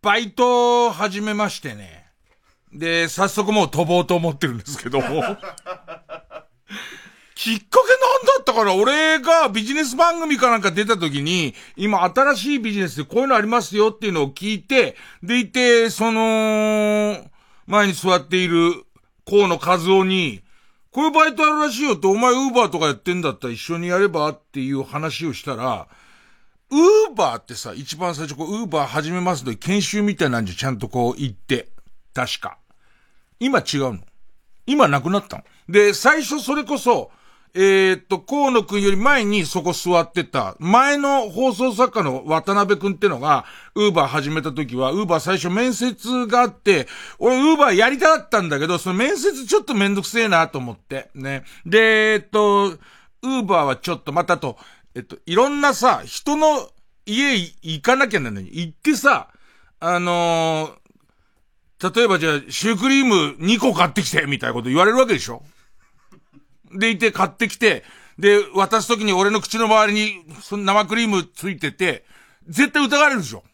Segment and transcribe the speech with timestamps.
[0.00, 2.06] バイト始めましてね。
[2.72, 5.06] で、早速もう飛ぼうと思ってるんですけども。
[7.34, 7.62] きっかけなんだ
[8.40, 17.28] ったかな俺がビジネス番組かなんか出た時に、今新しいビジネスでこういうのありますよっていうのを聞いて、でいて、その、
[17.66, 18.84] 前に座っている
[19.28, 20.42] 河野和夫に、
[20.92, 25.88] こういうバイトあるらしいよって、お前ウーバーとかやってんだったら一緒にやればっていう話をしたら、
[26.70, 31.68] ウーバーってさ、一番最初こう、ウーバー始めますの研修みたいなんじゃちゃんとこう言って。
[32.12, 32.58] 確か。
[33.40, 33.98] 今違うの。
[34.66, 35.44] 今なくなったの。
[35.68, 37.10] で、最初それこそ、
[37.54, 46.86] えー、っと、河野くんより前にそこ座ってた、前の放送作家の渡辺くんってのが、ウーバー始めた時は、ウーバー最初面接があって、
[47.18, 51.44] 俺ウーバーやりたかったんだけど、その面接ちょっとめんどくせえなと思って、ね。
[51.64, 54.58] で、えっと、ウーバーはちょっとまたと、
[54.98, 56.68] えっと、いろんなさ、人の
[57.06, 59.28] 家行かなきゃなのに、行ってさ、
[59.78, 65.44] あのー、例えばじゃあ、シュークリーム2個買ってきて、みたいなこと言われるわけでしょ？
[66.76, 67.84] でいて買ってきて、
[68.18, 72.04] で、渡すときに俺の口の周りに、その生クリームついてて、
[72.48, 73.44] 絶対疑われるでしょ？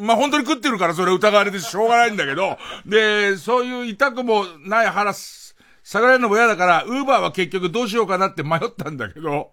[0.00, 9.52] まあ、本当に食ってるからそれ疑われてしょうがないんだけど、で、そういう痛くもない腹下がれるのも嫌だから、ウーバーは結局どうしようかなって迷ったんだけど、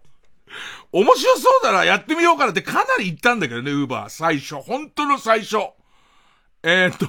[0.91, 4.09] 面白そうだな、やってみようかなってかなり言ったんだけどね、ウーバー。
[4.09, 4.55] 最初。
[4.55, 5.57] 本当の最初。
[6.63, 7.07] えー、っと、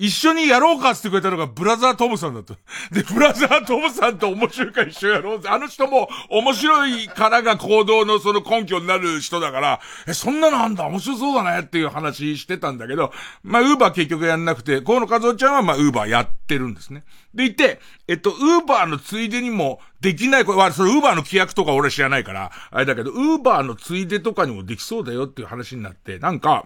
[0.00, 2.54] 一緒にやろうかってくれたのがブラザートムさんだった。
[2.90, 5.50] で、ブラザートムさんと面白いか一緒やろうぜ。
[5.50, 13.12] あの人も面白いからが行動のその根拠になる人だから、え、そんなのあんだ、面白そうだねっていう話してたんだけど、
[13.42, 17.04] まあ、ウーバー結局やんなくて、河野和夫ちゃんはまあ、ウーバーやってるんですね。
[17.34, 17.78] でいて、
[18.08, 26.64] えっと、ウーバーのついでにもできない、これ、それウーバーの規約とか俺知らないから、あれだけど、ウーバーのついでとかにもできそうだよっていう話になって、なんか、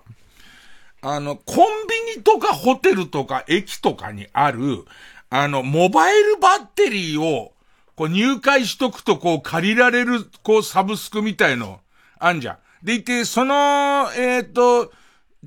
[1.07, 4.87] あの、コンビニとかホテルとか駅とかにある、
[5.29, 7.53] あの、モバイルバッテリーを、
[7.95, 11.81] こう入会しとくとこう借りられる、こうサブスクみたいの、
[12.19, 12.59] あんじゃん。
[12.83, 14.93] でいて、その、えっ、ー、と、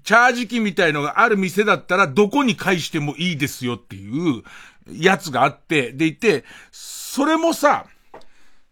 [0.03, 4.44] チャージ機みたいのがある店だったらどこに返してもいいですよっていう
[4.91, 7.88] やつがあって、でいて、それもさ、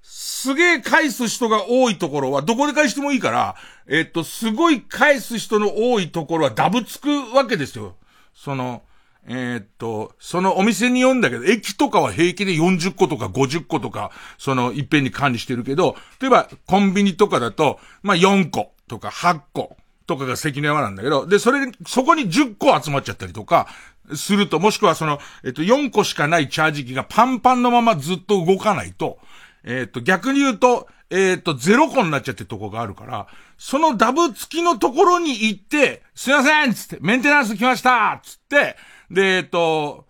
[0.04, 3.56] すげえ返す人が多いところはどこで返してもいいから、
[3.88, 7.96] えっと、すごい返す人の多いところはダブつくわけですよ。
[8.34, 8.82] その、
[9.28, 23.68] え、っと、そのお店に読んだけど、駅とかは平気で40個とか50個とか、その、いっぺんに管理してるけど、例えば、コンビニとかだと、まあ、4個とか8個とかが関の山なんだけど、で、それ、そこに10個集まっちゃったりとか、
[24.14, 29.18] すると、もしくはその、えっと、4個しかないチャージ機がパンパンのままずっと動かないと、
[29.64, 33.28] えっと、逆に言うと、えっ、と、ゼロ個になっちゃってるとこがあるから、
[33.58, 38.76] そのダブ付きのところに行って、すいませんつって、メンテナンス来ましたつって、
[39.10, 40.06] で、えっ、と、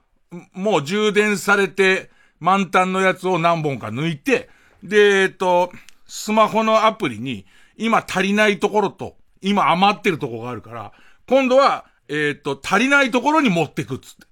[0.54, 4.50] もう充電されて、満タンのやつを何本か抜いて、
[4.84, 5.72] で、えっ、と、
[6.08, 7.46] スマホのアプリに、
[7.78, 10.92] 今足りないところと、今余ってるところがあるから、
[11.28, 14.26] 今度は、えっ、と、足りないところに持ってくっつって。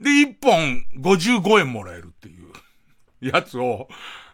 [0.00, 2.52] で、1本55円もらえるっていう
[3.20, 3.88] やつを、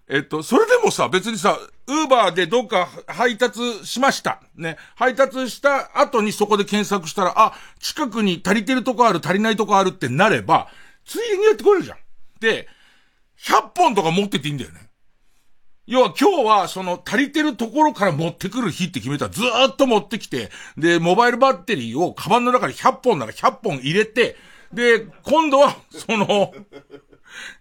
[0.06, 4.42] えっと、それでもさ、別にさ、ウーバーでどっか配達しました。
[4.54, 4.76] ね。
[4.97, 10.69] 配達した後にそこで検索したら、あ、近くに足りてるとこある、足りないとこあるってなれば、
[11.06, 11.98] ついでにやってこれるじゃん。
[12.41, 12.69] で、
[13.41, 14.91] 100本とか持ってっていいんだよね。
[15.87, 24.37] 要は今日はその足りてるところから持ってくる日って決めたらずーっと持ってきて、で、モバイルバッテリーをカバンの中に100本なら100本入れて、
[24.72, 26.53] で、今度は、その、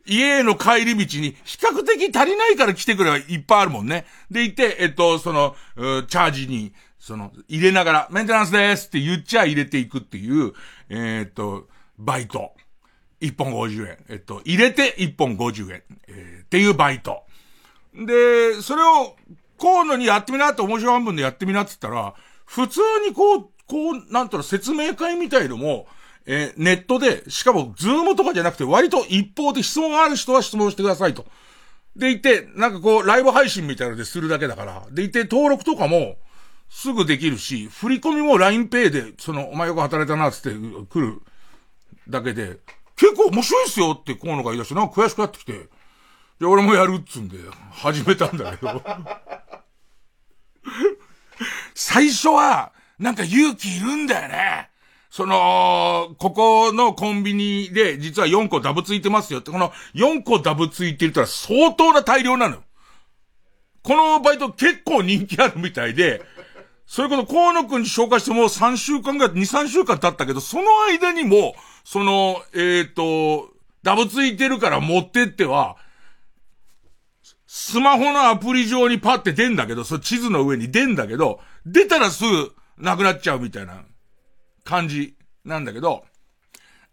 [0.06, 4.06] 家への帰り道に比較的足りないから来てくればいっぱいあるもんね。
[4.30, 10.54] でいて、えっと、その、チャージに、その、入れながら、メンテナンスですって言っちゃ入れていくっていう、
[10.90, 12.54] えー、っと、バイト。
[13.22, 13.98] 1本50円。
[14.10, 15.84] えっと、入れて1本50円。
[16.08, 17.24] えー、っていうバイト。
[17.94, 19.16] で、それを、
[19.60, 22.14] 河野にやってみなって面白半分でやってみなって言ったら、
[22.46, 25.88] 普通にこう、こう、なんとら説明会みたいのも、
[26.26, 31.26] えー、ネットで、しかも、ズームとかじゃなくて、割と一方で質問がある人は質問してくださいと。
[31.96, 34.84] でいて、なんかこう、ライブ配信みたいなのでするだけだから。
[34.92, 36.16] でいて、登録とかも、
[36.70, 40.50] すぐできるし、振り込みも LINEPay で、その、お前よく働いたな、つって
[40.90, 41.22] 来る
[42.10, 42.58] だけで、
[42.96, 45.68] 結構面白いっすよって河野が言い出して、なんか悔しくなってきて、
[46.40, 47.38] で、俺もやるっつんで、
[47.72, 48.82] 始めたんだけど。
[51.76, 54.70] 最初は、なんか勇気いるんだよね。
[55.14, 62.64] その、ここのコンビニで実は4個ダブついてますよって、この4個ダブついてるってのは相当な大量なの。
[63.84, 66.24] このバイト結構人気あるみたいで、
[66.88, 73.52] それこそ河野くんに紹介してもう3週間ぐらい、2、3週間経ったけど、その間にも、その、えっ、ー、と、
[73.84, 75.78] ダブついてるから持ってっては、
[77.46, 83.84] スマホのアプリ上にパって出んだけど、そ地図の上に出んだけど、出たらすぐなくなっちゃうみたいな
[84.64, 85.16] 感じ
[85.46, 86.06] なんだけど、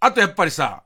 [0.00, 0.82] あとやっぱりさ、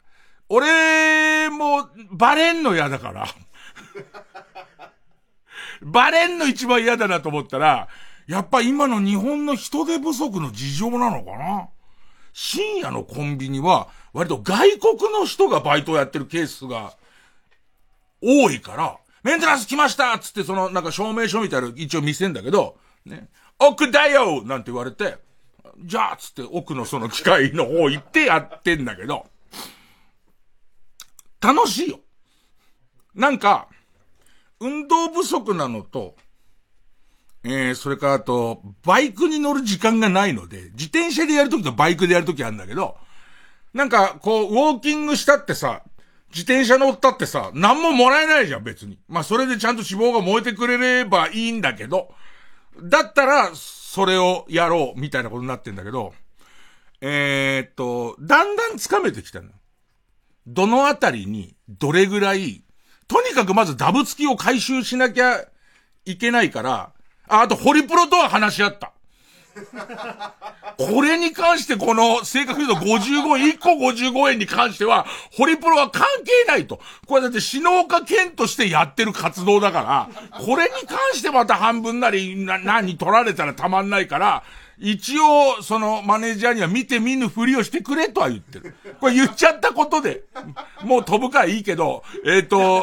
[0.48, 3.26] 俺もバレんの嫌だから。
[5.82, 7.88] バレんの一番嫌だなと思ったら、
[8.26, 11.68] やっぱ今の日本の人手不足の事情なのかな。
[12.32, 16.94] 深夜のコンビニは、割と外国の人がバイトをやってるケースが
[18.20, 22.76] 多いから、メンテナンス来ましたつってそのなんか証明書みたいなの一応見せんだけど、
[23.06, 23.28] ね、
[23.58, 24.44] 奥だよ！
[24.44, 25.16] なんて言われて、
[25.80, 29.26] じゃあつって奥のその機械の方行ってやってんだけど、
[31.40, 32.00] 楽しいよ。
[33.14, 33.68] なんか、
[34.60, 36.16] 運動不足なのと、
[37.44, 42.96] えー、それからあと、バイクに乗る時間がないので、自転車でやるときとバイクでやるときあるんだけど、
[43.74, 45.82] なんか、こう、ウォーキングしたってさ、
[46.30, 48.98] 自転車乗ったってさ、何ももらえないじゃん、別に。
[49.08, 52.14] まあ、それでちゃんと脂肪が燃えてくれればいいんだけど、
[52.82, 53.50] だったら、
[53.94, 56.14] それをやろう、みたいなことになってんだけど、
[57.00, 59.50] えー、っと、だんだんつかめてきたの。
[60.48, 62.64] どのあたりに、どれぐらい、
[63.06, 65.44] とにかくまずダブ付きを回収しなきゃ
[66.06, 66.92] いけないから、
[67.28, 68.93] あ、あと、ホリプロとは話し合った。
[70.76, 76.80] これに関してこの、正確に言うと55円、1個55円に関しては、ホリプロは関係ないと。
[77.06, 84.42] これだって、篠岡県としてやってる活動だから、これに関してまた半分なり、な、何取られたらたまんないから、
[84.78, 88.74] 一応、そのマネージャーには見て見ぬふりをしてくれとは言ってる。
[89.00, 90.24] これ言っちゃったことで、
[90.82, 92.82] もう飛ぶからいいけど、えっ、ー、と、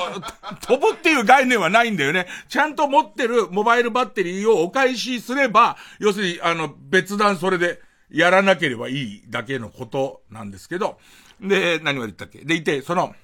[0.68, 2.28] 飛ぶっていう概念はないんだよね。
[2.48, 10.98] ちゃんと持ってるモバイルバッテリーをお返しすれば、要するに、あの、別段それでやらなければいいだけのことなんですけど、
[11.42, 12.40] で、何を言ったっけ？
[12.40, 13.16] でいて、その、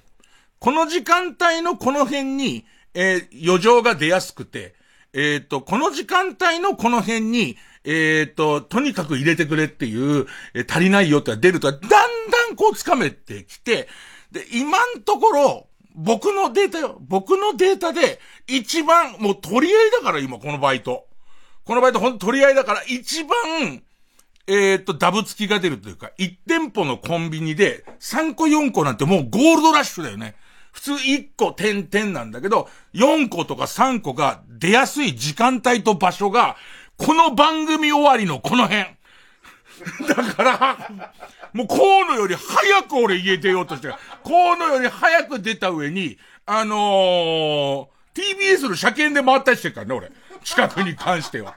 [0.58, 4.74] この時間帯のこの辺に、えー、余剰が出やすくて、
[5.12, 11.88] えっ、ー、と、この時間帯のこの辺に、えっ、ー、と、とにかく入れてくれっていう、えー、足りないよって出ると、だんだ
[12.50, 13.88] んこう掴めてきて、
[14.32, 16.98] で、今んところ、僕のデータよ。
[17.00, 21.06] 僕のデータで、一番、もう取り合いだから今、このバイト。
[21.64, 23.82] このバイトほんと取り合いだから、一番、
[24.46, 30.36] えっ、と、ダブ付きが出るというか、1店舗のコンビニで、3個4個なんてもうゴールドラッシュだよね。
[30.72, 36.56] 普通1個点々なんだけど、4個とか3個が出やすい時間帯と場所が、
[36.98, 38.86] この番組終わりのこの辺。
[40.08, 40.90] だから、
[41.52, 43.88] もう河野より早く俺家出ようとして、
[44.24, 50.10] 河野より早く出た上に、あのー、TBS の車検で回ったりしてるからね、俺。
[50.42, 51.54] 近くに関しては。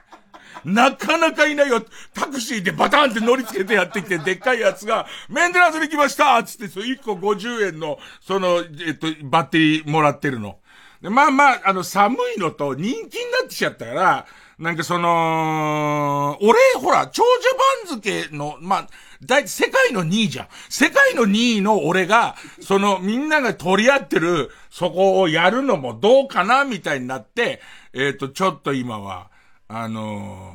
[0.63, 1.83] なかなかいないよ。
[2.13, 10.59] タクシーでバタンって乗り付けてやってきて、でっかいやつが、メンテナンスに来ましたつって、そ1個50円の、その、えっと、バッテリーもらってるの。
[11.01, 14.27] まあまあ、あの、寒いのと人気になってきちゃったから、
[14.61, 18.87] なんかその、俺、ほら、長者番付の、まあ、
[19.25, 20.47] 大、世界の2位じゃん。
[20.69, 27.59] 世界の2位の俺が、その、みんなが取り合ってる、そこをやるのもどうかな、みたいになって、
[27.93, 29.31] えっ、ー、と、ちょっと今は、
[29.67, 30.53] あの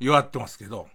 [0.00, 0.88] ー、弱ってますけど、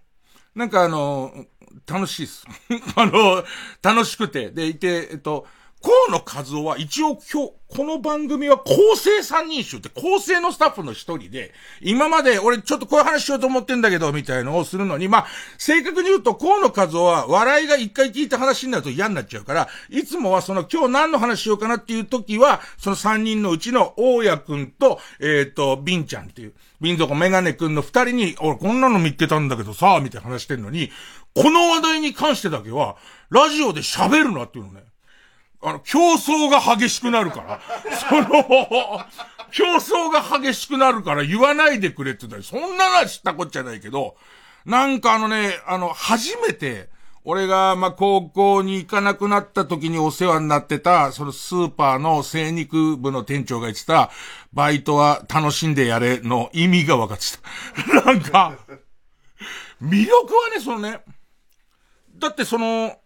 [0.54, 2.46] なんかあのー、楽しいっす。
[2.94, 3.42] あの、
[3.82, 4.52] 楽しくて。
[4.52, 5.48] で、いて、えっと、
[5.82, 30.90] 河野和夫は一応今日、この番組は構成三人衆って構成のスタッフの一人で、今まで俺ちょっとこういう話しようと思ってんだけど、みたいのをするのに、まあ、正確に言うと河野和夫は笑いが一回聞いた話になると嫌になっちゃうから、いつもはその今日何の話しようかなっていう時は、その三人のうちの大谷くんと、えっ、ー、と、ビンちゃんっていう、ビンゾコメガネくんの二人に、俺こんなの見てたんだけどさ、みたいな話してんのに、
[31.34, 32.96] この話題に関してだけは、
[33.30, 34.89] ラジオで喋るなっていうのね。
[35.62, 37.60] あの、競争が激しくなるから、
[38.08, 38.26] その、
[39.52, 44.16] 競争が激しくなるから言わないでくれって言ったら、そんなのは知ったこっちゃないけど、
[44.64, 46.88] なんかあのね、あの、初めて、
[47.24, 54.10] 俺が、ま、高校に行かなくなった時にお世話になってた、そのスーパーの精肉部の店長が言ってた、
[54.54, 57.26] バイトは楽しんでやれの意味が分かって
[57.92, 58.10] た。
[58.10, 58.56] なんか、
[59.82, 61.02] 魅力はね、そのね、
[62.16, 62.96] だってその、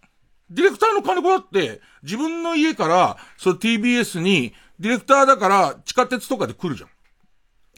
[0.50, 6.90] ディレクターの金子だって、自分の家から、その TBS に、ディレクターだから地下鉄とかで来るじゃん。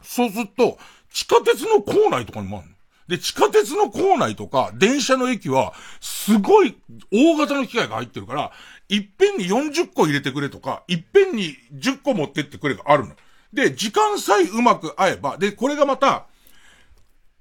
[0.03, 0.79] そうすると、
[1.13, 2.77] 地下鉄の構内とかにもあるの。
[3.09, 6.77] で、地下鉄の構内とか、電車の駅は、すごい
[7.13, 8.53] 大型の機械が入ってるから、
[8.89, 13.15] いっぺんに40個入れてくれとか、いっぺんに10個持ってってくれがあるの。
[13.53, 16.27] で、時間さえうまく合えば、で、これがまた、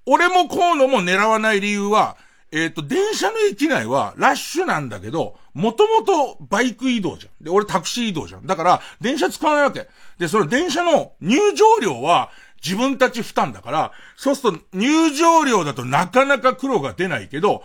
[0.05, 2.15] 俺も河野も狙わない理由は、
[2.55, 7.43] えっ、ー、と、電車の駅内はラッシュなんだけど、もともとバイク移動じゃん。
[7.43, 8.47] で、俺タクシー移動じゃん。
[8.47, 9.89] だから、電車使わないわけ。
[10.17, 12.31] で、その電車の入場料は
[12.63, 17.61] 自分たち負担だから、そうすると入場料だとなかなか苦労が出ないけど、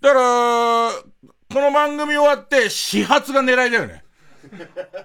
[0.00, 0.90] だから、
[1.52, 4.04] この番組終わって始発が狙いだよね。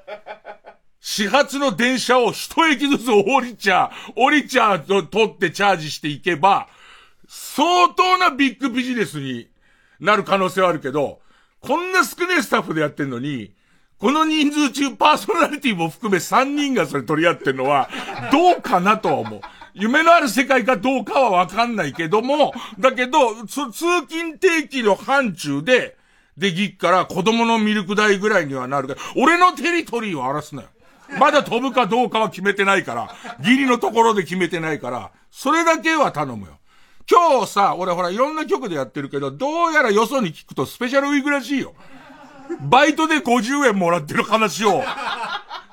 [1.01, 6.69] 始発の電車を一駅ずつ降りちゃ、降りちゃと取ってチャージしていけば、
[7.31, 9.49] 相当なビッグビジネスに
[9.99, 11.21] なる可能性はあるけど、
[11.59, 13.53] こんな少ないスタッフでやってんのに、
[13.99, 17.87] この人数中パーソナリティも含め3人がそれ取り合ってんのは、
[18.31, 19.41] どうかなとは思う。
[19.75, 25.97] 夢のある世界かどうかはわかんないけども、だけど、通勤定期の範疇で、
[26.35, 30.69] できっから子供のミルク代ぐらいにはなるけど、俺のテリトリーを荒らすなよ。
[31.19, 36.58] まだ飛ぶかどうかは決めてないから、ギリのところで決めてないから、それだけは頼むよ。
[37.09, 41.73] 今日さ、俺ほらいろんな曲でやってるけど、どうやらよそに聞くとスペシャルウィークらしいよ。
[42.61, 44.83] バイトで50円もらってる話を、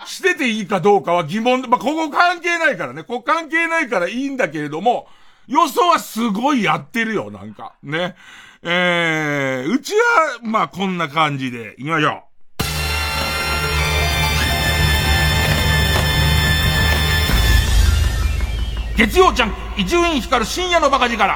[0.07, 3.03] してていいかどうかは疑問で、まあ、ここ関係ないからね。
[3.03, 5.09] ここ関係ないからいいんだけれども、
[5.47, 7.75] よそはすごいやってるよ、なんか。
[7.83, 8.17] ね。
[8.63, 12.26] えー、うちは、まあ、こんな感じで、行きましょう。
[18.97, 21.35] 月曜ちゃん、伊集院光る深夜のバカ力。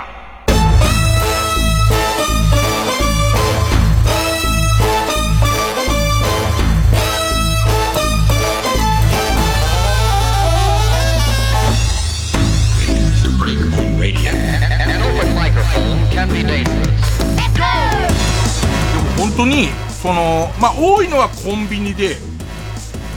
[19.19, 19.69] 本当に、
[20.03, 22.17] その、まあ、多いのはコンビニで、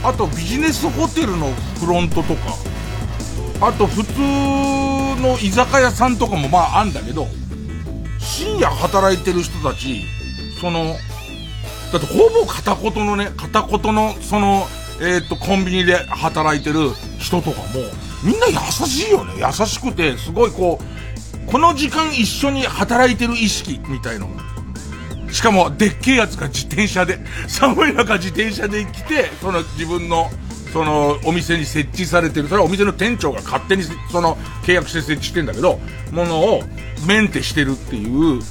[0.02, 2.73] あとビジネスホテルのフロントとか、
[3.66, 4.20] あと普通
[5.22, 7.26] の居酒屋さんとかもまああんだけど、
[8.18, 10.04] 深夜働いてる人たち、
[10.60, 10.94] その、
[11.90, 14.66] だってほぼ片言のね、片言の、その、
[15.00, 17.66] えっ、と、コンビニで働いてる人とかも、
[18.22, 18.54] みんな優
[18.86, 19.32] しいよね。
[19.38, 20.78] 優しくて、すごいこ
[21.48, 24.28] う、この時間一緒に働いてる意識みたいの。
[25.30, 27.18] しかも、でっけえやつが自転車で、
[27.48, 30.30] 寒い中自転車で来て、その自分の
[30.74, 35.78] その、お店に設置されてる、それはお店の店長が勝手に、その、契約して設置してんだけど、
[36.10, 36.62] ものを
[37.06, 38.42] メンテしてるっていう、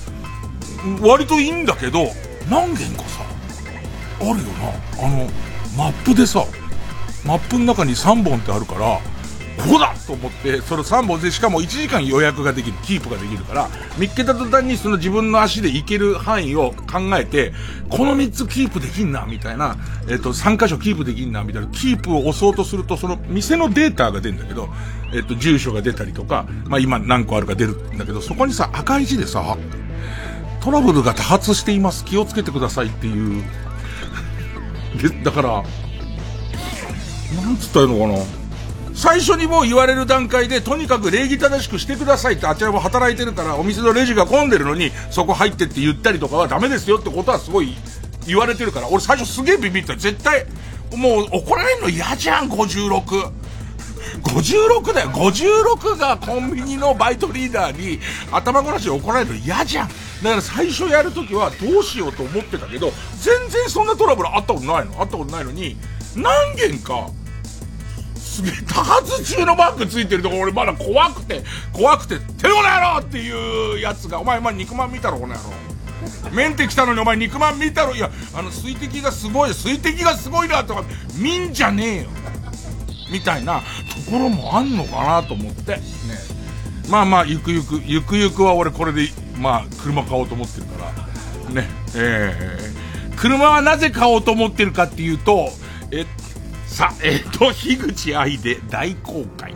[1.01, 2.13] 割といいんだけど、
[2.49, 3.25] 何件かさ、
[4.21, 5.05] あるよな。
[5.05, 5.29] あの、
[5.77, 6.45] マップでさ、
[7.25, 9.01] マップの中に3本ってあるから、
[9.57, 17.53] ここだと思って、その3本で、しかも1時間予約ができる、キープができるから、見っけた途端にその自分の足で行ける範囲を考えて、
[17.89, 19.77] この3つキープできんな、みたいな、
[20.09, 24.69] えっ、と、3箇所キープできんな、みたいな、キープを押そうとすると、その店のデータが出るんだけど、
[25.13, 29.57] えっ、と、住所が出たりとか、まあ今何個あるか出るんだけど、そこにさ、赤い字でさ、
[30.61, 33.43] トラブルが多発しています、気をつけてくださいっていう、
[34.97, 35.63] で、だから、
[37.41, 38.42] なんつったらいいのかな？
[38.95, 47.75] 最初にもう言われる段階で、とにかく礼儀正しくしてくださいって、あちらも働いてるから、お店のレジが混んでるのに、そこ入ってって言ったりとかはダメですよってことはすごい
[48.27, 49.95] 言われてるから、俺最初すげえビビった。
[49.95, 50.45] 絶対、
[50.95, 53.31] もう怒られるの嫌じゃん、56。
[54.21, 55.09] 56だよ。
[55.09, 57.99] 56がコンビニのバイトリーダーに
[58.31, 59.87] 頭ごなしで怒られるの嫌じゃん。
[59.87, 65.01] だから最初やるときはどうしようと思ってたけど、全然そんなトラブルあったことないの。
[65.01, 65.77] あったことないのに、
[66.15, 67.09] 何件か、
[68.33, 75.73] すげえ、多発中のバッグついてるとこ俺まだ怖くて、怖くて、てこの野郎っていうやつが、お前、お前肉まん見たろ、この野郎。
[76.33, 80.83] メンテ来たのにお前肉まん見たろいや、あの、水滴がすごい、水滴がすごいなとか、
[81.15, 82.09] 見んじゃねえよ。
[83.11, 83.61] みたいな
[84.05, 85.73] ところもあんのかなと思って。
[85.73, 85.81] ね。
[86.89, 90.91] まあまあ、ゆくゆく、ゆくゆくは俺これで、まあ、車買おうと思ってるか
[91.47, 91.53] ら。
[91.53, 91.69] ね。
[91.95, 95.49] えー、車はなぜ買おうと思ってるかっていうと、
[95.91, 96.07] え、
[96.73, 99.53] さあ、えっ、ー、と、樋口愛で大公開。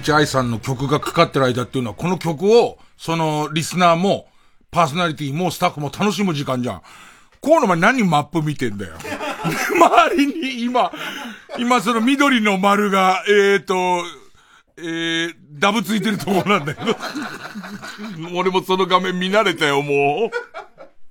[0.00, 4.26] 樋口愛さんの曲がかかってる間っていうのは、この曲を、その、リスナーも、
[4.70, 6.82] パーソナリティもスタッフも楽しむ時間じゃん。
[7.40, 8.94] こうの前何マップ見てんだよ。
[9.74, 10.92] 周りに今、
[11.58, 13.74] 今その緑の丸が、えーと、
[14.76, 16.96] えー、ダブついてるところなんだけど。
[18.34, 20.69] 俺もその画面見慣れたよ、もう。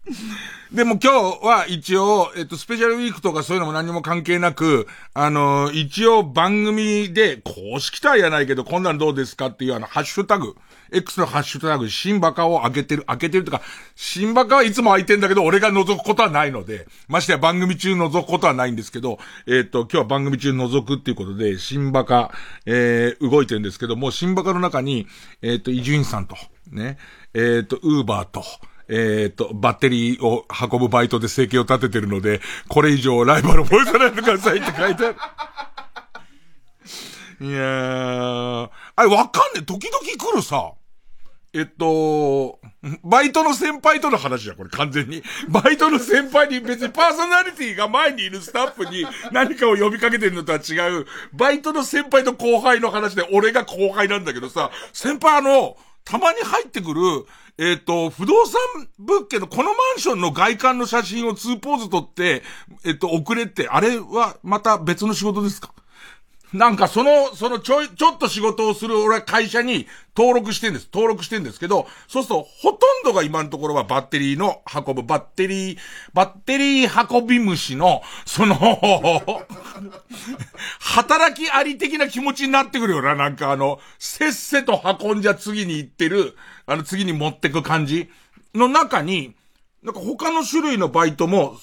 [0.71, 10.55] でも今日は一応、えっと、スペシャルウィークとかそういうのも何も関係なく、あの、一応番組で、公式体やないけど、こんなんどうですかっていうあの、ハッシュタグ、
[10.91, 13.61] X のハッシュタグ、新バカを開けてる、開けてるとか、
[13.95, 22.31] 新バカはいつも開いてんだけど、俺が覗くことはないので、ましてや番組中覗くことはないんですけど、えっ、と、今日は番組中覗くっていうことで、新バカ、
[22.65, 25.07] えー、動いてるんですけども、新バカの中に、
[25.41, 26.35] えっ、と、伊集院さんと、
[26.71, 26.97] ね、
[27.33, 28.43] えっ、と、ウーバーと、
[28.89, 35.15] えっ、と、バッテリーを運ぶバイトで生計を立ててるので、これ以上ライバルを覚えさないでくださいって書いてある。
[37.47, 39.61] いやー、あれわかんねえ。
[39.61, 40.73] 時々来るさ。
[41.51, 42.59] えっと、
[43.03, 45.23] バイトの先輩との話じゃ、これ完全に。
[45.47, 55.75] バイトの先輩に別にパーソナリティが前にいるスタッフに何かを呼びかけてるのとは違う、バイトの先輩と後輩の話で俺が後輩なんだけどさ、先輩あの、
[56.09, 57.01] たまに入ってくる、
[57.59, 58.59] えっ、ー、と、不動産
[58.97, 62.41] 物件のこのマンションの外観の写真を2ポーズ撮って、
[62.83, 65.71] えっ、ー、と、送れって、あれはまた別の仕事ですか？
[66.53, 70.89] なんかその、そのちょい、ちょっと仕事をする俺は会社に登録してんです。
[70.91, 75.77] 登録してんですけど、そうするとほとんどが今のところはバッテリーの運ぶ、バッテリー、
[76.13, 78.55] バッテリー運び虫の、その
[80.79, 83.13] 働きあり的な気持ちになってくるよな。
[83.13, 86.35] なんかあの、せっせと運んじゃ次に行ってる、
[86.65, 88.09] あの次に持ってく感じ
[88.55, 89.35] の中に、
[89.83, 91.57] なんか他の種類のバイトも、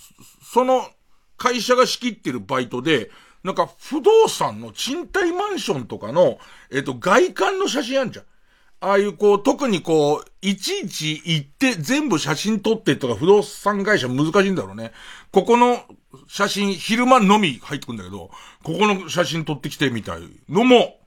[0.45, 0.89] その
[1.37, 3.11] 会社が仕切ってるバイトで、
[3.47, 6.39] なんか不動産の賃貸マンションとかの、
[6.73, 8.25] えっ、と、外観の写真あんじゃん。
[8.81, 14.91] ああいうこう、特にこう、いちいち行って全部写真撮ってとか不動産会社難しいんだろうね。
[15.31, 15.81] ここの
[16.27, 18.33] 写真、昼間のみ入ってくんだけど、
[18.65, 20.99] ここの写真撮ってきてみたいのも、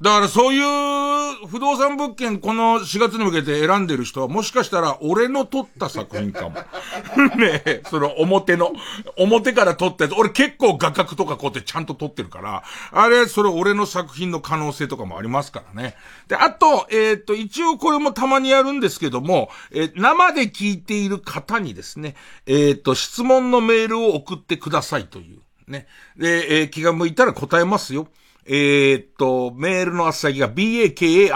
[0.00, 6.54] だからそういう不動産物件この4月に向けて選んでる人はもしかしたら俺の撮った作品かも。
[7.36, 8.72] ねえ、その表の、
[9.16, 15.96] 表から撮ったやつ、俺結構画角とかこうやってちゃんと撮ってるから、あれ、それ俺の作品の可能性とかもありますからね。
[16.28, 22.14] で、あと、えっ、ー、と、一応これもたまにやるんですけども、えー、生で聞いている方にですね、
[22.46, 25.40] えっ、ー、と、質問のメールを送ってくださいという。
[25.66, 25.86] ね。
[26.16, 28.08] で、え、気が向いたら答えますよ。
[28.48, 31.34] えー、っと、メールのあっさきが baka.tbs.co.jp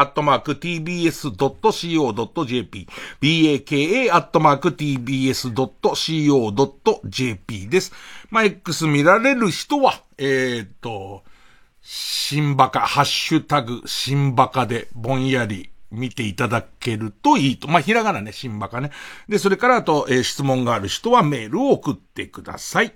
[3.20, 3.68] baka.tbs.co.jp
[7.68, 7.92] です。
[8.31, 11.22] まあ、X 見られる人は、えー、っと、
[11.83, 17.68] 新バカ、ハッシュタグ、新バカでぼんやり見ていただけるといいと。
[17.68, 18.90] まあ、ひらがなね、新バカね。
[19.29, 22.94] で、それからあと、えー、質問がある人はメールを送ってください。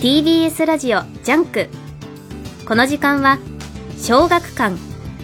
[0.00, 1.68] TBS ラジオジャンク。
[2.68, 3.40] この時間は
[4.00, 4.76] 小学館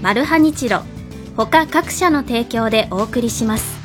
[0.02, 0.82] マルハニチロ
[1.36, 3.78] 他各社の提供でお送りします。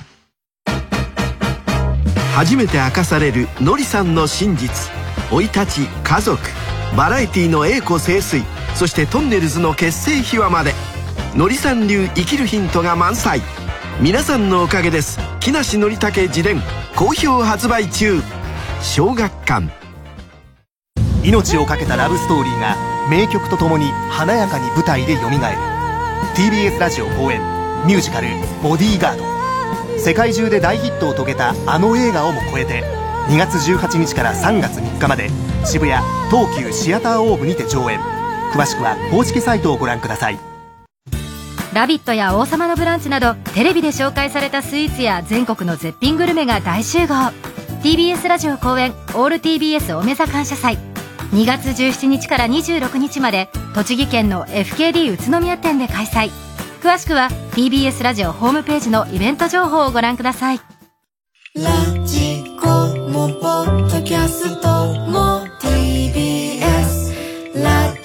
[2.33, 4.91] 初めて明かされるのりさんの真実。
[5.29, 6.39] 生い立ち家族。
[6.97, 8.43] バラエティの栄枯盛衰。
[8.73, 10.73] そしてとんねるずの結成秘話まで。
[11.35, 13.43] のりさん流生きるヒントが満載。
[14.01, 15.19] 皆さんのおかげです。
[15.39, 16.59] 木梨憲武自伝
[16.95, 18.23] 好評発売中。
[18.81, 19.78] 小学館。
[21.23, 22.75] 命を懸けたラブストーリーが
[23.09, 25.61] 名曲とともに華やかに舞台でよみがえる。
[26.35, 27.41] TBS ラジオ公演
[27.85, 28.27] ミュージカル
[28.63, 29.23] 「ボディーガード」
[29.99, 32.83] 世界中で大ヒットを遂げたあの映画をも超えて
[33.27, 35.29] 2月18日から3月3日まで
[35.65, 37.99] 渋谷東急シアターオーブにて上演。
[38.53, 40.39] 詳しくは公式サイトをご覧ください
[41.73, 47.31] 「ラビット!」や「王様のブランチ」などテレビで紹介されたスイーツや全国の絶品グルメが大集合。
[47.83, 50.79] TBS ラジオ公演「オール TBS おめざ感謝祭」
[51.31, 56.31] 2月17日から26日まで栃木県の FKD 宇都宮店で開催。
[56.81, 60.59] 詳しくは TBS ラジオホームページのイベント情報をご覧ください。
[61.55, 61.69] ラ
[62.05, 62.67] ジコ
[63.09, 64.67] もポッドキャスト
[65.11, 67.13] も TBS
[67.63, 67.98] ラジ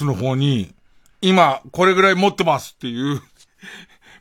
[0.00, 0.74] の方に、
[1.20, 3.22] 今、これぐらい持ってますっていう、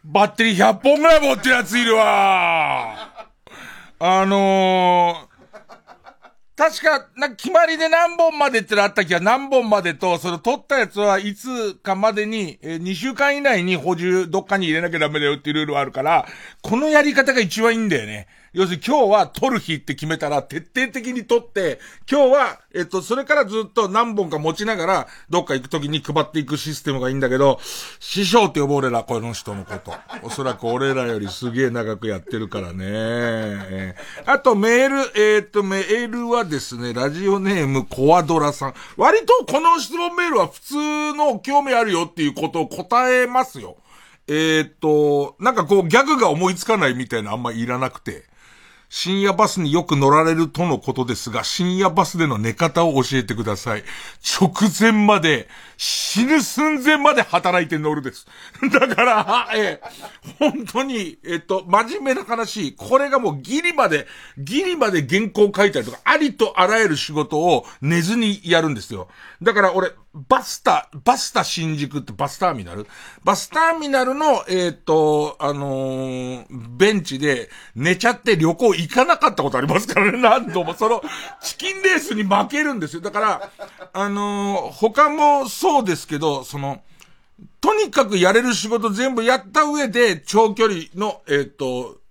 [0.04, 3.26] バッテリー100本ぐらい持ってるやついるわ
[4.00, 5.32] あのー、
[6.58, 16.28] 確か、な、決まりで何本までってのあった気は何本までと、その取ったやつはいつかまでに、え、2週間以内に補充どっかに入れなきゃダメだよっていうルールはあるから、
[16.62, 18.28] このやり方が一番いいんだよね。
[18.54, 27.60] 要するに今日は取る日って決めたら徹底的に取って、今日は、えっと、それからずっと何本か持ちながら、どっか行くときに配っていくシステムがいいんだけど、
[28.02, 29.94] 師匠って呼ぼう俺ら、この人のこと。
[30.24, 33.96] おそらく俺らよりすげえ長くやってるからね。
[34.26, 38.74] あとメール、えー、っと、メールはですね、ラジオネームコアドラさん。
[38.98, 40.76] 割とこの質問メールは普通
[41.14, 43.78] の興味あるよっていうことを答えますよ。
[44.28, 48.30] えー、っと、なんかこうギャグが思いつかないみたいなあんまいらなくて。
[48.94, 53.86] 深夜バスによく乗られるとのことですが、深夜バスでの寝方を教えてください。
[54.38, 55.48] 直前まで、
[55.84, 58.28] 死ぬ寸前まで働いて乗るです。
[58.72, 59.82] だから、え
[60.38, 64.06] 本当に、えっと、真面目な話、これがもうギリまで、
[64.38, 69.08] ギリまで原稿書いたりとか、ありとあらゆる仕事を寝ずにやるんですよ。
[69.42, 72.86] だから俺、バスタ、バスタ新宿ってバスターミナル？
[73.24, 80.74] バスターミナルの、えっ、と、あのー、ベンチで寝ちゃって旅行行かなかったことありますからね、 何度も。
[80.74, 81.02] その、
[81.42, 83.02] チキンレースに負けるんですよ。
[83.02, 83.50] だから、
[83.94, 86.82] あのー、他もそそうですけど、その、
[87.62, 92.02] とにかくやれる仕事全部やった上で、長距離の、えっ、と、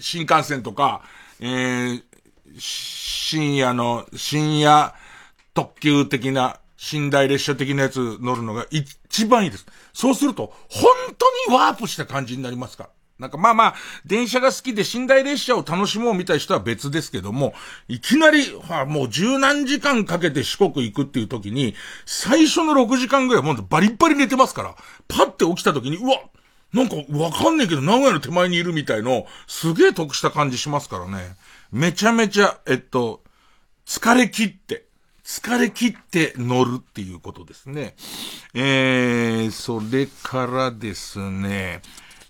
[0.00, 1.02] 新幹線とか、
[1.38, 2.02] えー、
[2.56, 4.94] 深夜の、深夜
[5.52, 6.60] 特急的な、
[6.92, 9.66] 寝台列車的なやつ乗るのが一番いいです。
[9.92, 12.90] そうすると、本当にワープした感じになりますから。
[13.18, 13.74] なんかまあまあ、
[14.04, 17.54] 電車が好きで寝台列車を楽しもうみたい人は別ですけども、
[17.88, 21.74] いきなり、はあ、もう十何時間かけて四国行くっていう時に、
[22.04, 24.76] 最初の6時間ぐらいもうバリッバリ寝てますから、
[25.08, 26.20] パッて起きた時に、うわ
[26.74, 31.36] なんかわかんねえけど名古屋の手前にいるみたいの、すげえ得した感じしますからね。
[31.72, 33.22] めちゃめちゃ、えっと、
[33.86, 34.84] 疲れ切って、
[35.24, 37.96] 疲れ切って乗るっていうことですね。
[38.52, 41.80] えー、それからですね、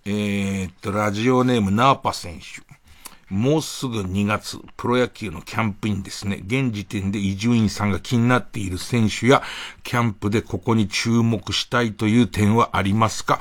[0.09, 2.62] えー、っと、ラジオネームナーパ選手。
[3.29, 6.45] もうすぐ2月、プロ野球のキャンプインですね。
[6.47, 9.42] 現時点で伊集院さんが気になっている選手や、
[9.83, 13.40] キャンプでここに注目したいという点はありますか？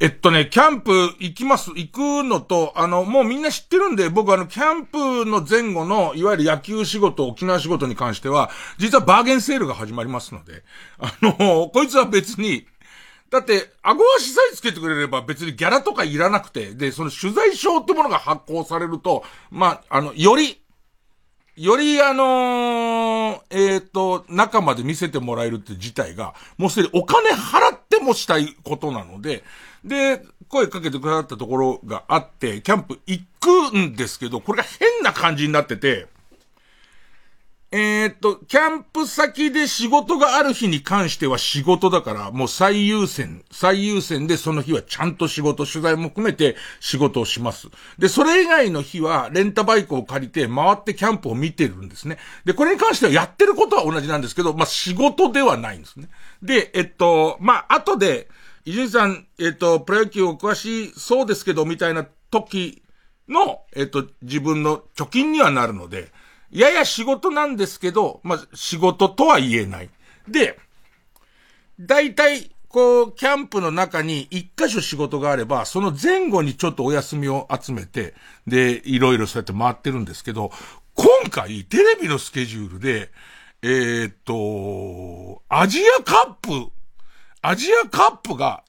[0.00, 1.72] えっとね、キャンプ行きます。
[1.74, 10.62] 行くのと、あの、もうみんな知ってるんで、僕あの、キャンプの前後の、いわゆる野球仕事、沖縄仕事に関しては、実はバーゲンセールが始まりますので、
[10.98, 12.66] あの、こいつは別に、
[13.30, 20.60] だって、顎足さえつけてくれれば別にギャラとかいらなくて、で、その取材証ってものが発行されると、まあ、あの、より、
[21.56, 29.42] よりあのー、えっ、ー、と、中まで見せてもらえるって自体が、もうすでにお金払ってもしたいことなので、
[29.84, 36.06] で、声かけてくださったところがあって、キャンプ行くんですけど、これが変な感じになってて、
[37.70, 47.68] えー、っと、キャンプ先で仕事がある日に関しては仕事だから、もう最優先、最優先でその日はちゃんと仕事、取材も含めて仕事をします。
[47.98, 52.16] で、それ以外の日はレンタバイクを借りて回ってキャンプを見てるんですね。
[52.46, 56.08] で、これに関してはやってることは同じなんですけど、まあ、仕事ではないんですね。
[56.42, 58.28] で、えっと、まあ、後で、
[58.64, 62.82] 伊集院さん、えっと、プロ野球お詳しいそうですけど、みたいな時
[63.28, 66.12] の、えっと、自分の貯金にはなるので、
[66.50, 69.90] やや仕事なんですけど、まあ、仕事とは言えない。
[70.26, 70.58] で、
[71.80, 78.14] 大体、こう、キャンプの中に一箇所仕事があれば、その前後にちょっとお休みを集めて、
[78.46, 80.50] で、いろいろそうやって回ってるんですけど、
[80.94, 83.10] 今回、テレビのスケジュールで、
[83.62, 86.72] えー、っと、アジアカップ、
[87.42, 88.64] アジアカップが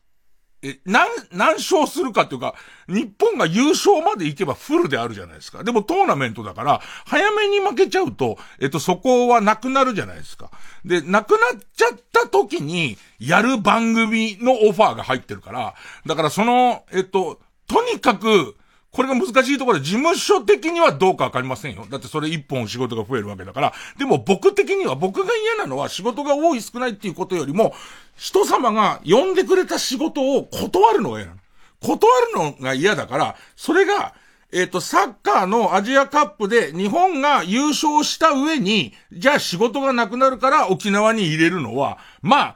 [0.62, 2.56] え、何、何勝するかっていうか、
[2.88, 5.64] 日本が優勝まで行けばフルであるじゃないですか。
[5.64, 10.52] でもトーナメントだから、早めに負けちゃうと、えっと、そこはなくなるじゃないですか。
[10.84, 18.58] で、なくなっちゃった時に、やる番組のオファーが入ってるから、だからその、えっと、とにかく、
[18.92, 21.86] これが難しいところで、事務所的にはどうかわかりませんよ。
[21.90, 23.74] だってそれ一本仕事が増えるわけだから。
[24.00, 27.74] でも僕的には、僕が嫌なのは仕事が多い少ないっていうことよりも、
[28.16, 31.40] 人様が呼んでくれた仕事を断るのが嫌なの。
[31.82, 34.16] 断るのが嫌だから、それが、
[34.52, 42.56] えっ、ー、と、サッカーのアジアカップで日本が優勝した上に、じゃあ仕事がなくなるから沖縄に入れるのは、まあ、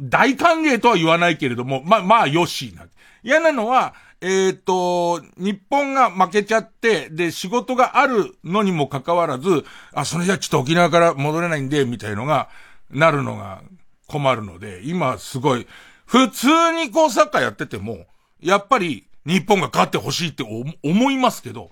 [0.00, 2.86] 大歓迎とは言わないけれども、まあ、まあ、よしな。
[3.24, 12.48] 嫌なのは、えっ、ー、と、日本が負けちゃって、で、仕事があるのにもかかわらず、あ、それじゃちょっと沖縄から戻れないんで、みたいのが、
[12.90, 13.62] なるのが、
[14.06, 15.66] 困るので、今すごい、
[16.06, 18.06] 普通にこうサッカーやってても、
[18.40, 20.44] やっぱり日本が勝ってほしいって
[20.82, 21.70] 思いますけど、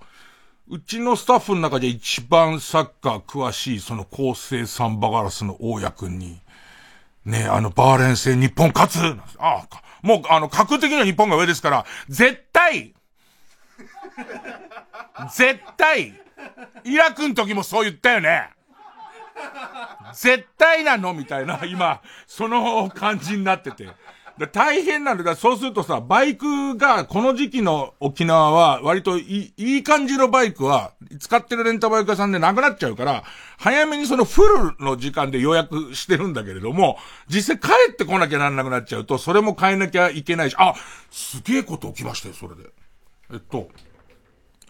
[0.68, 6.40] うちのスタッフの中で一番サッカー詳しいその構成サンバガラスの大家君に、
[7.24, 12.94] ねあのバーレン戦日本勝つああ、もうあの格的には日本が上ですから、絶対
[15.34, 16.14] 絶対
[16.84, 18.50] イラクの時もそう言ったよね
[20.12, 21.14] 絶対なの？
[21.14, 23.88] みたいな、今、その感じになってて。
[24.46, 25.36] 大変なんだ。
[25.36, 33.24] そうするとさ、バイクが、この時期の沖縄は、割といい、いい感じのバイクは、使ってるレンタバイク屋さんでなくなっちゃうから、
[33.58, 34.42] 早めにそのフ
[34.78, 36.98] ルの時間で予約してるんだけれども、
[37.28, 40.74] 実際帰ってこなきゃなんなくなっちゃうと、それも変えなきゃいけないし、あ、
[41.10, 42.70] すげえこと起きましたよ、それで。
[43.32, 43.68] えっと、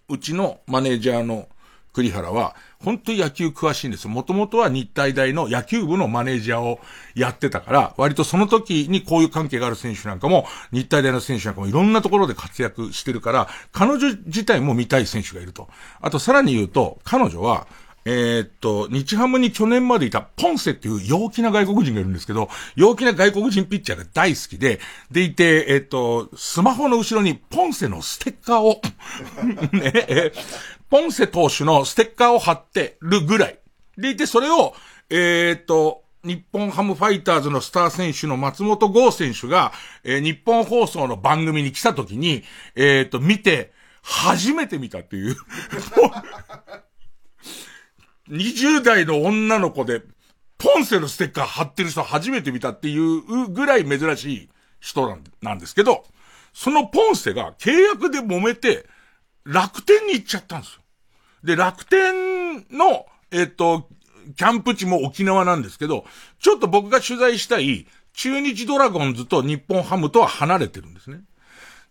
[0.08, 1.48] うちのマネージャーの
[1.92, 4.10] 栗原は、本当に野球詳しいんですよ。
[4.10, 6.80] もともとは日体大の野球部のマネージャーを
[7.14, 15.68] やってたから、割とその時にこういう関係がある選手なんかも、日体大の選手なんかもいろんなところで活躍してるから、彼女自体も見たい選手がいると。
[16.00, 17.66] あとさらに言うと、彼女は、
[18.06, 28.80] えー、っと、日ハムに去年までいたポンセっていう陽気な外国人がいるんですけど、陽気な外国人ピッチャーが大好きで、でいて、えー、っと、スマホの後ろにポンセのステッカーを
[29.76, 30.32] ね、
[30.90, 33.58] ポンセ投手のステッカーを貼ってるぐらい。
[33.96, 34.74] でいて、それを、
[35.08, 39.72] えー、と、日本ハムファイターズのスター選手の松本剛選手が、
[40.04, 42.42] えー、日本放送の番組に来た時に、
[42.74, 43.72] えー、と、見て、
[44.02, 45.36] 初めて見たっていう。
[48.28, 50.02] 20代の女の子で、
[50.58, 54.48] ポンセのステッカー貼ってる人初めて見たっていうぐらい珍しい
[54.78, 56.04] 人なんですけど、
[56.52, 58.86] そのポンセが契約で揉めて、
[59.44, 60.79] 楽天に行っちゃったんです。
[61.44, 63.88] で、楽天の、えっ、と、
[64.36, 66.04] キャンプ地も沖縄なんですけど、
[66.38, 71.20] ちょっと僕が取材したい中日ドラゴンズと日本ハムとは離れてるんですね。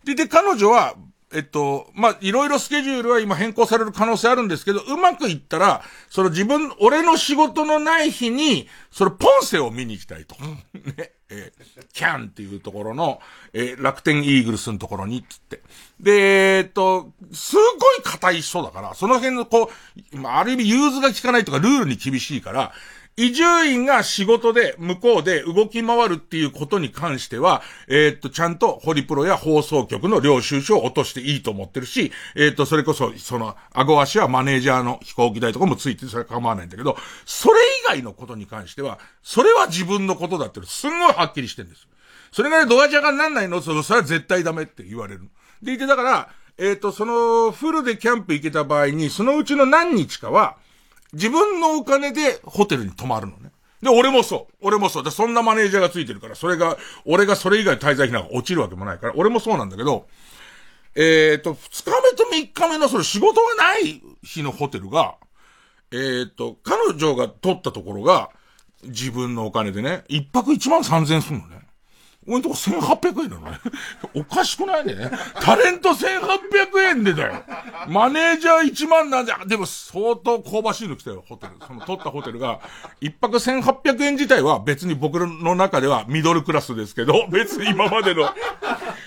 [0.04, 0.94] で、で、彼女は、
[1.32, 10.34] えっと、まあ、いろいろスケジュールは今変更される可能性あるんですけど、うまくいったら、その自分、俺の仕事のない日に、そのポンセを見に行きたいと。
[10.96, 13.20] ね、えー、キャンっていうところの、
[13.52, 15.62] えー、楽天イーグルスのところに、つって。
[16.00, 17.62] で、えっと、すご
[17.94, 19.70] い硬い人だから、その辺のこ
[20.12, 22.72] う、ある意味融通が効かないとかルールに厳しいから、
[23.20, 41.86] 移住員が仕事で向こうで動き回るっていうことに関しては、えー、っと、ちゃんとホリプロや放送局の領収書を落としていいと思ってるし、えー、っと、それこそ、その、顎足はマネージャーの飛行機代とかもついてそれ構わないんだけど、それ以外のことに関しては、それは自分のことだってすんごいはっきりしてるんです。
[42.32, 43.60] それがね、ドアジャがなんないの？
[43.60, 45.28] それは絶対ダメって言われる。
[45.60, 50.56] でいて、だから、えっ、と、その、フルでキャンプ行けた場合に、そのうちの何日かは、
[51.12, 53.50] 自分のお金でホテルに泊まるのね。
[53.82, 54.54] で、俺もそう。
[54.60, 55.04] 俺もそう。
[55.04, 60.06] で、そんなマネージャーがついてるから、それが、俺がそれ以外滞在費なんか落ちるわけもないから、俺もそうなんだけど、
[60.94, 65.16] えっ、ー、と、二日目と三日目のそれ仕事がない日のホテルが、
[65.92, 68.30] えっ、ー、と、彼女が取ったところが、
[68.84, 71.59] 自分のお金でね、一泊一万三千するのね。
[72.28, 73.58] 俺んとこ1800円なのね。
[74.14, 75.10] おかしくないね。
[75.40, 77.42] タレント1800円でだよ。
[77.88, 81.52] マネージャー1万なんで、でも相当香ばしいの来たよ、ホテル。
[81.66, 82.60] その取ったホテルが。
[83.00, 88.28] 一泊1800円自体は別に僕の中ではミドルクラスですけど、別に今までの、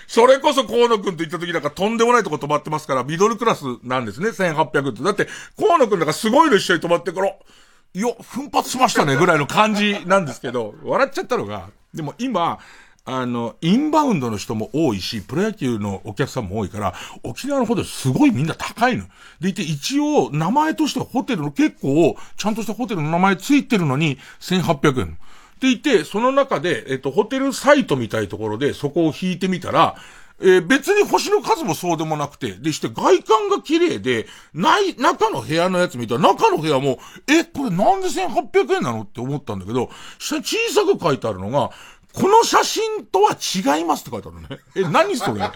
[0.08, 5.04] それこそ河野くんと行った時なんかとんでもないとこ泊まってますから、ミドルクラスなんですね、1800って。
[5.04, 12.58] だって、河野くんなんかすごいの一緒に泊まってから、いや、奮発しましたね、ぐらいの感じなんですけど、笑っちゃったのが、でも今、
[13.06, 19.04] あの、インバウンドの人も多いし、プロ野球のお客さんも多いから、沖縄のホテルすごいみんな高いの。
[19.40, 25.18] でいて、一応、名前としてはホテルの結構、ちゃんとしたホテルの名前ついてるのに、1800円。
[25.60, 29.96] でいて、その中で、えっと、ホテルサイトみたいところで、そこを引いてみたら、
[30.40, 39.02] えー、別に星の数もそうでもなくて、でして外観が綺麗で、ない、中の部屋のやつ見たら、中の部屋も、え、これなんで1800円なの？
[39.02, 41.70] って思ったんだけど、下に小さく書いてあるのが、
[42.14, 44.62] この写真とは違いますって書いてあるね。
[44.76, 45.40] え、何それ？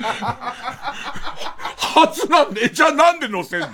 [1.78, 3.72] 初なんで、じゃあなんで載せんだよ。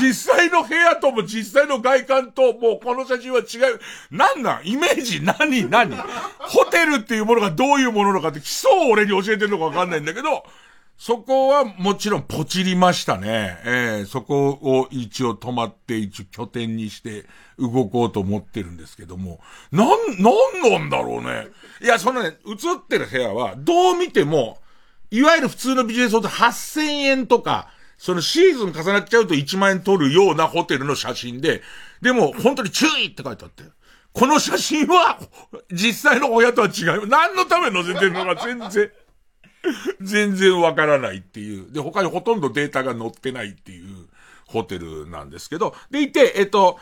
[0.00, 3.80] 実際の部屋とも実際の外観と、もうこの写真は違う。
[4.10, 4.66] なんなん？
[4.66, 5.22] イメージ？
[5.22, 5.68] 何？
[5.68, 5.96] 何？
[6.38, 10.44] ホテルっていうものがどういうものなのかって基礎を俺に教えてるのかわかんないんだけど、
[11.00, 13.56] そこはもちろんポチりましたね。
[13.64, 17.24] えー、そこを一応止まって一応拠点にして
[17.58, 19.40] 動こうと思ってるんですけども。
[19.72, 19.88] なん、
[20.22, 20.30] な
[20.68, 21.46] んなんだろうね。
[21.80, 24.58] いや、そのね、映ってる部屋はどう見ても、
[25.10, 31.62] いわゆる普通のビジネスホテル8000円とか、そのシーズン重なっちゃうと1万円取るようなホテルの写真で、
[32.02, 33.64] でも本当に注意って書いてあって。
[34.12, 35.18] この写真は、
[35.72, 37.06] 実際の親とは違う。
[37.06, 38.90] 何のため載せてるのか全然、
[40.00, 41.72] 全然わからないっていう。
[41.72, 43.86] で、他にほとんどデータが載ってないっていう
[44.46, 45.74] ホテルなんですけど。
[45.90, 46.78] でいて、えっと、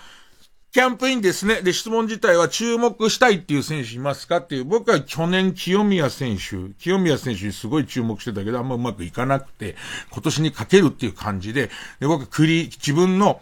[0.70, 1.62] キャンプインですね。
[1.62, 4.64] で、質問自体は注目したいっていう選手いますかっていう。
[4.64, 9.76] 僕は去年清宮選手、清宮選手にすごい注目してたけど、あんまうまくいかなくて、
[10.10, 13.40] 今年にかけるっていう感じで、で、僕はクリ、自分の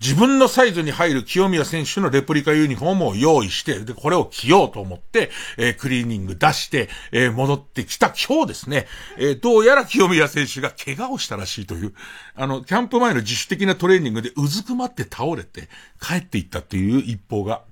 [0.00, 11.94] 自分のサイズに入る清宮選手のレプリカユニフォームを用意して、で、これを着ようと思って、えー、クリーニング出して、えー、戻ってきた今日ですね、えー、どうやら清宮選手が怪我をしたらしいという、
[12.34, 15.68] あの、キャンプ前の自主的なトレーニングでうずくまって倒れて、
[16.00, 17.62] 帰っていったっていう一報が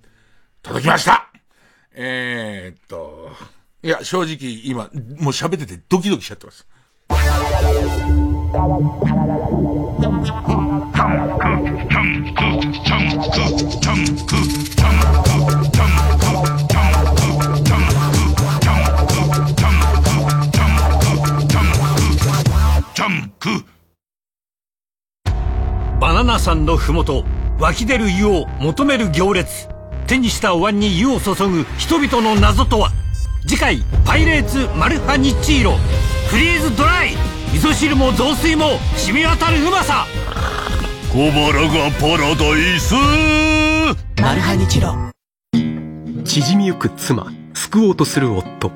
[0.63, 1.29] 届きました
[1.93, 3.31] えー、っと、
[3.83, 6.67] いや、正直今、もう喋っててドキドキしちゃってます。
[26.01, 27.25] バナナ山のふもと
[27.59, 29.69] 湧き出る湯を求める行列。
[30.07, 32.91] 手にしたお椀に湯を注ぐ人々の謎とは。
[33.47, 35.79] 次回「パイレーツマルハニッチーロ」
[36.29, 37.17] フリーズドライ。
[37.53, 40.07] 味噌汁も雑炊も染み渡るうまさ。
[41.15, 42.93] 小腹がパラダイス。
[44.21, 44.97] マルハニチロ。
[46.25, 48.73] 縮みゆく妻救おうとする夫。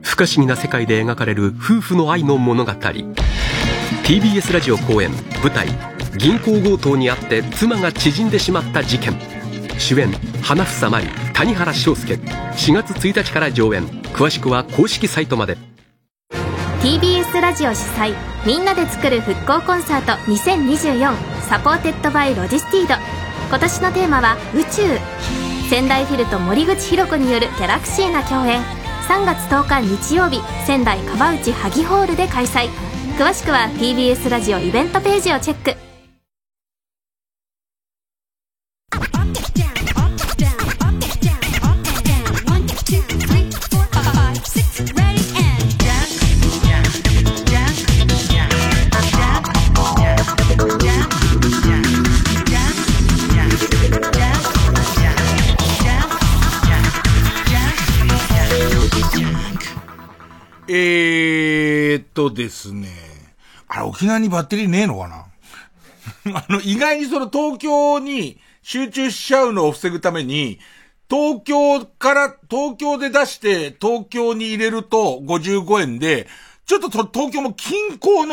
[0.00, 2.70] 不可思議な世界で描かれる夫婦の愛の物語。
[2.70, 5.10] TBS ラジオ公演
[5.42, 5.66] 舞台
[6.18, 9.18] 「銀行強盗にあって妻が縮んでしまった事件」
[9.76, 12.14] 主演花房真理谷原章介。
[12.14, 13.88] 4月1日から上演。
[14.12, 15.58] 詳しくは公式サイトまで。
[16.80, 18.14] TBS ラジオ主催
[18.46, 21.12] みんなで作る復興コンサート2024
[21.48, 22.94] supported by ロジスティード。
[23.48, 24.82] 今年のテーマは宇宙。
[25.68, 28.62] 仙台フィルと森口博子によるギャラクシーな共演。
[29.08, 32.68] 3月10日日曜日仙台川内萩ホールで開催。
[33.18, 35.91] 詳しくは TBS ラジオイベントページをチェック。
[62.62, 62.88] ですね。
[63.68, 65.26] あれ、沖縄にバッテリーねえのかな？
[66.38, 70.58] あの、意外にその東京に集中しちゃうのを防ぐために、
[71.10, 76.26] 東京から、東京で出して東京に入れると55円で、
[76.64, 78.24] ちょっと東京も近郊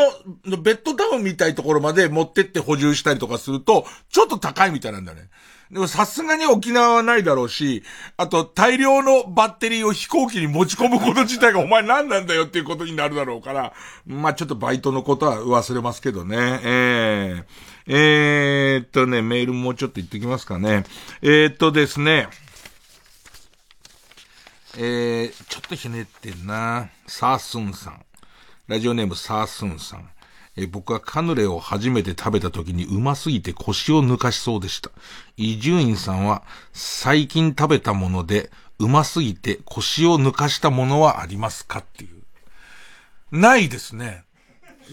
[0.46, 5.30] のベッドタウンみたいところまで持ってって補充したりとかすると、ちょっと高いみたいなんだね。
[5.72, 7.84] でもさすがに沖縄はないだろうし、
[8.18, 13.74] あと大量のバッテリーを飛行機に持ち込むこと自体がお前何なんだよっていうことになるだろうから、
[14.08, 16.60] まあちょっとバイトのことは忘れますけどね。
[16.64, 20.86] えー、えー、っとね、メールもうちょっと言ってきますかね。
[21.22, 22.30] えー、っとですね。
[24.78, 26.90] えー、ちょっとひねってんな。
[27.06, 28.06] サースンさん。
[28.68, 30.10] ラジオネームサースンさん。
[30.62, 34.92] え僕はカヌレを初めて食べた時にうますぎて腰を抜かしそうでした。
[35.38, 36.44] 伊集院さんは
[36.74, 42.20] 最近食べたものでうますぎて腰を抜かしたものはありますかっていう。
[43.32, 44.26] ないですね。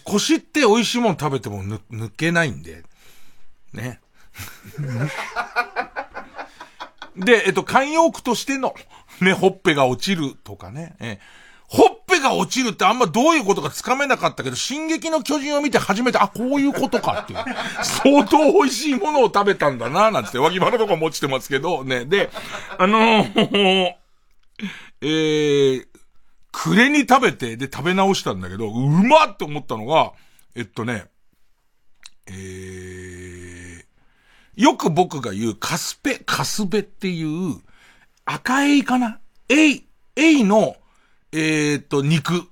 [0.04, 2.84] 腰って美味しいもの食べても抜けないんで。
[3.72, 4.00] ね。
[7.16, 8.74] で、えっと、慣用句としての、
[9.20, 10.94] ね、ほっぺが落ちるとかね。
[11.00, 11.18] え
[11.68, 17.38] ほっぺが落ちるってあんまどういうことかつかめなかったけど、進撃の巨人を見て初めて、あ、こういうことかっていう。
[17.82, 22.04] 相当美味しいものを食べたんだな、なんつって、脇腹とか持ちてますけど、ね。
[22.04, 22.30] で、
[22.78, 23.94] あのー、
[25.02, 25.86] えー、
[26.52, 30.12] 暮れに食べて、で食べ直したんだけど、うまって思ったのが、
[30.54, 31.06] えっとね、
[32.28, 33.84] えー、
[34.56, 37.60] よく僕が言うカスペ、カスベっていう、
[38.24, 39.18] 赤エイかな？
[39.48, 39.84] エイ、
[40.16, 40.76] エイの、
[41.38, 42.48] えっ、と、肉。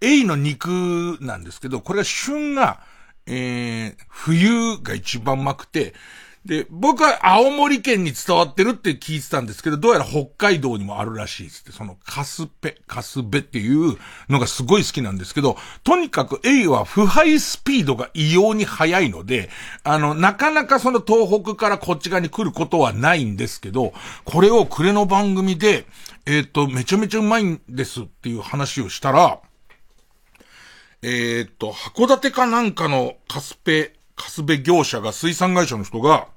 [0.00, 2.80] エイの肉なんですけど、これは旬が、
[3.26, 5.94] えー、冬が一番うまくて、
[6.44, 13.96] で、僕は青森県に伝わってるって聞いてたんですけど、どうやら北海道にもあるらしいですって、そのカスペ、カスベっていう
[14.28, 19.48] のがすごい好きなんですけど、とにかくエイは腐敗スピードが異様に速いので、
[19.84, 25.86] あの、なかなかその東北からこっち側に来ることはないんですけど、これを暮れの番組で、
[26.26, 29.40] えっ、ー、と、めちゃめちゃうまいんですっていう話をしたら、
[31.00, 36.28] えっ、ー、と、函館かなんかのカスペ、カスベ業者が水産会社の人が、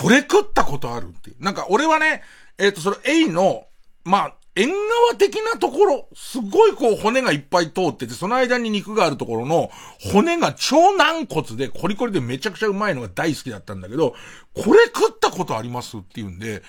[0.00, 1.36] これ食ったことあるっていう。
[1.38, 2.22] なんか俺はね、
[2.58, 3.66] えっ、ー、と、その、エイの、
[4.04, 9.70] まあ、縁側的なところ、すごいこう骨がいっぱい通ってて、その間に肉があるところの
[10.12, 14.14] 骨が超軟骨でコリコリでめちゃくちゃうまいのが大好きだったんだけど、
[14.54, 16.62] これ食ったことありますって言うんで、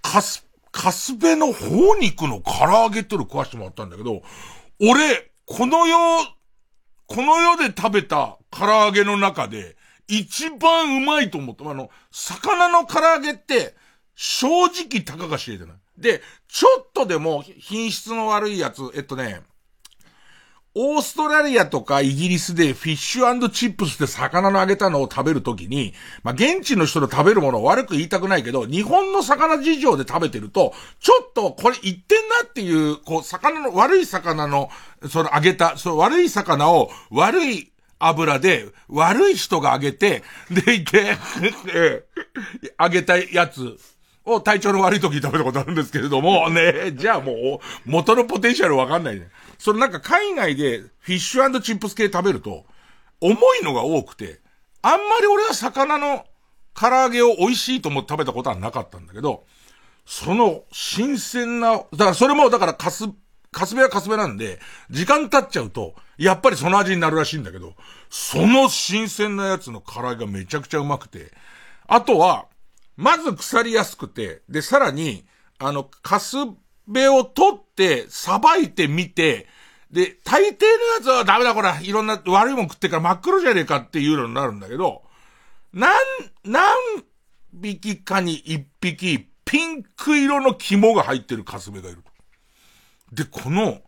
[0.00, 4.22] カス、カスベの頬肉の唐揚げっての食わしてもらったんだけど、
[4.80, 5.96] 俺、この世、
[7.06, 9.76] この世で食べた唐揚げの中で、
[10.10, 11.70] 一番うまいと思った。
[11.70, 13.74] あの、魚の唐揚げって、
[14.14, 15.76] 正直高が知れてない。
[15.96, 19.42] で、ちょっとでも品質の悪いやつ、えっとね、
[20.74, 34.70] オーストラリアとかイギリスでフィッシュチップスって魚の揚げたのを食べるときに、まあ、現地の人の食べるものを悪く言いたくないけど、日本の魚事情で食べてると、ちょっとこれ言ってんなっていう、こう、魚の、悪い魚の、
[35.08, 37.69] その揚げた、その悪い魚を悪い
[38.00, 41.16] 油で、悪い人が揚げて、でいて、
[42.80, 43.76] 揚げたやつ
[44.24, 49.28] を体調の悪い時に食べたことあるんですけれども、ね、じゃあもう、元のポテンシャルわかんないね。
[49.58, 52.64] そのなんか海外でフィッシュチップス系食べると、
[53.20, 54.40] 重いのが多くて、
[54.82, 56.24] あんまり俺は魚の
[56.74, 59.44] 唐揚げを美味しいと思って食べたことはなかったんだけど、
[60.06, 63.04] その新鮮な、だからそれもだからカス、
[63.52, 67.74] カスベはカスベなんで、時間経っちゃうと、やっぱりその味になるらしいんだけど、
[68.08, 71.32] その新鮮なやつの唐揚げがめちゃくちゃうまくて、
[71.86, 72.46] あとは、
[72.96, 75.24] まず腐りやすくて、で、さらに、
[75.58, 76.36] あの、カス
[76.86, 79.48] ベを取って、さばいてみて、
[79.90, 85.02] で、大抵のやつはダメだこれ、いろんな悪いもん食ってから真っ黒じゃねえかっていうのになるんだけど、
[85.72, 85.92] なん、
[86.44, 86.72] 何
[87.52, 92.04] 匹かに一匹、ピンク色の肝が入ってるカスベがいる。
[93.12, 93.80] で、この、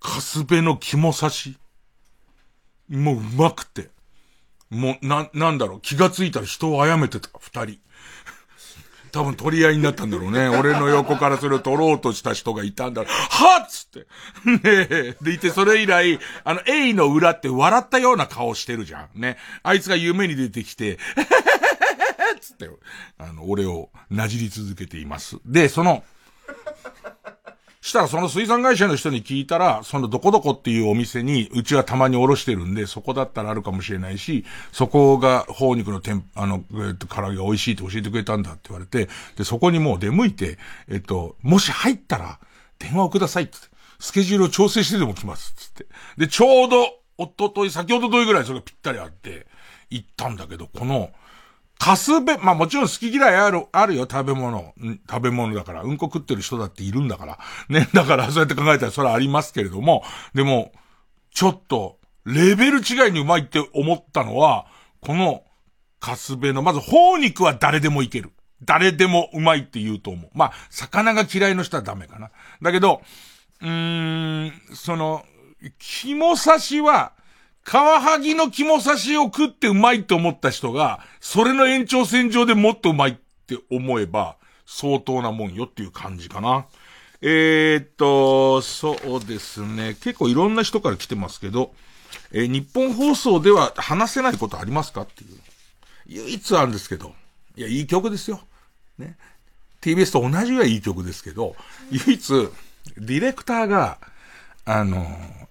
[0.00, 1.58] カスベの肝刺し、
[2.88, 3.90] もううまくて、
[4.70, 7.78] もう、な、なんだろう、気がついたら人を殺めてた、二人。
[9.12, 10.48] 多分取り合いになったんだろうね。
[10.48, 13.12] 俺の横からそれを取ろうとした人がいたんだろう。
[13.12, 14.06] はっつって。
[14.46, 15.16] ねえ。
[15.20, 19.20] でいて、それ以来、あの、エイの裏って笑ったような顔してるじゃん。
[19.20, 19.36] ね。
[19.64, 20.98] あいつが夢に出てきて、
[22.40, 22.70] つって、
[23.18, 25.38] あの、俺をなじり続けています。
[25.44, 26.04] で、その、
[27.80, 40.58] したらその水産会社の人に聞いたら、そのどこどこっていうお店に、うちはたまにおろしてるんで、そこだったらあるかもしれないし、そこが、頬肉の天、あの、えっと、唐揚げが美味しいって教えてくれたんだって言われて、で、そこにもう出向いて、
[40.88, 42.38] えっと、もし入ったら、
[42.78, 43.68] 電話をくださいってって。
[43.98, 45.54] スケジュールを調整してでも来ます。
[45.56, 45.86] つって。
[46.16, 46.86] で、ちょうど、
[47.18, 49.46] おととい、先ほどといぐらいそれがぴったりあって、
[49.90, 51.10] 行ったんだけど、この、
[51.80, 54.74] カスベ、まあもちろん好き嫌いある、あるよ、食べ物。
[55.08, 55.82] 食べ物だから。
[55.82, 57.38] うんこ食ってる人だっているんだから。
[57.70, 60.04] ね、 だからそうやって考えたらそれはありますけれども、
[60.34, 60.72] でも、
[61.32, 64.66] ちょっと、レベル違いにうまいって思ったのは、
[65.00, 65.42] この、
[66.00, 68.30] カスベの、まず、頬肉は誰でもいける。
[68.62, 70.30] 誰でもうまいって言うと思う。
[70.34, 72.30] まあ、魚が嫌いの人はダメかな。
[72.60, 73.00] だけど、
[73.62, 75.24] うーん、その、
[75.78, 77.12] 肝刺しは、
[77.64, 83.14] カワハギの肝刺しを食ってうまいって思った人が、それの延長線上でもっとうまいっ
[83.46, 84.36] て思えば、
[84.66, 86.66] 相当なもんよっていう感じかな。
[87.22, 89.94] えー、っと、そうですね。
[90.00, 91.74] 結構いろんな人から来てますけど、
[92.32, 95.38] えー、日本放送では話せないことありますかっていう。
[96.06, 97.14] 唯一あるんですけど。
[97.56, 98.40] いや、いい曲ですよ。
[98.98, 99.16] ね。
[99.80, 101.56] TBS と同じぐらいいい曲ですけど、
[101.90, 102.48] 唯一、
[102.96, 103.98] ディレクターが、
[104.64, 105.06] あの、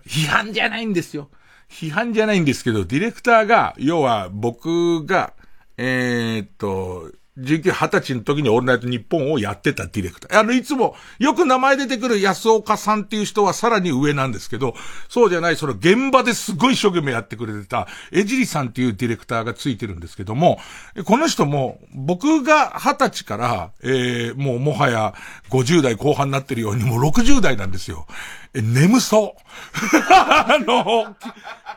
[0.07, 1.29] 批判じゃないんですよ。
[1.69, 5.33] 批判じゃないんですけど、ディレクターが、要は僕が、
[5.77, 10.39] えー、っと、19、20歳の時にオールナイト日本をやってたディレクター。
[10.39, 14.75] あの、いつも、よく名前出てくる安岡さんっていう人はさらに上なんですけど、
[15.07, 20.59] そうじゃない、その現場ですごい一生懸命やってくれてた、江尻さんっていうディレクターがついてるんですけども、
[21.05, 25.13] この人も、僕が20歳から、えー、もうもはや
[25.49, 28.07] 50代後半になってるように、もう60代なんですよ。
[28.53, 29.41] え、眠そう。
[30.11, 31.15] あの、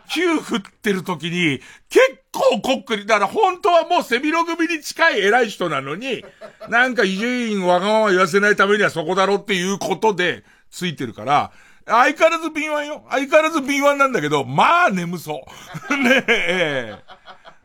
[0.08, 6.24] 球 振ってる時に、結構こっくり、だから本当はもう背広組に近い偉い人なのに、
[6.68, 11.52] なんか伊集院わがまま言わせないためにはそこだろっていうことでついてるから、
[11.86, 13.04] 相変わらず敏腕よ。
[13.10, 15.44] 相変わらず敏腕なんだけど、まあ眠そ
[15.90, 15.96] う。
[15.96, 16.96] ねえ。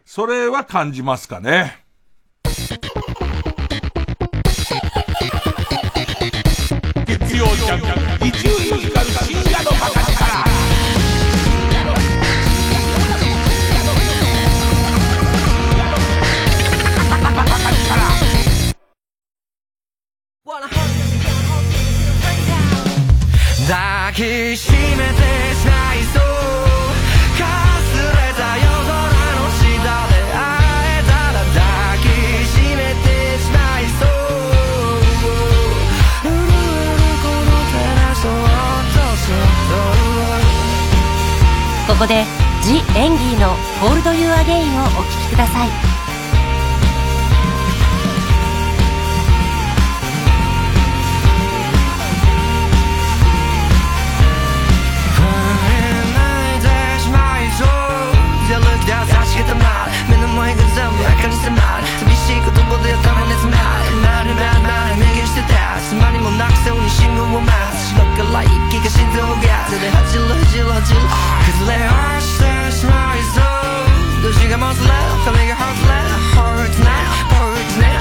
[0.05, 1.83] それは感じますかね。
[7.05, 7.96] 月曜ジャン
[24.07, 24.79] 抱きしめて
[25.53, 26.23] しまいそう
[27.37, 27.43] か
[27.83, 28.95] すれた夜空
[29.35, 29.67] の下
[30.07, 30.39] で会
[30.95, 31.59] えたら抱
[31.99, 32.07] き
[32.47, 33.05] しめて
[33.37, 34.07] しまいそう
[36.23, 36.31] 震え
[36.95, 37.83] るこの手
[38.15, 38.31] そっ
[38.93, 39.43] とそっ
[41.87, 42.23] とここで
[42.63, 45.86] 「ジ・エンギーの「Hold You Again」をお聴きください。
[59.37, 69.37] げたな目の前が全部赤に迫る寂しい言葉で頭に詰まるなるなるなる明言してたつまりもなくせに信号を待つ白から一気が心臓が
[69.69, 71.05] 手ではじるはじるはじる
[71.53, 74.89] 崩れ落ちてしまいそう年がもつれ
[75.21, 75.93] 髪がほつれ
[76.33, 77.27] Hurts now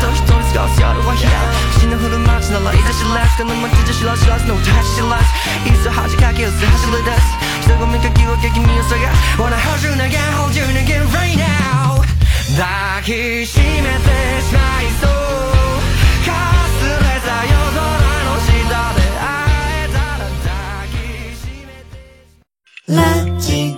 [0.01, 1.29] と一人過ごす夜は昼
[1.77, 8.95] 死ぬ降る街ならいざ知らずこの街じゃ知らず知らずの歌知らずいつ恥かけず走り出す人混みかき分け君を探
[9.39, 11.99] Wanna hold you ん Rainout now
[12.57, 13.11] 抱き
[13.45, 14.07] しめて
[14.41, 15.11] しまいそう
[16.25, 16.31] か
[16.79, 17.83] すれた夜空
[18.25, 18.51] の下
[18.95, 19.27] で会
[19.83, 20.95] えたら抱き
[21.37, 21.99] しめて
[22.87, 23.76] ラジ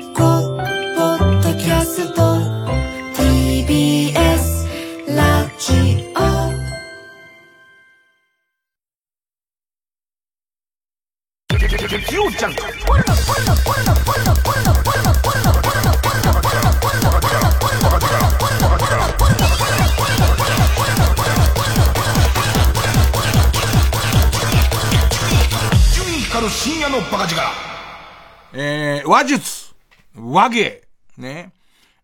[30.39, 30.83] 和芸、
[31.17, 31.53] ね。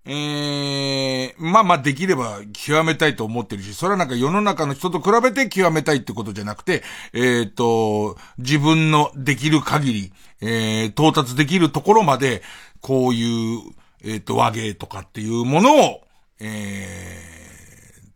[0.07, 6.82] ええー、まあまあできれば極めたいと思ってるし、それはなんか世の中の人と比べて極めたいってことじゃなくて、
[7.12, 12.43] えっ、ー、と、自分のできる限り、えー、到達できるところまで、
[12.80, 13.61] こういう、
[14.03, 16.01] えっ、ー、と、和芸とかっていうものを、
[16.41, 16.45] え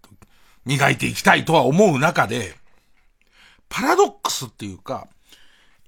[0.03, 0.17] ー、
[0.67, 2.55] 磨いていきたいとは思う中で、
[3.69, 5.07] パラドックスっていうか、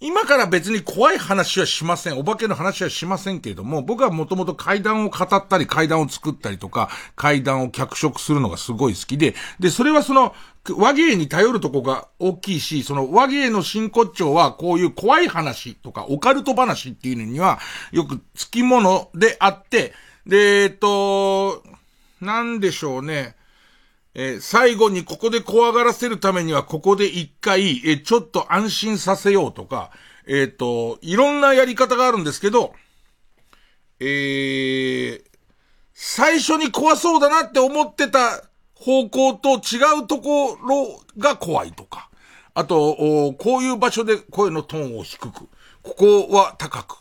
[0.03, 2.19] 今から別に怖い話はしません。
[2.19, 10.35] お化けの話はしませんけれども、僕はもともと階段を語ったり、階段を作ったりとか、階段を脚色するのがすごい好きで、で、それはその、
[10.75, 17.59] 和芸に頼るとこが大きいし、その和芸の真骨頂はこういう怖い話とかオカルト話っていうのには
[17.93, 19.93] よく付き物であって、
[20.27, 21.63] で、えっと、
[22.23, 23.37] なんでしょうね。
[24.15, 29.91] えー、最後にここで怖がらせるためには、ここで一回、えー、ちょっと安心させようとか、
[30.27, 32.73] えっ、ー、と、いろんなやり方があるんですけど、
[34.01, 35.23] えー、
[35.95, 38.43] 最初に怖そうだなって思ってた
[38.75, 42.11] 方向と違うところが怖いとか、
[42.55, 45.49] あと、こういう場所で声のトーンを低く、
[45.83, 46.97] ここは高く。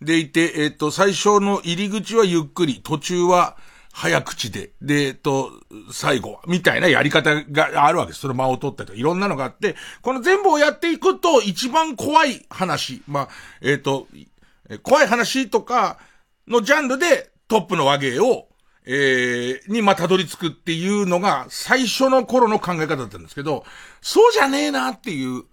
[0.00, 3.56] でいて、えっ、と、最初の入り口はゆっくり、途中は、
[3.92, 5.50] 早口で、で、えっと、
[5.92, 8.20] 最後は、みたいなやり方があるわけです。
[8.20, 13.28] その間を取ったりとか、いろんなのがあって、この全部をやっていくと、一番怖い話、まあ、
[13.60, 14.08] えっ、と、
[14.82, 15.98] 怖い話とか
[16.48, 18.48] のジャンルでトップの和芸を、
[18.86, 23.64] えー、にまたどり着くっていうのが最初の頃の考え方だったんですけど、
[24.00, 25.44] そうじゃねえなっていう、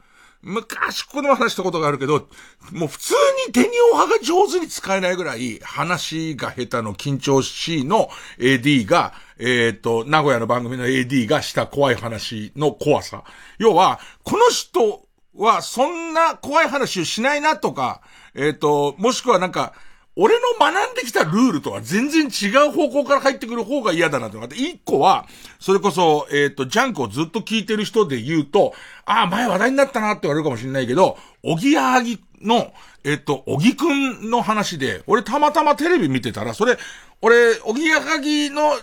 [0.42, 2.30] 昔この話したことがあるけど、
[2.72, 3.14] もう普通
[3.48, 13.24] に手におはが上手に使えないぐらい、話が下手の緊張しの AD が、えっ、ー、と、名古屋の番組の AD がした怖い話の怖さ。
[13.58, 18.02] 要は、この人はそんな怖い話をしないなとか、
[18.34, 19.74] えっ、ー、と、もしくはなんか、
[20.22, 25.26] 俺の学んできたルールとは全然違う方向から入ってくる方が嫌だなとかって、一個は、
[25.60, 28.74] それこそ、えっ、と、ジャンクをずっと聞いてる人で言うと、
[29.06, 32.74] ああ、前話題になったなって言われるかもしれないけど、おぎやはぎの、
[33.06, 36.78] えっ、と、おぎくんの話で、俺たまたまテレビ見てたら、それ、
[37.22, 38.74] 俺、おぎやはぎの、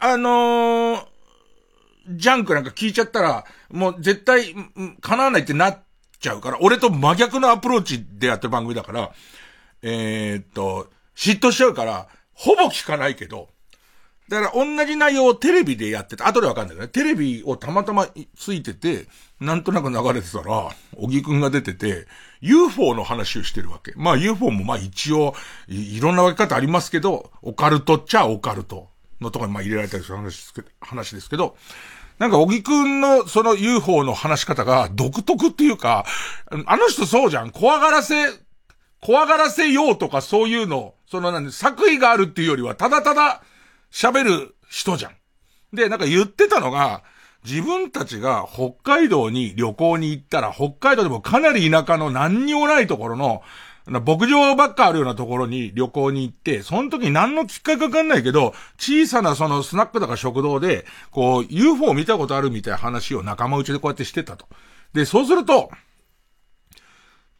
[0.00, 1.04] あのー、
[2.10, 4.54] ジャンクなんか聞いちゃったら、もう絶対、
[5.00, 5.82] 叶わないってなっ
[6.20, 9.12] ちゃうから、俺と真逆のアプローチでやってる番組だから、
[9.86, 13.48] えー、っと、嫉妬しちゃうから、ほぼ聞かないけど、
[14.30, 16.26] だから同じ内容をテレビでやってた。
[16.26, 16.88] 後でわかんないけどね。
[16.88, 19.06] テレビをたまたまついてて、
[19.38, 22.06] なんとなく流れてたら、小木くんが出てて、
[22.40, 23.92] UFO の話をしてるわけ。
[23.96, 25.34] まあ UFO もまあ一応
[25.68, 28.88] い、いろんな分け方ありますけど、オカルトっちゃオカルト
[29.20, 31.56] のとこにまあ入れられたりする話、話ですけど、
[32.18, 36.06] なんか、小木くんのその UFO の話し方が独特っていうか、
[36.66, 37.50] あの人そうじゃん。
[37.50, 38.43] 怖がらせ
[39.04, 43.42] 怖がらせようとかそういうの、そのなんで、作為があるっていうよりは、ただただ
[43.92, 45.12] 喋る人じゃん。
[45.76, 47.02] で、なんか言ってたのが、
[47.44, 53.42] 自分たちが北海道に旅行に行ったら、北海道でもかなり田舎の何にもないところの、
[53.86, 64.46] 牧場ばっかあるようなところに旅行に行って、その時何のきっかけかわかんないけど、小さなそのスナックとか食堂で、こう、UFO 見たことあるみたいな話を仲間内でこうやってしてたと。
[64.94, 65.70] で、そうすると、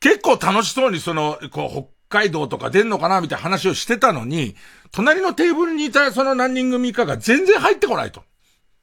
[0.05, 4.55] 結構楽しそうにその、こう、北海道とか出んのかなみたいな話をしてたのに、
[4.91, 8.23] 隣のテーブルにいたその何人組かが全然入ってこないと。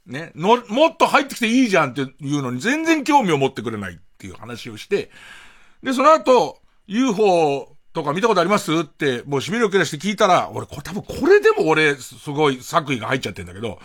[0.08, 0.32] ね。
[0.34, 2.06] の、もっと入ってきていいじゃんってい
[2.40, 5.12] うのに全然興味を持ってくれないっていう話をして、
[5.84, 6.58] で、その後、
[6.88, 13.78] UFO とか見たことありますって、もうしびれを切らして聞いたら、俺、これ多分これでも俺、すごい作為が入っちゃってんだけど、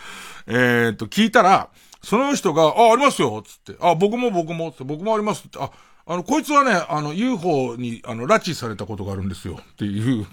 [0.47, 1.68] え、っと、聞いたら、
[2.03, 5.70] その人が、あ、ありますよつって、あ、僕も僕もつって、僕もありますって、あ、
[6.07, 10.27] あの、こいつはね、あの、UFO に、あの、拉致されたことがあるんですよっていう。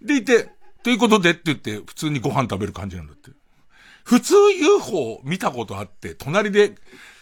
[0.00, 0.50] でいて、
[0.82, 3.30] ということでって言って、普通にご飯食べる感じなんだって。
[4.02, 6.74] 普通 UFO 見たことあって、隣で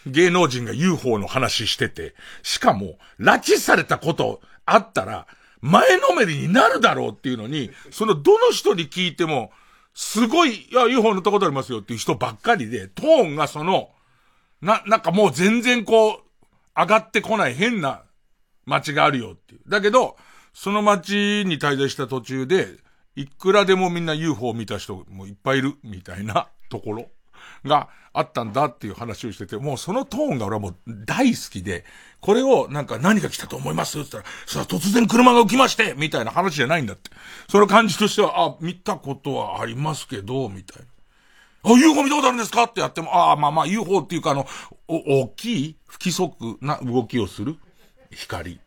[0.05, 5.27] 芸能人が UFO の話してて、しかも、拉致されたことあったら、
[5.59, 9.51] 前のめりになるだろうっていうのに、そのどの人に聞いても、
[9.93, 13.89] すごい、いや、UFO 乗ったことありますよっていう人ばっかりで、トーンがその、
[14.61, 16.24] な、なんかもう全然こう、
[16.75, 18.03] 上がってこない変な
[18.65, 19.61] 街があるよっていう。
[19.67, 20.17] だけど、
[20.53, 22.67] その街に滞在した途中で、
[23.15, 27.09] いくらでもみんな UFO を見た人もいっぱいいる、みたいな ところ
[27.63, 31.85] があったんだっていう話をしてて、もうそのトーンが俺はもう大好きで、
[32.19, 37.11] これをなんか何が来たと思いますって言ったら、さあ突然車が浮きましてみたいな話じゃないんだって。
[37.49, 40.87] その感じとしては、あ、見たことはありますけど、みたいな。
[41.65, 42.63] あ、UFO 見たことあるんですか？
[42.63, 44.45] ってやっても、ああ、まあまあ UFO っていうかあの、
[44.87, 47.57] お、大きい不規則な動きをする
[48.11, 48.59] 光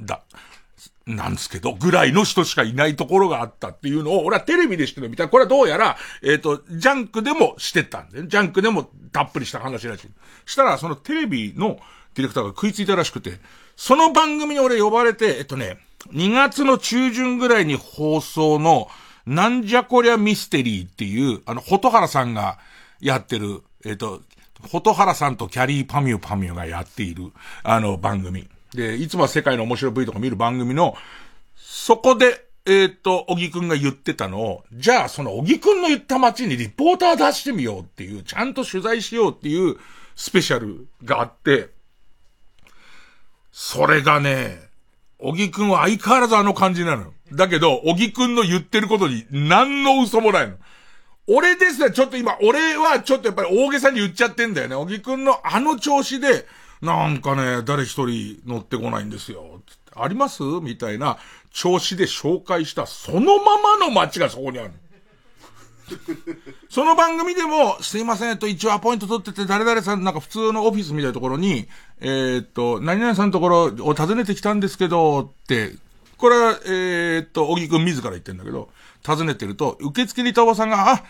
[0.00, 0.22] だ。
[1.06, 5.28] なんですけど、ぐらいの人しかいないところがあったっていうのを、俺はテレビでしてるみたい。
[5.28, 10.08] これはどうやら、えっ、ー、と、ジャンクでもしてたんで、ジャンクでもたっぷりした話らしい。
[10.44, 11.78] したら、そのテレビの
[12.14, 13.40] ディレクターが食いついたらしくて、
[13.74, 15.78] その番組に俺呼ばれて、えっとね、
[16.12, 18.88] 2月の中旬ぐらいに放送の、
[19.28, 22.58] なんじゃこりゃミステリーっていう、あの、ホトハラさんが
[22.98, 24.22] やってる、えっ、ー、と、
[24.70, 27.30] ホトハラさんとキャリーパミュパミュがやっている、
[27.62, 28.48] あの、番組。
[28.72, 30.96] で、いつもは世界の面白い V とか見る番組の、
[31.56, 39.76] そこで、えっ、ー、と、小木くんが言ってたのを、じゃあその小木くんの言った街にリポーター出してみようっていう、ちゃんと取材しようっていう
[40.16, 41.68] スペシャルがあって、
[43.52, 44.67] それがね、
[45.18, 47.12] 小木くんは相変わらずあの感じなの。
[47.32, 50.56] だけど、小木くんの言ってることに何の嘘もないの。
[51.26, 54.76] 俺ですね、ちょっと今、俺はちょっとやっぱり大げさに言っちゃってんだよね。
[54.76, 56.46] 小木くんのあの調子で、
[56.80, 59.60] なんかね、誰一人乗ってこないんですよ。
[59.94, 60.42] あります？
[60.62, 61.18] みたいな
[61.50, 64.72] 調子で紹介したそのままの街がそこにある。
[66.68, 71.66] その番組でも、すいません、と、一応アポイント取ってて、誰々さん、なんか普通のオフィスみたいなところに、
[72.00, 75.72] えー、っと、何々さんのところを訪ねてきたんですけど、って、
[76.16, 78.68] これは、えー、っと、小木くん自ら言ってんだけど、
[79.06, 81.04] 訪ねてると、受付にいたおばさんが、あ、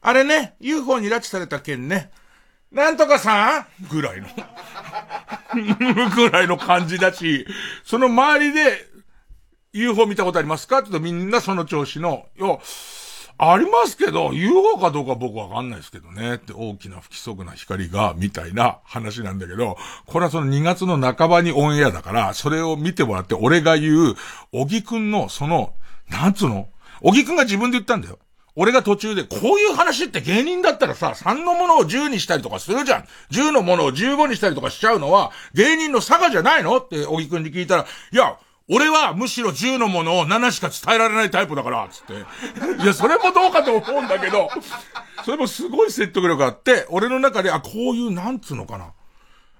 [0.00, 2.10] あれね、UFO に拉致された件ね、
[2.72, 4.28] なんとかさんぐらいの
[6.16, 7.46] ぐらいの感じだし、
[7.84, 8.88] その周りで
[9.72, 12.58] UFO 見たことありますかって言うとみんなその調子の、いや、
[13.38, 16.34] ありますけど、UFO かどうか僕わかんないですけどね。
[16.34, 19.76] って大きな不規則な光が、みたいな話なんだけど、
[20.06, 24.14] これはその2月の半ばにオンエアだから、それを見てもらって俺が言う、
[24.52, 25.74] 小木くんのその、
[26.08, 26.68] なんつうの？
[27.00, 28.18] 小木くんが自分で言ったんだよ。
[28.54, 33.04] 俺が途中で、こういう話って芸人だったらさ、3のものを10にしたりとかするじゃん。
[33.30, 36.76] 10のものを15にしたりとかしちゃうのは、芸人の差がじゃないの？
[36.76, 38.36] って、小木くんに聞いたら、いや、
[38.74, 42.14] 俺はむしろ10のものを7しか伝えられないタイプだから、つって。
[42.82, 44.48] いや、それもどうかと思うんだけど、
[45.26, 48.94] それもすごい説得力あって、俺の中で、あ、こういう、なんつうのかな。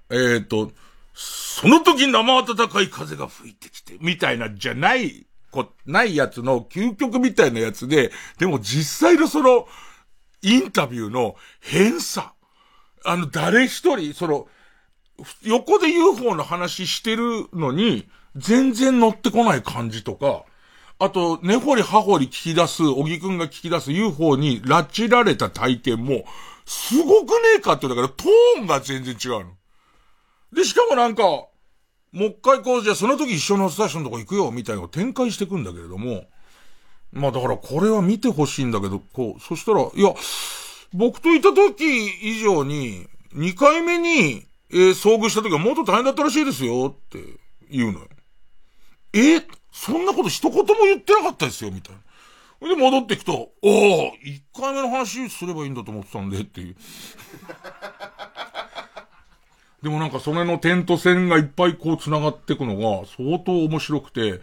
[0.09, 0.71] えっ、ー、と、
[1.13, 9.67] その時生暖かい風が吹いてきて、みたいなじゃないこ、ないやつの究極みたいなやつで、でも実際のその、
[10.41, 12.33] インタビューの変さ。
[13.05, 14.47] あの、誰一人、その、
[15.43, 20.43] 横で UFO の話してるのに、全然乗ってこない感じとか、
[20.99, 26.25] あと、根掘り葉掘り聞き出す、小木くんが聞き出す UFO に拉致られた体験も、
[26.65, 29.51] すごくねえかって、だからトーンが全然違うの。
[30.53, 31.47] で、しかもなんか、も
[32.13, 36.25] う一回こう、じゃあその時一緒のスタジオのとこ行くよ、みたいなのを展開していくんだけれども、
[37.11, 40.13] まあだからこれは見てほしいんだけど、こう、そしたら、いや、
[40.93, 41.83] 僕といた時
[42.21, 47.19] 以上に、二回目に、えー、遭遇した時はもっと大変だったらしいですよ、って
[47.69, 48.07] 言うのよ。
[49.13, 49.41] え、
[49.71, 52.67] そんなこと一言も言ってなかったですよ、みたいな。
[52.67, 56.75] で、戻ってきと、おお一回目の話すればいいんだと思ってたんで、っていう。
[59.83, 64.39] でもなんかそれの点と線がいっぱいこう繋がっていくのが相当面白くて、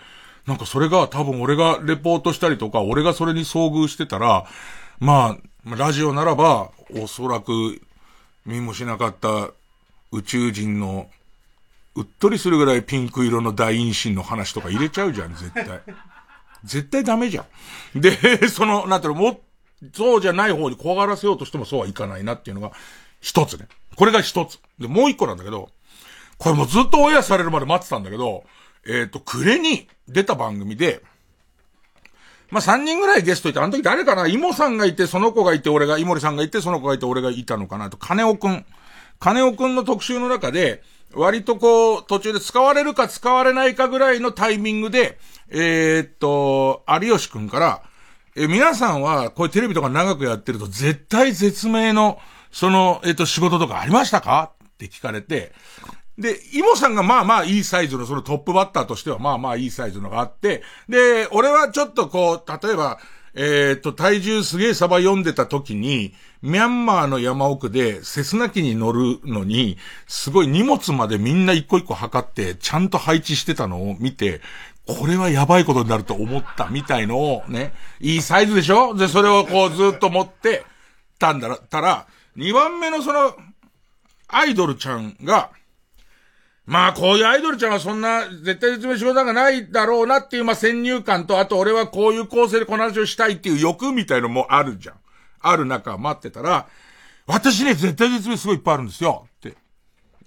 [0.47, 4.45] なんかそれが多分俺がレポートしたりとか、俺がそれに遭遇してたら、
[4.99, 7.81] まあ、ラジオならば、おそらく
[8.45, 9.51] 見もしなかった
[10.13, 11.09] 宇宙人の
[12.01, 15.67] うっとりするぐらいピンク色の大陰唇の話とか入れちゃうじゃん、絶対。
[16.65, 17.45] 絶対ダメじゃ
[17.95, 18.01] ん。
[18.01, 19.41] で、 その、なんていうの、も、
[19.95, 22.73] そうじゃない方に怖がらせようとしてもそうはいかないなっていうのが、
[23.21, 23.69] 一つね。
[23.97, 24.61] これが一つ。
[24.79, 25.71] で、もう一個なんだけど、
[26.39, 28.45] これもずっとオンエアされるまで待ってたんだけど、
[28.87, 31.03] えっ、ー、と、暮れに出た番組で、
[32.51, 34.27] まあ、3人ぐらいゲストいて、あの時誰かな？
[34.27, 38.65] イモさんがいて、その子がいて、俺が、イモリさんがいて、その子がいて、俺がいたのかなと、金尾くん。
[39.21, 40.83] 金尾くんの特集の中で、
[41.15, 47.83] 割とこう、途中で使われるか使われないかぐらいのタイミングで、えー、っと、有吉くんから、
[48.37, 52.19] え、皆さんは、こういうテレビとか長くやってると、絶対絶命の、
[52.53, 54.53] その、えっと、仕事とかありましたか？
[54.65, 55.53] って聞かれて、
[56.17, 62.99] で、イモさんがまあまあいいサイズのそのトップバッターとしてはまあまあいいサイズのがあって、で、俺はちょっとこう、例えば、
[63.35, 69.77] えっ、と、体重すげえサバ読んでた時に、ミャンマーの山奥でセスナ機に乗るのに、
[70.09, 74.41] すごい荷物までみんな一個一個測って、ちゃんと配置してたのを見て、
[74.87, 78.95] これはやばいことになると思ったみたいのをね、いいサイズでしょ？
[78.95, 80.65] で、それをこうずっと持って
[81.19, 83.37] たんだったら、二番目のその、
[84.27, 85.51] アイドルちゃんが、
[86.71, 94.95] まあ、こういうアイドルちゃんはそんな、絶対絶命仕事がないだろうなっていう、まあ、先入観と、あと俺はこういう構成でこの話をしたいっていう欲みたいのもあるじゃん。
[95.41, 96.69] ある中待ってたら、
[97.27, 99.27] 私ね、絶対絶命すごいいっぱいあるんですよ。
[99.27, 99.57] って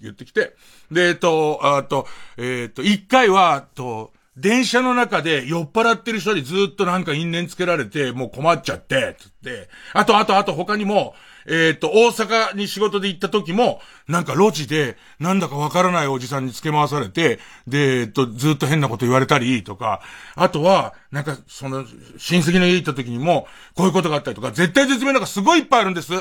[0.02, 0.54] 言ってきて。
[0.92, 9.70] で、えっと、あと、えっと、一回は、と、電車の中で酔っ払ってる人にずっとなんか因縁つけられて、もう困っちゃって、つって。
[9.94, 11.14] あと、あと、あと他にも、
[11.46, 20.00] えっ、と、大阪に仕事で行った時も、なんか路地で、なんだかわからないおじさんに付け回されて、で、えっ、と、ずっと変なこと言われたりとか、
[20.34, 21.84] あとは、なんか、その、
[22.18, 26.08] 親戚の家行った時にも、こういうことがあったりとか、絶対絶命なんかすごいいっぱいあるんです。
[26.08, 26.16] つっ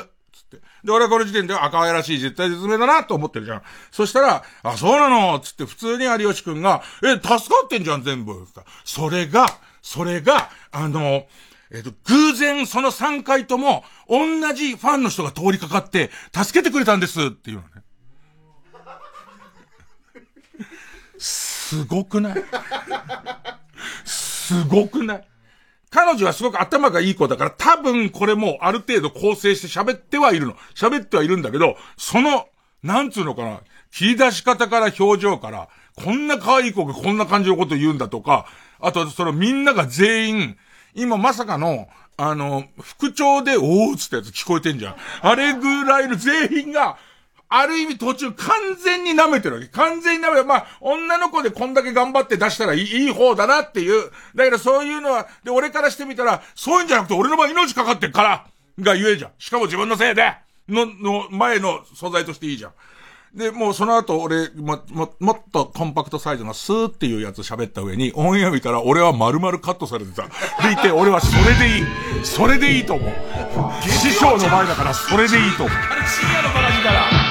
[0.50, 0.58] て。
[0.84, 3.62] で、俺はこの時点では赤いらしい絶対絶命だなと思ってるじゃん。
[3.92, 5.40] そしたら、あ、そうなの？
[5.40, 8.46] つって普通に有吉くんが、え、助かってんじゃん、全部。
[8.84, 9.46] それが、
[9.82, 11.28] それが、あの、
[11.74, 17.68] えっ、と、偶然その3回とも、同じファンの人が通りかかって、助けてくれたんですっていうのね。
[21.18, 22.44] すごくない？
[24.06, 25.28] すごくない？
[25.90, 30.56] 彼女はすごく頭がいい子だから多分これもある程度構成して喋ってはいるの。
[30.76, 32.48] 喋ってはいるんだけど、その、
[32.84, 33.62] なんつうのかな、
[33.92, 38.46] 切り出し方から表情から、こんな可愛い子がこんな感じのこと言うんだとか、
[38.80, 40.58] あとそのみんなが全員、
[40.96, 41.88] 今まさかの、
[42.18, 44.96] あの、副長で、おーつったやつ聞こえてんじゃん。
[45.22, 46.98] あれぐらいの全員が、
[47.50, 49.68] ある意味途中完全に舐めてるわけ。
[49.68, 54.10] 完全に舐めて、まあ、女の子でこんだけ頑張って出したらいいいい方だなっていう。
[54.34, 58.48] だけどそういうのは、で、俺からしてみたら、そういうんじゃなくて俺の場合命かかってっから、
[58.80, 59.32] が言えじゃん。
[59.38, 60.34] しかも自分のせいで、
[60.68, 62.72] の、の、前の素材としていいじゃん。
[63.34, 70.24] で、もうその後俺、も、も、もっとコンパクトサイズのスーっていうやつ喋った上に、オンエア見たら俺は丸々カットされてた。
[70.24, 71.86] でいて、俺はそれでいい。
[72.24, 73.12] それでいいと思う。
[73.90, 75.78] 師匠の前だからそれでいいと思う。
[76.06, 77.23] 深夜のバラだから。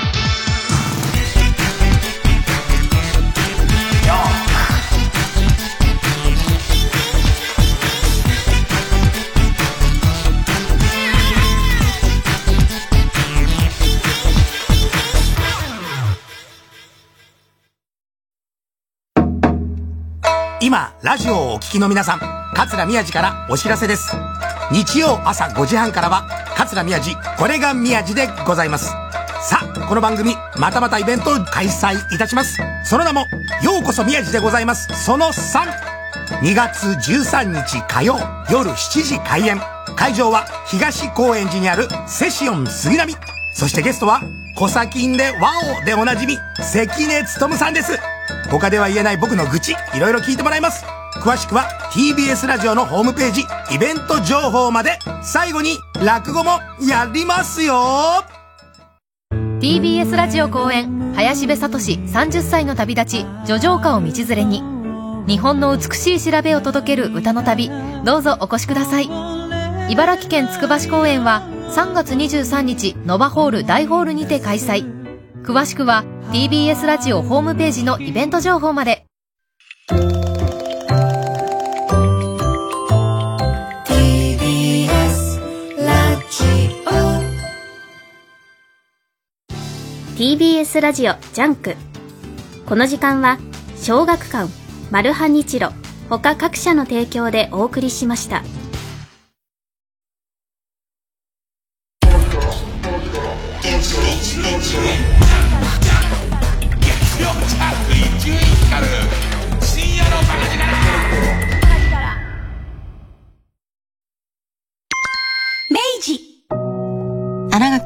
[20.73, 22.19] 今、ラジオをお聞きの皆さん、
[22.55, 24.17] 桂宮治からお知らせです。
[24.71, 28.87] 日曜朝5時半からは、桂宮治、これが宮治でございます。
[28.87, 32.59] さあ、この番組、またまたイベントを開催いたします。
[32.87, 33.27] その名も、
[33.63, 34.89] ようこそ宮治でございます。
[35.05, 35.69] その3。
[36.41, 38.19] 2月13日火曜、
[38.51, 39.61] 夜7時開演。
[39.95, 43.15] 会場は東高円寺にあるセシオン杉並。
[43.53, 44.23] そしてゲストは、
[44.57, 45.51] コサキンでワ
[45.83, 48.12] オでおなじみ、関根勤さんです。
[48.59, 50.85] 他では言えない僕の愚痴、いろいろ聞いてもらいます。
[51.23, 53.43] 詳しくは TBS ラジオのホームページ、
[53.75, 54.99] イベント情報まで。
[55.23, 58.25] 最後に、落語もやりますよ
[59.61, 64.63] TBS ラジオ公演、林部聡30歳の旅立ち、叙情歌を道連れに。
[65.27, 67.71] 日本の美しい調べを届ける歌の旅、
[68.05, 69.09] どうぞお越しください。
[69.89, 74.85] 茨城県つくば市公演は3月23日、ノバホール大ホールにて開催。
[75.43, 79.05] 詳しくは TBS ラジオホームページのイベント情報まで。
[90.17, 91.13] TBS ラジオ。
[91.35, 91.77] ジャンク。
[92.65, 93.39] この時間は
[93.77, 94.51] 小学館
[94.91, 95.69] マルハニチロ
[96.09, 98.43] 他各社の提供でお送りしました。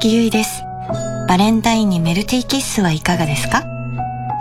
[0.07, 0.63] です。
[1.27, 3.65] バレンタインにメルティーキッスはいかがですか？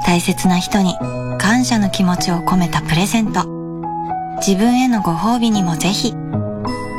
[0.07, 0.95] 大切な人に
[1.39, 3.45] 感謝の気持ちを込めたプレゼント。
[4.37, 6.13] 自分へのご褒美にもぜひ。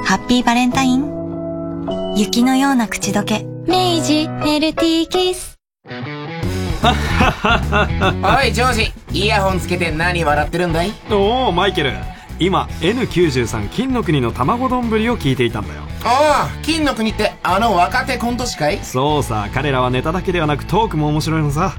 [0.04, 3.46] ハッピーバレンタイン雪のような口どけ。
[3.68, 5.56] 明治メルティーキス。
[5.88, 5.90] お
[8.46, 8.92] い、ジョージ。
[9.14, 10.92] イヤホンつけて何笑ってるんだい？
[11.10, 11.94] おお、マイケル。
[12.40, 15.82] 今 N93 金の国の卵丼ぶりを聞いていたんだよ。
[16.04, 18.80] ああ金の国ってあの若手コント師かい？
[18.84, 21.74] そうさ彼らはネタだけではなくトークも面白いのさ。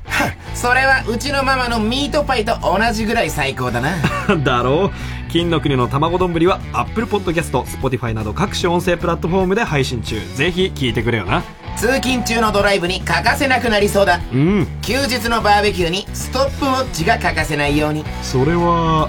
[0.55, 3.97] それはうちのママのミートパイと同じぐらい最高だな。
[4.45, 4.87] だろ？
[4.87, 4.91] う
[5.31, 10.19] 金の国の卵丼ぶりは Apple Podcast、Spotify など各種音声プラットフォームで配信中。
[10.35, 11.43] ぜひ聞いてくれよな。
[11.77, 14.21] 通勤中のドライブに欠かせなくなりそうだ。
[14.33, 14.67] うん。
[14.83, 18.05] 休日のバーベキューにストップウォッチが欠かせないように。
[18.23, 19.09] それは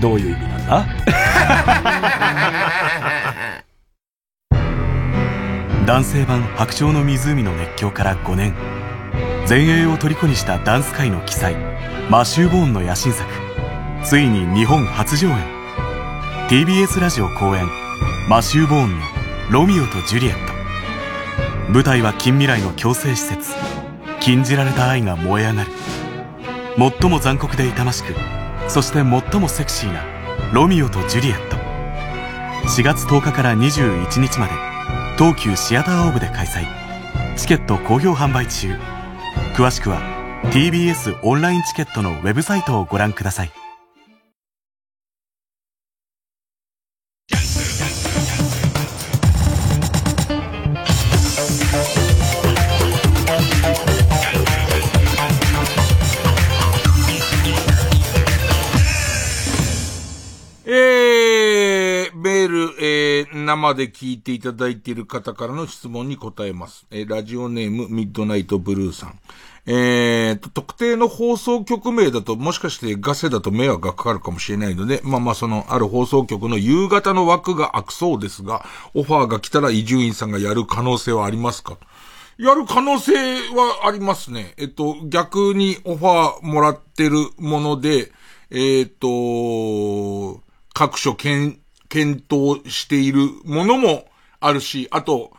[0.00, 0.86] どういう意味なんだ？
[5.86, 8.54] 男性版「白鳥の湖」の熱狂から5年。
[9.46, 11.56] 全英を虜にしたダンス界の奇才
[12.10, 13.26] マシュー・ボーンの野心作。
[14.04, 15.36] ついに日本初上演。
[16.48, 17.66] TBS ラジオ公演。
[18.28, 19.06] マシュー・ボーンの
[19.50, 20.52] 「ロミオとジュリエット」
[21.72, 23.54] 舞台は近未来の強制施設。
[24.20, 25.70] 禁じられた愛が燃え上がる。
[27.00, 28.14] 最も残酷で痛ましく
[28.68, 30.04] そして最もセクシーな
[30.52, 31.56] 「ロミオとジュリエット」
[32.68, 34.52] 4月10日から21日まで
[35.16, 36.64] 東急シアターオーブで開催。
[37.36, 38.76] チケット好評販売中。
[39.54, 40.00] 詳しくは
[40.52, 43.57] TBS オンラインチケットのウェブサイトをご覧ください。
[63.48, 66.86] 生で聞いていただいている方からの質問に答えます。
[66.90, 69.18] えー、ラジオネームミッドナイトブルーさん。
[69.64, 81.78] えー、と、特定の放送局名だと、もしかしてガセだと迷惑がかかるかもしれないので、まあまあその、ある放送局の夕方の枠が空くそうですが、オファーが来たら伊集院さんがやる可能性はありますか？
[82.38, 84.54] やる可能性はありますね。
[84.58, 88.12] えっと、逆にオファーもらってるもので、
[88.50, 90.40] えっと、
[90.72, 91.58] 各所検
[91.88, 94.06] 検討しているものも
[94.40, 95.32] あるし、あと、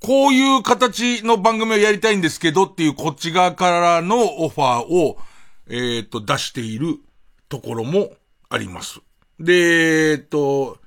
[0.00, 5.18] こういう形の番組をやりたいんですけどっていうこっち側からのオファーを、
[5.68, 6.98] えっ、ー、と、出している
[7.48, 8.10] ところも
[8.50, 9.00] あります。
[9.40, 10.78] で、えっ、ー、と、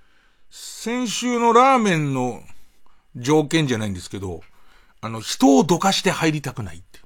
[0.49, 2.41] 先週のラーメンの
[3.15, 4.41] 条件じゃないんですけど、
[5.01, 6.99] あの、人をどかして入りたくないって。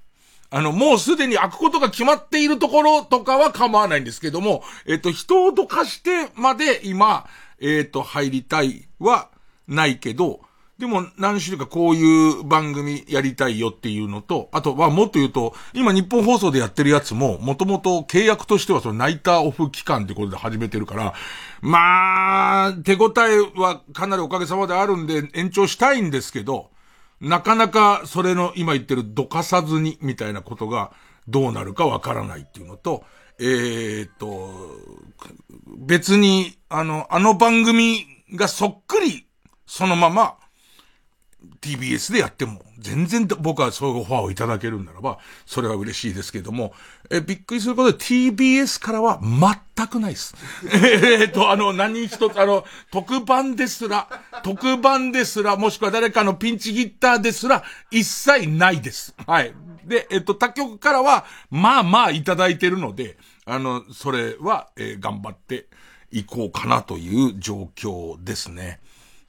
[0.50, 7.26] あの、もうすでに開くことが決まっているところとかは構わないんですけども、えっ、と、人をどかしてまで今、
[7.62, 9.30] えっ、ー、と、入りたいは
[9.68, 10.42] ないけど、
[10.82, 21.14] でも何種類かこういう番組やりたいよっていうのと、あとはもっと言うと、今日本放送でやってるやつも、もともと契約としてはそのナイターオフ期間ってことで始めてるから、
[21.62, 26.72] まあ、手応えはかなりおかげさまであるんで延長したいんですけど、
[27.20, 30.92] なかなかそれの今言ってるどかさずにみたいなことが
[31.28, 33.04] どうなるかわからないっていうのと、
[33.44, 34.52] えー、っと、
[35.80, 39.26] 別に、あの、あの番組がそっくり、
[39.66, 40.38] そのまま、
[41.60, 45.18] TBS でやっても、全然僕はそういうオファーをいただけるならば、
[45.48, 46.74] それは嬉しいですけども、
[47.10, 50.36] え、びっくりすることで TBS からは全くないです。
[50.72, 54.08] えっと、あの、何一つ、あの、特番ですら、
[54.44, 59.16] 特番ですら、もしくは誰かのピンチヒッターですら、一切ないです。
[59.26, 59.56] はい。
[59.86, 63.18] で、えっと、他局からは、まあまあいただいてるので、
[63.52, 65.66] あの、それは、えー、頑張って
[66.10, 68.80] いこうかなという状況ですね。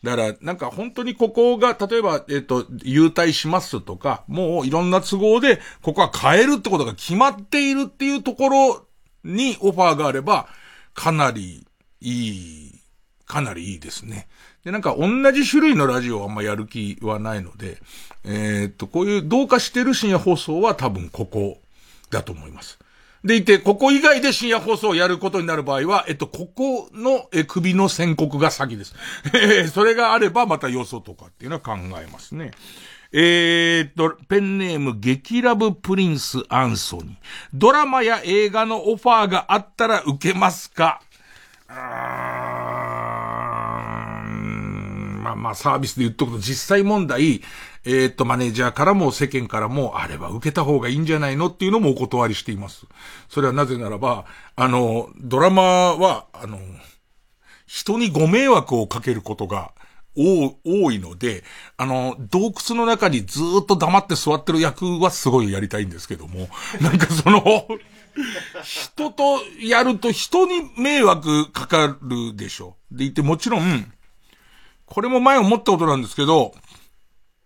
[0.05, 8.87] だから、なんか本当にここが、例えば、えっ、ー、と、優待しますとか、もういろんな都合で、ここは変えるってことが決まっているっていうところ
[9.25, 10.47] にオファーがあれば、
[10.95, 11.67] かなり
[12.01, 12.81] いい、
[13.27, 14.29] かなりいいですね。
[14.65, 17.79] で、なんか同じ種類のラジオはあんまやる気はないので、
[18.25, 21.59] えっ、と、こういう同化してる深夜放送は多分ここ
[22.11, 22.79] だと思います。
[23.25, 28.95] でいて、ここ以外で深夜放送をやることになる場合は、えっと、ここの、え、首の宣告が先です。
[29.33, 32.51] えそれがあれば、また予想とかっていうのは考えますね。
[33.13, 37.09] えー、っと、ペンネーム、激ラブプリンスアンソニー。
[37.53, 41.01] ドラマや映画のオファーがあったら受けますか？
[41.69, 47.43] あーんまあまあサービスで言っとくと実際問題、
[47.85, 52.87] えー、っと、マネージャーからも世間からも、あれは受けた方がいいんじゃないのっていうのもお断りしています。
[53.29, 54.25] それはなぜならば、
[54.55, 56.59] あの、ドラマは、あの、
[57.67, 59.73] 人にご迷惑をかけることが、
[60.15, 61.43] 多多いので、
[61.77, 66.49] あの、洞窟の中にずっと黙って座ってる役はすごいやりたいんですけども、
[66.81, 67.67] なんかその、
[68.63, 72.77] 人とやると人に迷惑かかるでしょ。
[72.91, 73.91] でいてもちろん、
[74.85, 76.55] これも前思ったことなんですけど、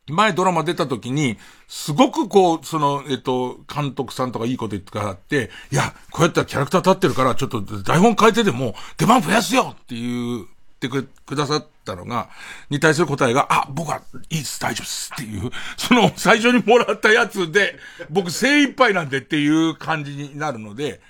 [0.09, 1.37] 前ドラマ出た時に、
[1.67, 10.47] すごくこう、その、えっと、監督さんとかいいこと言ってからって、いや、こうやったらキャラクター立ってるから、ちょっと台本変えてでも、出番増やすよって言っ
[10.79, 12.29] てくださったのが、
[12.71, 17.77] に対する答えが、あ、僕はいいです、大丈夫ですっていう、その最初にもらったやつで、
[18.09, 21.01] 僕精一杯なんでっていう感じになるので、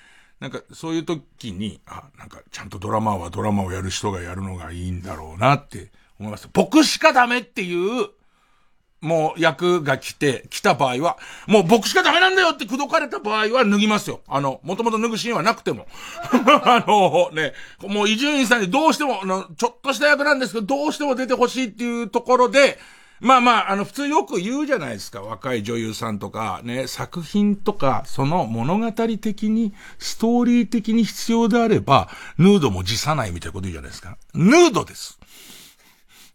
[0.40, 6.48] なんかそういう時に、あ、なんかちゃんとドラマはドラマをやる人がやるのがいいんだろうなって思います。
[6.52, 8.08] 僕しかダメっていう
[9.06, 14.20] もう役が来て、来た場合は、もう僕しかダメなんだよって口説かれた場合は脱ぎますよ。
[14.26, 15.86] あの、もともと脱ぐシーンはなくても。
[16.64, 17.52] あの、ね、
[17.86, 22.78] もう伊集院さんにどうしても、あの、ちょっとした役なんですけど、どうしても出てほしいっていうところで、
[23.20, 25.22] まあまあ、あの、普通よく言うじゃないですか。
[25.22, 34.18] 若い女優さんとか、ね、作品とか、その物語的に、ストーリー的に必要であれば、ヌードも辞さないみたいなこと言うじゃないですか。
[34.34, 35.15] ヌードです。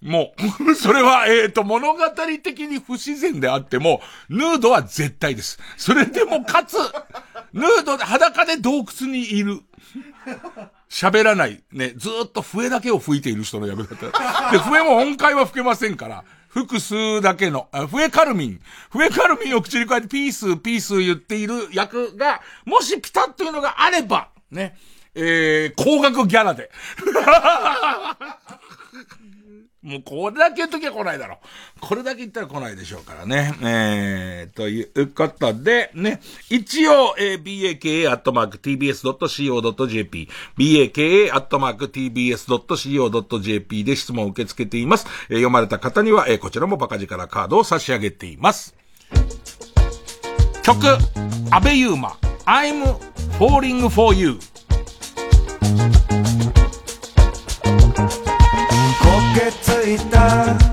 [0.01, 0.33] も
[0.65, 1.99] う、 それは、えっ、ー、と、物語
[2.41, 5.59] 的に不自然であっても、ヌードは絶対です。
[5.77, 6.75] それでも、かつ、
[7.53, 9.61] ヌードで裸で洞窟にいる。
[10.89, 11.63] 喋らない。
[11.71, 14.51] ね、ずっと笛だけを吹いている人の役だった。
[14.51, 16.23] で、笛も音階は吹けませんから。
[16.47, 18.61] 複数だけの、笛カルミン。
[18.89, 24.75] 笛カルミンを口に加えてピース、ピース言っている役が、もしピタッというのがあれば、ね、
[25.15, 26.69] えー、高額ギャラで。
[29.83, 31.39] もうこれだけ言っときゃ来ないだろ。
[31.79, 33.55] これだけ言ったら来ないでしょうからね。
[33.63, 36.21] えー、ということで、ね、
[36.51, 37.41] 一応、えー、
[38.21, 38.69] baka.tbs.co.jp、
[40.55, 41.83] baka.tbs.co.jp
[43.83, 45.07] で質問を受け付けています。
[45.29, 48.75] えー、読まれた方には、えー、こちらもバカ力カードを差し上げています。
[50.61, 50.85] 曲、
[51.49, 52.99] 安倍優馬、I'm
[53.39, 54.37] falling for you。
[59.91, 60.71] けついた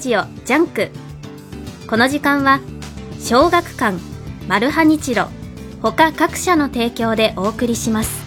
[0.00, 0.90] ラジオジャンク。
[1.86, 2.60] この時間は
[3.20, 3.98] 小学館
[4.48, 5.28] マルハニチロ
[5.82, 8.24] 他各社の提供でお送りします。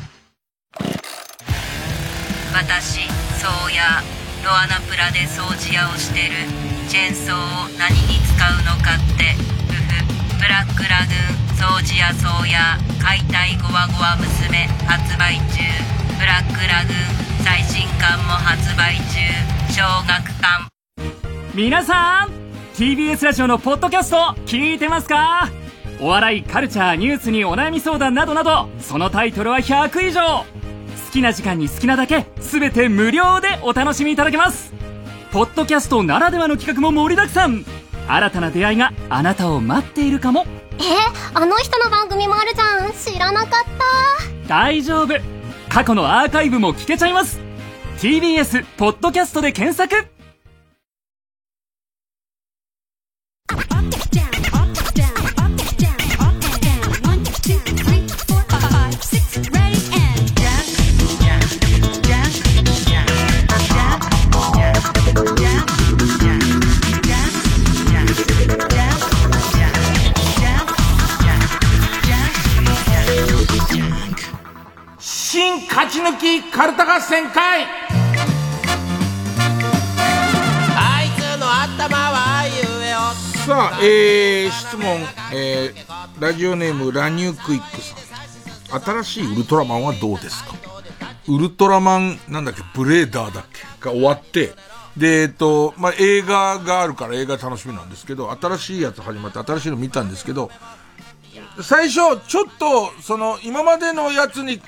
[2.54, 3.10] 私
[3.42, 4.04] ソーヤー
[4.46, 6.46] ロアナプラで掃除屋をしてる。
[6.90, 9.34] チェーンソーを何に使うのかって。
[9.34, 10.38] ふふ。
[10.38, 15.66] ブラックラグーン掃除屋ソーヤー解体ゴアゴア娘発売中。
[16.20, 19.18] ブラックラグーン最新刊も発売中。
[19.74, 20.73] 小学館。
[21.54, 22.32] 皆さん
[22.76, 25.52] TBS ラジオのポッドキャスト聞いてますか？
[26.02, 30.22] お笑いカルチャーニュースにお悩み相談などなどそのタイトルは100以上。
[30.22, 30.46] 好
[31.12, 34.74] きな時間に好きなだけ全て無料でお楽しみいただけます。
[35.32, 37.64] ポッドキャストならではの企画も盛りだくさん。
[38.08, 40.48] 新たな出会いがあなたを待っているかも。
[40.80, 40.84] え
[41.36, 42.92] あの人の番組もあるじゃん。
[42.94, 44.48] 知らなかった。
[44.48, 45.14] 大丈夫。
[45.70, 47.40] 過去のアーカイブも聞けちゃいます。
[48.00, 50.08] TBS ポッドキャストで検索
[84.84, 85.00] 問、
[85.34, 87.96] えー、ラジオネームラニュークイックさ
[88.78, 88.82] ん。
[88.82, 90.56] 新しいウルトラマンはどうですか？
[91.28, 93.60] ウルトラマン、なんだっけ、ブレーダーだっけ？
[93.80, 94.52] が終わって、
[94.98, 100.52] で、えっと、まあ、映画があるから映画楽しみなんですけど、新しいやつ始まって新しいの見たんですけど、
[101.62, 104.62] 最初、ちょっと、その、今までのやつに比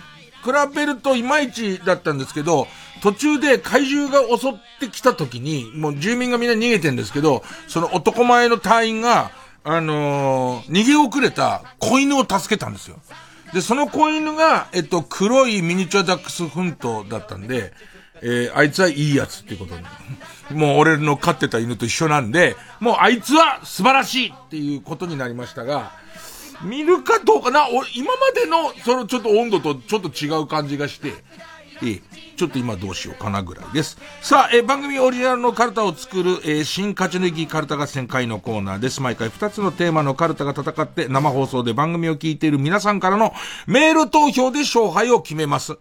[0.73, 2.67] べるといまいちだったんですけど、
[3.01, 9.31] 途中で怪獣が襲ってきた時に、もう住民がみんな逃げてんですけど、その男前の隊員が、
[9.65, 12.97] あのー、逃げ遅れた子犬を助けたんですよ。
[13.51, 17.73] で、その子犬が、えっと、黒いミニチュアダックスフントだったんで、
[18.21, 19.83] えー、あいつはいいやつっていうことに。
[20.55, 25.93] もう俺の飼ってた犬と一緒なんで、もうあいつは素晴らしいっていうことになりましたが、
[26.61, 31.13] 見るかどうかな、今までの、そのちょっと温度とちょっと違う感じがして、
[31.81, 32.01] ええ、
[32.35, 33.97] ちょっと今どうしようかなぐらいです。
[34.21, 39.01] さあ、え番組オリジナルのカルタを作る、えー、新勝ち抜きカルタ合戦会のコーナーです。
[39.01, 43.33] 毎回2つのテーマのカルタが戦って生放送で番組を聞いている皆さんからの
[43.67, 45.77] メール投票で勝敗を決めます。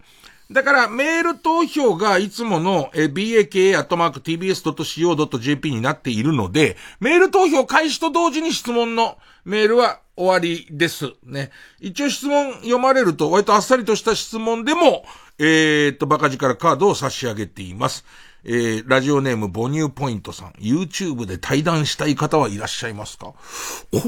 [0.51, 11.13] だから、メール投票がいつもの、え baka.tbs.co.jp になっているので、メール投票開始と同時に質問のメールは終わりです。
[11.23, 11.51] ね。
[11.79, 15.05] 一応質問読まれると、割とあっさりとした質問でも、
[15.37, 18.05] えー、っと、バカ力カードを差し上げています。
[18.47, 20.51] えー、ラジオネーム母乳ポイントさん。
[20.59, 23.25] YouTube で対談したい方はいらっしゃいますか？
[23.27, 23.35] こ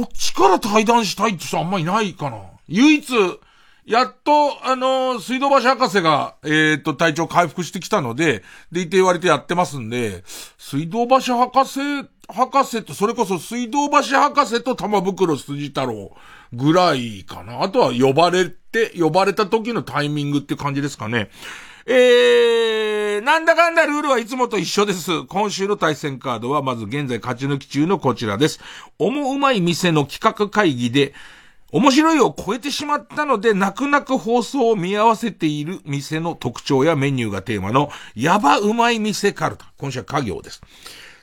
[0.04, 2.38] っちから対談したいって人あんまいないかな。
[2.68, 3.14] 唯一、
[3.86, 10.24] やっと、あのー、水道橋博士が、えー、っと、体調回復してきたので、でいて言われてやってますんで、
[10.58, 11.80] 水道橋博士、
[12.28, 16.16] 博士と、それこそ水道橋博士と玉袋筋太郎
[16.54, 17.64] ぐらいかな。
[17.64, 21.30] あとは呼ばれて、呼ばれた時のタイミングって感じですかね。
[21.86, 25.24] えー、なんだかんだルールはいつもと一緒です。
[25.24, 28.60] 今週の対戦カードはまず現在勝ち抜き中のこちらです。
[28.99, 31.14] おもうまい店の企画会議で、
[31.72, 39.72] 面白いを超えてしまったので、泣く泣く放送を見合わせている店の特徴やメニューがテーマの、やばうまい店カルタ。
[39.78, 40.62] 今週は家業です。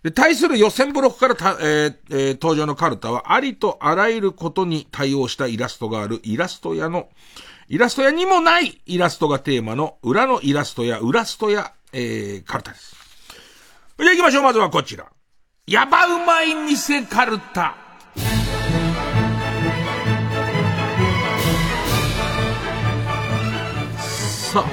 [0.04, 7.08] で、対する予選ブロックからた、えーえー、登場のカルタは、ありとあらゆることに対応したイラストがあるイラスト屋の、
[7.68, 12.94] イラスト屋にもないイラストがテーマの、裏のイラストや、裏ストや、えー、カルタです。
[13.98, 14.42] じゃあ行きましょう。
[14.42, 15.06] まずはこちら。
[15.66, 17.74] やばうまい店カルタ。
[24.52, 24.66] さあ、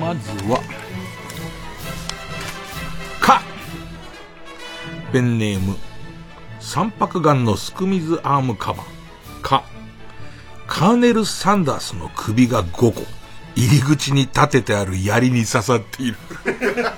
[0.00, 0.83] まずは、
[5.14, 5.76] ペンネーム、
[6.58, 9.42] 三白眼のすく水アームカバー。
[9.42, 9.62] か、
[10.66, 13.00] カーネル・サンダースの首が5個、
[13.54, 16.16] 入り口に立ててある槍に刺さっている。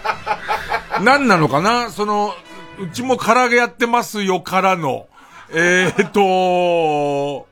[1.04, 1.90] 何なのかな？
[1.90, 2.34] その、
[2.80, 5.08] うちも唐揚げやってますよからの、
[5.50, 7.46] えーと、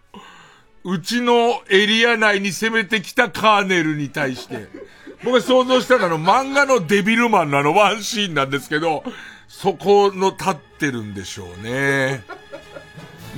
[0.82, 4.68] うちのエリア内に攻めてきたカーネルに対して、
[5.22, 9.04] 僕が想像したのは漫画のデビルマンのあのワンシーンなんですけど、
[9.56, 12.24] そこの立ってるんでしょうね。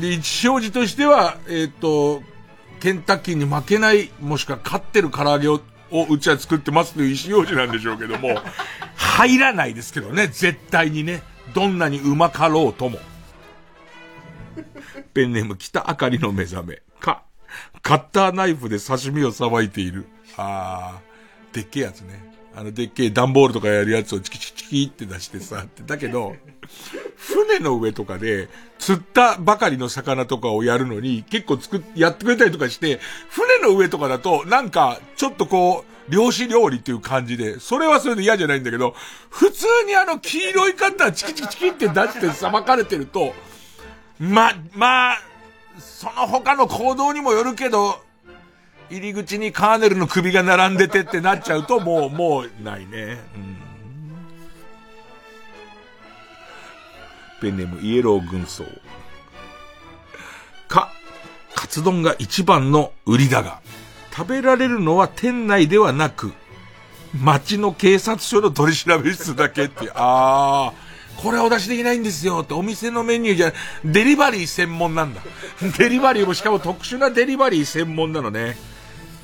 [0.00, 2.22] で、一表示としては、えっ、ー、と、
[2.80, 5.60] ケンタッキーに負けない、もしくは勝ってる唐揚げを、
[5.90, 8.40] をうちは作ってますという意思表示なんでしょうけども、
[8.96, 11.22] 入らないですけどね、絶対にね。
[11.54, 12.98] どんなにうまかろうとも。
[15.12, 16.82] ペンネーム北あかりの目覚め。
[16.98, 17.22] か、
[17.82, 20.06] カッターナイフで刺身をさばいている。
[20.38, 22.35] あー、でっけえやつね。
[22.56, 25.82] あの、でっけえ段ボールとかやるやつをチキチキチキって出してさ、って。
[25.82, 26.34] だけど、
[27.16, 38.94] 船の上とかで、釣ったばかりの魚とかをやるのに、結構作っ、やってくれたりとかして、船の上とかだと、なんか、ちょっとこう、漁師料理っていう感じで、それはそれで嫌じゃないんだけど、
[39.28, 43.34] 普通にあの黄色いカッターチキチキチキって出してさばかれてると、
[44.18, 45.18] ま、まあ、
[45.78, 48.05] その他の行動にもよるけど、
[48.90, 53.18] 入り口にカーネルの首が並んでてってなっちゃうと、もう、 もう、ないね。
[53.34, 53.56] うん。
[57.40, 58.64] ペンネームイエロー軍曹。
[60.68, 60.90] か、
[61.54, 63.60] カツ丼が一番の売りだが、
[64.14, 66.32] 食べられるのは店内ではなく、
[67.20, 73.52] 町の警察署の取り調べ室だけって、あー、これはお出しできないんですよってお店のメニューじゃ、
[73.84, 75.22] デリバリー専門なんだ。
[75.78, 78.56] デリバリーもしかも特殊なデリバリー専門なのね。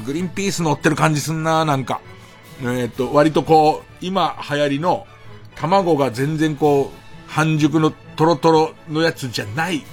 [0.02, 2.00] グリーンピース乗ってる感じすんななんか。
[2.60, 5.06] えー、っと、割とこう、今流行りの、
[5.54, 9.84] 卵が全然こう、半熟のトロトロのやつじゃない、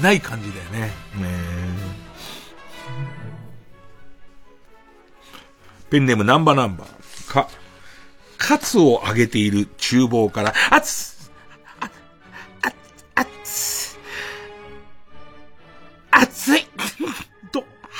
[0.00, 0.80] ない感じだよね。
[0.80, 0.92] ね
[5.90, 7.32] ペンネームナンバーナンバー。
[7.32, 7.48] か、
[8.38, 11.12] カツを揚げている厨房から、あつ
[16.12, 16.71] 熱いと、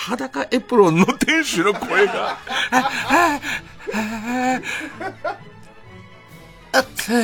[0.02, 2.36] 裸エプロンの店主の声が、
[6.72, 7.16] 熱い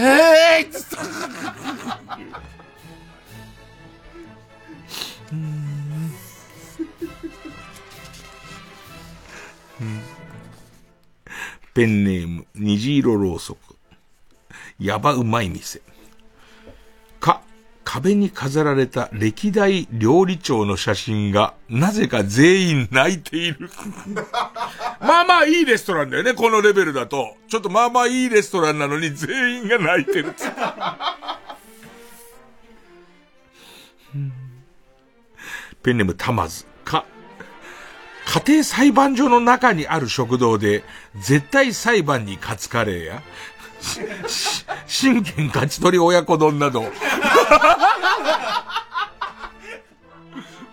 [11.74, 13.76] ペンネーム、虹色ろうそく。
[14.78, 15.80] やばうまい店。
[17.88, 23.70] か、壁に飾られた歴代料理長の写真が、なぜか全員泣いている。
[25.00, 27.34] まあまあいいレストランだよね、このレベルだと。
[27.48, 30.34] ちょっとまあまあいいレストランなのに全員が泣いてる。
[35.82, 36.66] ペンネームたまず。
[36.84, 37.06] か、
[38.26, 40.84] 家庭裁判所の中にある食堂で、
[41.18, 43.22] 絶対裁判に勝つカレーや、
[44.86, 46.84] 真剣勝ち取り親子丼など。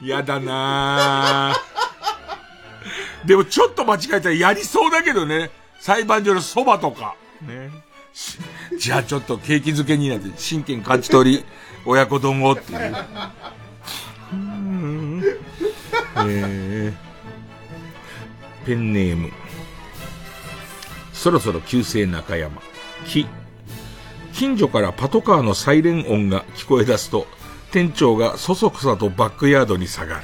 [0.01, 1.55] やだな
[3.25, 5.49] でもちょっと間違えたらやりそうだけどね。
[5.79, 7.15] 裁判所のそばとか。
[7.41, 7.71] ね。
[8.77, 11.45] じゃあちょっと景気づけになって、真剣勝ち取り
[11.85, 12.95] 親子丼をっていう。
[16.17, 16.93] えー、
[18.65, 19.31] ペンネーム。
[21.13, 22.61] そろそろ旧姓中山。
[23.05, 23.25] 木。
[24.33, 27.27] 近所からパトカーのサイレン音が聞こえ出すと、
[27.71, 30.21] 店長がそそくさとバックヤードに下がる。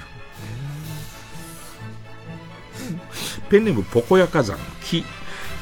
[3.50, 5.04] ペンネームポコヤ火山、木。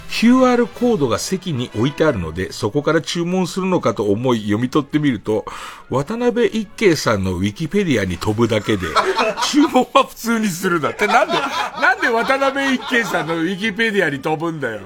[0.09, 5.45] QR コードが席に置いてあるので、そこから注文するのかと思い読み取ってみると、
[5.89, 8.87] 渡辺一慶さんのウィキペディアに飛ぶだけで、
[9.45, 14.81] 注文は普通にするだってなんで、なんで渡辺一慶さんのウィキペディアに飛ぶんだよ。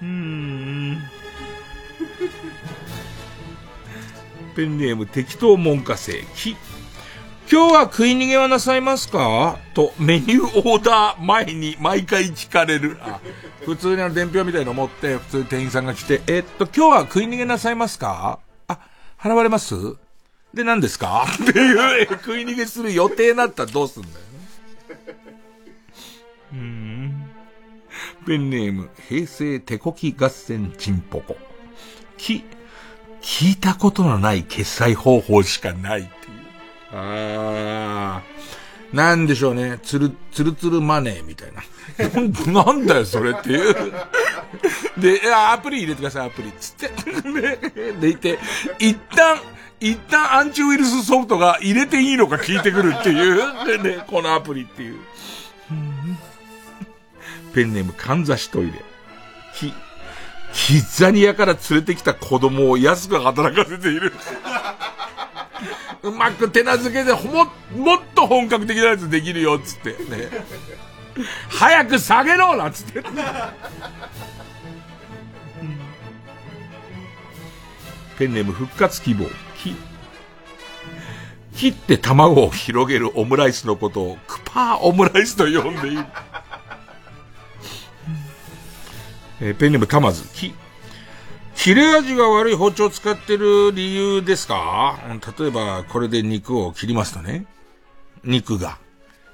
[0.00, 0.98] うん。
[4.54, 6.56] ペンネーム適当文科生、き。
[7.50, 9.58] 今日は食い逃げはなさいますか？
[9.72, 12.98] とメニューオーダー前に毎回聞かれる。
[13.00, 13.20] あ
[13.64, 18.38] 普通にあの伝票みたいの持って、普通に店員さんが来て、えっと、今日は食い逃げなさいますか？
[18.66, 18.78] あ、
[19.18, 19.74] 払われます？
[20.52, 21.24] で、何ですか？
[21.42, 24.14] っていう、食い逃げする予定になったらどうすんだよ。
[28.28, 31.38] ペンネーム、平成手こき合戦チンポコ。
[32.18, 32.44] き、
[33.22, 36.12] 聞いたことのない決済方法しかないっていう。
[36.92, 38.94] あー。
[38.94, 39.78] なんでしょうね。
[39.82, 41.62] つる、つるつるマネーみたいな。
[42.52, 43.74] なんだよ、それっていう。
[44.98, 46.52] で、アプリ入れてください、アプリ。
[46.60, 46.90] つって。
[47.98, 48.38] で、いて、
[48.78, 49.40] 一旦、
[49.80, 53.38] 一旦アンチウイルスソフトが入れていいのか聞いてくるっていう。
[53.66, 54.98] でね、このアプリっていう。
[57.58, 58.72] ペンネーム、かんざしトイレ。
[59.52, 59.74] き、
[60.52, 64.12] キッザニアから連れてきた子供を安く働かせている。
[66.04, 69.90] うまく手なずけでも、もっと本格的なやつできるよ、つって。
[69.90, 69.96] ね。
[71.48, 73.02] 早く下げろな、つって。
[78.16, 79.28] ペンネーム復活希望。
[79.56, 79.74] き、
[81.56, 86.04] 切って卵を広げるオムライスのことをクパーオムライスと呼んでいる。
[89.40, 90.54] えー、ペンネームたまず、き、
[91.54, 94.98] 切れ味が悪い包丁を使ってる理由ですか？
[95.38, 97.46] 例えば、これで肉を切りますとね。
[98.24, 98.78] 肉が。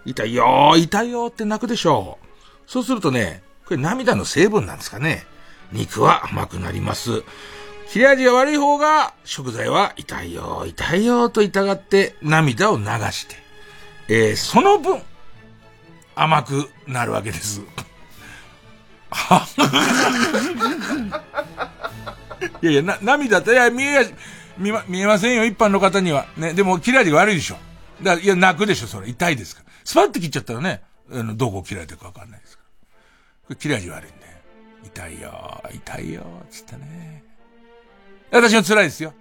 [0.07, 2.27] 痛いよー、痛いよーって泣くでしょう。
[2.67, 5.27] そうするとね、これ涙の成分なんですかね。
[5.73, 7.23] 肉は甘くなります。
[7.89, 13.37] 切れ味が悪い方が、食材は痛いよ、痛いよと痛がって涙を流して、
[14.09, 15.03] えー、その分、
[16.15, 17.63] 甘くなるわけです。
[22.63, 24.03] いやいや、な、涙って、いや、見えや、
[24.59, 26.27] 見ま、見えませんよ、一般の方には。
[26.37, 27.57] ね、でも、切れ味悪いでしょ。
[28.03, 29.09] だから、いや、泣くでしょ、それ。
[29.09, 29.71] 痛いですから。
[29.85, 30.83] スパッと切っちゃったらね、
[31.13, 32.69] あの、どこ切られてるかわかんないですから。
[33.47, 34.25] これ切れ味悪いんで。
[34.85, 37.25] 痛いよ、痛いよ、つってね。
[38.31, 39.15] 私も辛いですよ。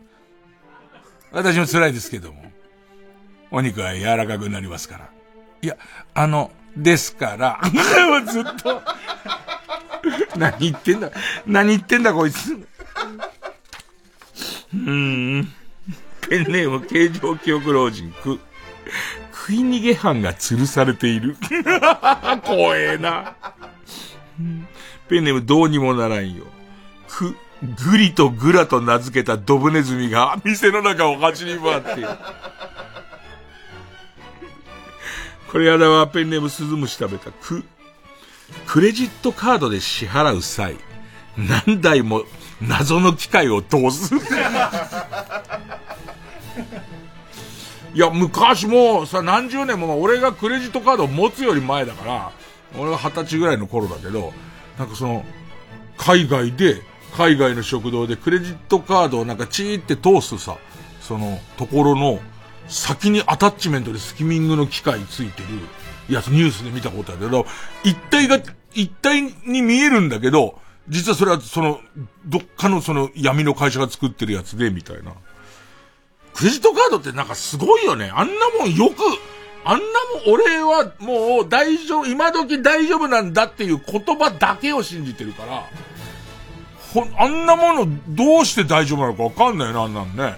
[1.31, 2.43] 私も辛いですけども。
[3.51, 5.09] お肉は柔らかくなりますから。
[5.61, 5.77] いや、
[6.13, 7.61] あの、ですから、
[8.25, 8.81] ずっと、
[10.35, 11.11] 何言ってんだ、
[11.45, 12.53] 何言ってんだこいつ。
[14.73, 15.53] うん。
[16.27, 18.39] ペンネーム形状記憶老人、く、
[19.31, 21.35] 食い逃げ犯が吊るされている。
[22.43, 23.35] 怖えな。
[25.09, 26.45] ペンネームどうにもならんよ。
[27.07, 27.35] く、
[27.89, 32.09] グリとグラと名付けたドブネズミが店の中を走り回っている。
[35.51, 37.31] これやだわ、ペンネームスズムシ食べた。
[37.31, 37.63] く、
[38.65, 40.75] クレジットカードで支払う際、
[41.37, 42.23] 何台も
[42.61, 44.15] 謎の機械を通す。
[47.93, 52.31] いや、昔もさ、何十年も俺がクレジットカードを持つより前だから、
[52.75, 54.33] 俺は二十歳ぐらいの頃だけど、
[54.79, 55.23] なんかその、
[55.97, 56.81] 海外で、
[57.15, 60.57] 海外の食堂でクレジットカードをなんかチーって通すさ、
[61.01, 62.19] その、ところの、
[62.67, 65.47] 先にアタッチメントでスキミングの機械ついてる
[66.13, 67.45] やニュースで見たことあるけど、
[67.83, 68.39] 一体が、
[68.73, 70.59] 一体に見えるんだけど、
[70.89, 71.79] 実はそれはその、
[72.25, 75.13] どっかのその闇の会社が作ってるやつで、みたいな。
[76.33, 78.11] クレジットカードってなんかすごいよね。
[78.13, 78.95] あんなもんよく、
[79.65, 79.83] あんな
[80.25, 85.63] もん俺はもう大丈夫、今時大丈夫なんだっていう言葉だけを信じてるから、
[86.93, 90.37] ほ、あんなものどうして大丈夫なのかわかんないな、あんなんね。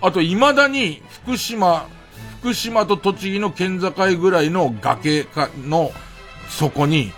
[0.00, 1.88] あと未だに福島、
[2.40, 5.90] 福島と栃木の県境ぐらいの崖かの
[6.48, 7.12] 底に、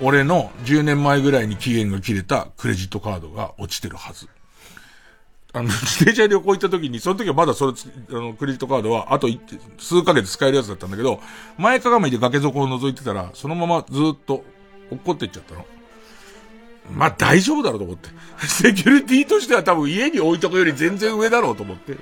[0.00, 4.28] 俺の10年前ぐらいに期限が切れたクレジットカードが落ちてるはず。
[5.52, 7.72] あの、 自転車旅行行った時に、その時はまだそれ、
[8.10, 9.28] あの、クレジットカードは、あと
[9.78, 11.20] 数ヶ月使えるやつだったんだけど、
[11.56, 14.44] 前かがみで崖底を覗いてたら、そのままずっと
[14.90, 15.64] 落っこってっちゃったの。
[16.92, 18.10] まあ大丈夫だろうと思って。
[18.46, 21.96] セキュリティとしては多分家に置いとくより全然上だろうと思って。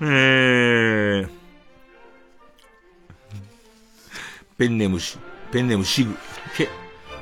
[0.00, 1.28] えー、
[4.58, 5.18] ペンネームシ、
[5.52, 6.16] ペンネームシグ、
[6.56, 6.68] け、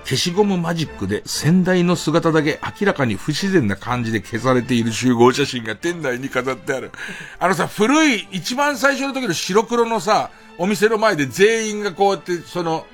[0.04, 6.92] 消しゴムマジックで先代の姿だけ明らかに不自然な感じで消されている集合写真が店内に飾ってある。
[7.40, 12.86] あのさ、古い、一番最初の時の白黒のさ、お店の前で全員がこうやって、その、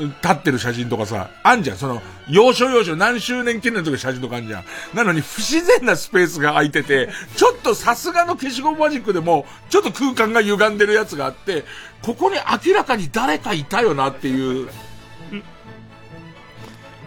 [0.00, 1.76] 立ってる写真とかさ、あんじゃん。
[1.76, 4.64] その、要所要所何周年記念の時写真とかあんじゃん。
[4.94, 11.64] なのに不自然なスペースが空いてて、ちょっとさすがの消しゴムマジックでも、ちょっと空間が歪んでるやつがあって、
[12.02, 12.36] ここに
[12.66, 14.68] 明らかに誰かいたよなっていう、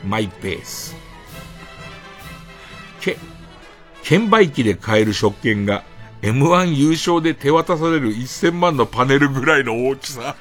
[0.06, 0.96] マイペース。
[3.00, 3.18] け、
[4.04, 5.84] 券売機で買える食券が
[6.24, 10.36] M1 優勝で手渡される1000万のパネルぐらいの大きさ。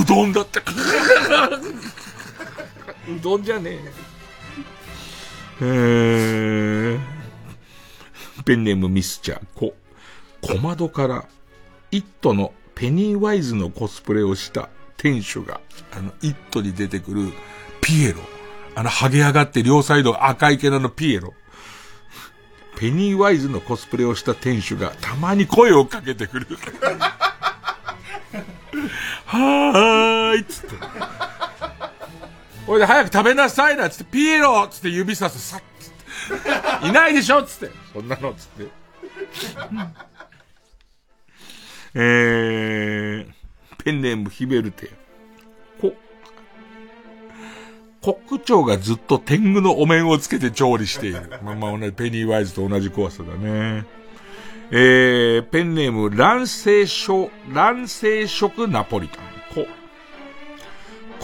[0.00, 0.60] うどんだって。
[3.08, 3.92] うどんじゃねえ。
[5.60, 7.00] えー、
[8.44, 9.74] ペンネームミスチャー、こ、
[10.40, 11.26] 小窓から、
[11.90, 15.60] イットのペニーワイズのコスプレをした店主が、
[15.92, 17.32] あの、イットに出てくる
[17.80, 18.18] ピエロ。
[18.74, 21.34] あの、ハゲ上がって両サイド赤い毛のピエロ。
[22.76, 26.46] ペニーワイズのコスプレをした店主がたまに声をかけてくる。
[29.26, 30.76] はーいっつって。
[32.66, 36.88] これで早く食べなさいなっつって、ピエロっつって指さす、さっつって。
[36.88, 37.74] いないでしょっつって。
[37.92, 38.66] そんなのっつって。
[41.94, 43.32] えー、
[43.84, 44.90] ペンネームヒベルテ。
[45.80, 45.94] こ、
[48.00, 51.30] コック長がずっと天狗のお面をつけて調理している。
[51.42, 53.84] まあまあ同じ、ペニーワイズと同じ怖さだね。
[54.70, 59.24] えー、ペンネーム、卵生食、卵生食ナポリタン。
[59.54, 59.66] コ。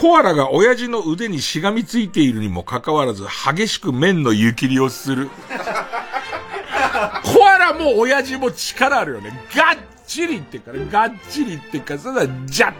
[0.01, 5.29] コアラが親父の腕にしがみついているにもかかわらず、激しく麺の湯切りをする。
[7.23, 9.31] コアラも親父も力あるよね。
[9.55, 12.73] ガッチリってから、ガッチリってから、それはジャッ、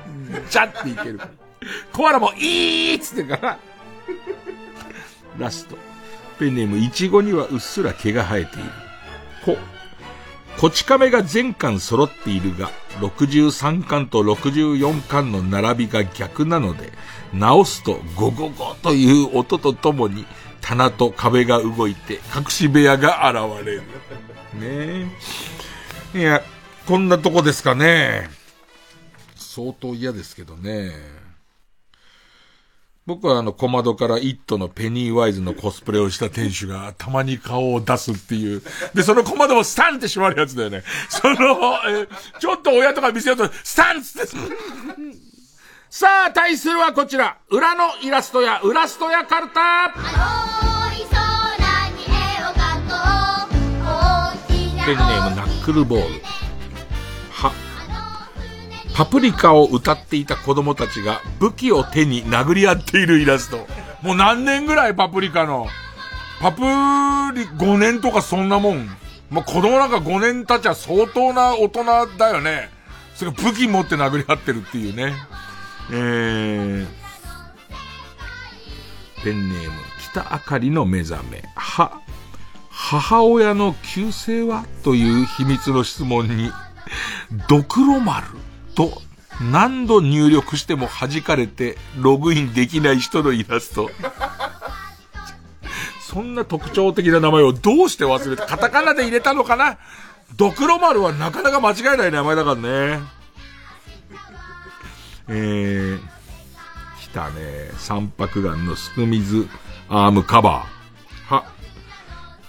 [0.49, 1.19] ジャッっていける
[1.91, 3.59] コアラもいいっつってから、
[5.37, 5.77] ラスト。
[6.39, 8.63] ペンネーム、イチゴにはうっすら毛が生えている。
[9.45, 9.57] こ、
[10.61, 12.69] こち亀が全巻揃っているが、
[12.99, 16.91] 63巻と64巻の並びが逆なので、
[17.33, 20.23] 直すとゴゴゴという音とともに、
[20.61, 23.81] 棚と壁が動いて、隠し部屋が現れる。
[23.81, 25.09] ね
[26.13, 26.19] え。
[26.19, 26.43] いや、
[26.85, 28.29] こんなとこですかね。
[29.35, 31.20] 相当嫌ですけどね。
[33.11, 38.61] 僕はあの小窓からイットのペニーワイズのコスプレをした店主がたまに顔を出すっていう。
[38.93, 40.81] で、その小窓もスタンって閉まるやつだよね。
[41.09, 41.35] その、
[41.89, 42.07] え
[42.39, 44.31] ちょっと親とか見せようと、スタンつって。
[45.89, 47.35] さあ、対するはこちら。
[47.49, 49.89] 裏のイラストや、裏ストやカルタ
[54.85, 56.40] ペンネームナックルボール。
[58.95, 63.65] パプリカを歌っていた子供たちが武器を手に殴り合っているイラスト。
[64.01, 65.67] もう何年ぐらいパプリカの？
[66.41, 68.87] パプリ、5年とかそんなもん。
[69.29, 71.83] もう子供なんか5年経ちは相当な大人
[72.17, 72.69] だよね。
[73.15, 75.13] それ武器持って殴り合ってるっていうね。
[75.91, 76.87] えー、
[79.23, 79.71] ペンネーム、
[80.11, 81.43] 北あかりの目覚め。
[81.55, 82.01] は、
[82.69, 84.65] 母親の旧姓は？
[84.83, 86.51] という秘密の質問に、
[87.47, 88.27] ドクロ丸
[88.75, 89.01] と
[89.51, 93.89] 何度入力しても弾かれてログインできない人のイラスト。
[96.01, 99.77] そんな特徴的な名前をどうして忘れたカタカナで入れたのかな？
[100.35, 102.99] ドクロ丸はなかなか間違えない名前だからね。
[105.27, 105.99] えー、
[106.99, 107.71] 来たね。
[107.77, 109.47] 三白眼のすく水
[109.89, 111.33] アームカバー。
[111.33, 111.45] は、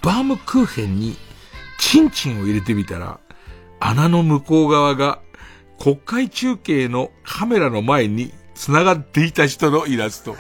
[0.03, 1.17] バームクーヘンに
[1.79, 3.21] チンチンを入れてみたら、
[3.79, 5.21] 穴の向こう側が
[5.83, 10.37] 国会中継のカメラの前に繋がっていた人のイラスト。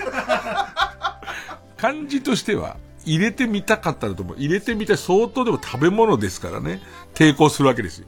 [1.76, 4.36] 感じとしては、入れてみたかったらと思う。
[4.38, 6.80] 入れてみた相当でも食べ物ですからね。
[7.14, 8.06] 抵抗するわけですよ。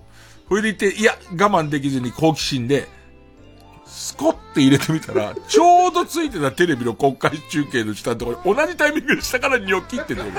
[0.48, 2.86] それでいて、いや、我慢できずに好奇心で、
[3.85, 10.31] スコって入れてみたら、ちょうどついてたテレビの国会中継の下のところ同じタイミングで下からニョキって出る。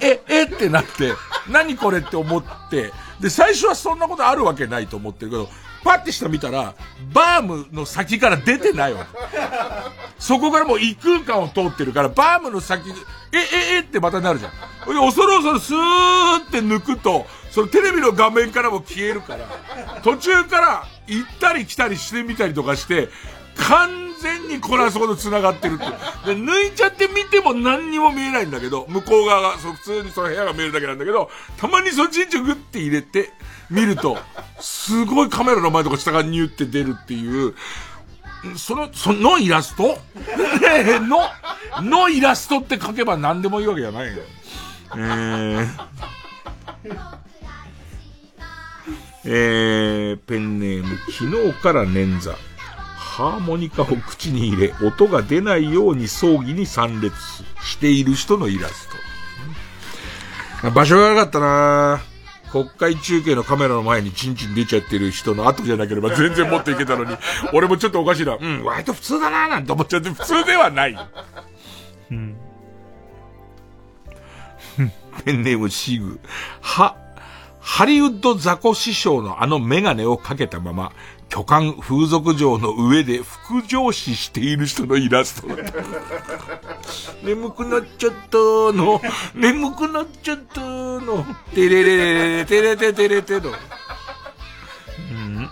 [0.00, 1.12] え、え、えってなって、
[1.50, 5.50] 何これって思って、で、最初はそんなことあるわけないと思ってるけど、
[5.86, 6.74] パッて下見たら、
[7.12, 9.06] バームの先から出てないわ。
[10.18, 12.90] そこからもう異空間を通ってるから、バームの先、
[13.32, 14.52] え、え、えってまたなるじゃん。
[14.84, 19.46] 恐る恐るスーって抜くと、そのテレビの画面からも消えるから、
[20.02, 23.08] 途中から行ったり来たりしてみたりとかして、
[23.54, 25.84] 完全にこれはそこと繋がってるって。
[26.34, 33.30] で、抜いちゃって見ても何にも見えないんだけど、向こう側が、そ普通にその部屋が見えるだけなんだけど、たまにそっちにグッて入れて、
[33.70, 34.16] 見ると、
[34.60, 37.54] すごいカメラの前とか下がニュって出るっていう、
[38.56, 39.98] その、そのイラスト？
[41.00, 44.22] の、のイラストって書けば何でもいいわけじゃないよ。
[44.94, 45.68] えー、
[49.24, 52.34] えー、ペンネーム、昨日から捻挫。
[53.16, 57.14] ハーモニカを口に入れ、音が出ないように葬儀に参列
[57.64, 58.88] している人のイラス
[60.62, 60.70] ト。
[60.70, 62.15] 場所が悪かったなぁ
[62.56, 67.14] 国会中継のカメラの前にチンチン出ちゃってる人の後じゃなければ全然持っていけたのに、
[67.52, 68.38] 俺もちょっとおかしいな。
[68.40, 70.96] うん、割と普通だななんて思っちゃって、普通ではない。
[72.10, 72.36] うん。
[75.24, 76.18] ペンネームシグ。
[76.62, 76.96] は、
[77.60, 80.92] ハリウッドザコ師匠のあのメガネをかけたまま、
[81.28, 85.48] 巨漢風俗場の上で副上司している人のイラスト。
[87.22, 89.00] 眠くなっちゃったの、
[89.34, 93.50] 眠くなっちゃったの、てれれれれ、てれててれての。
[93.50, 95.50] うん。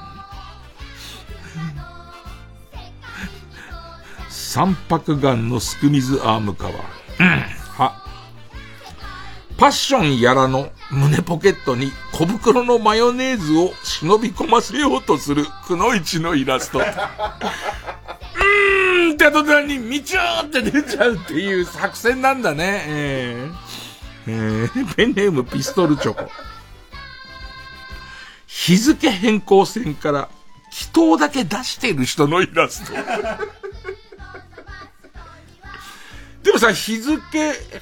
[4.31, 6.77] 三白眼のすく水アームカバー。
[7.19, 7.45] うん。
[7.77, 8.05] は。
[9.57, 16.79] パッションやらの胸ポケットに小袋のマヨネーズを忍び込ませようとするくのいちのイラスト。
[16.79, 16.87] うー
[19.11, 22.85] んって途端にみちゅーって出ちゃうっていう作戦なんだね。
[22.87, 26.31] えー、えー、ペンネームピストルチョコ。
[28.47, 30.29] 日付変更線から
[30.71, 32.93] 祈祷だけ出してる人のイラスト。
[36.45, 37.21] でもさ、日付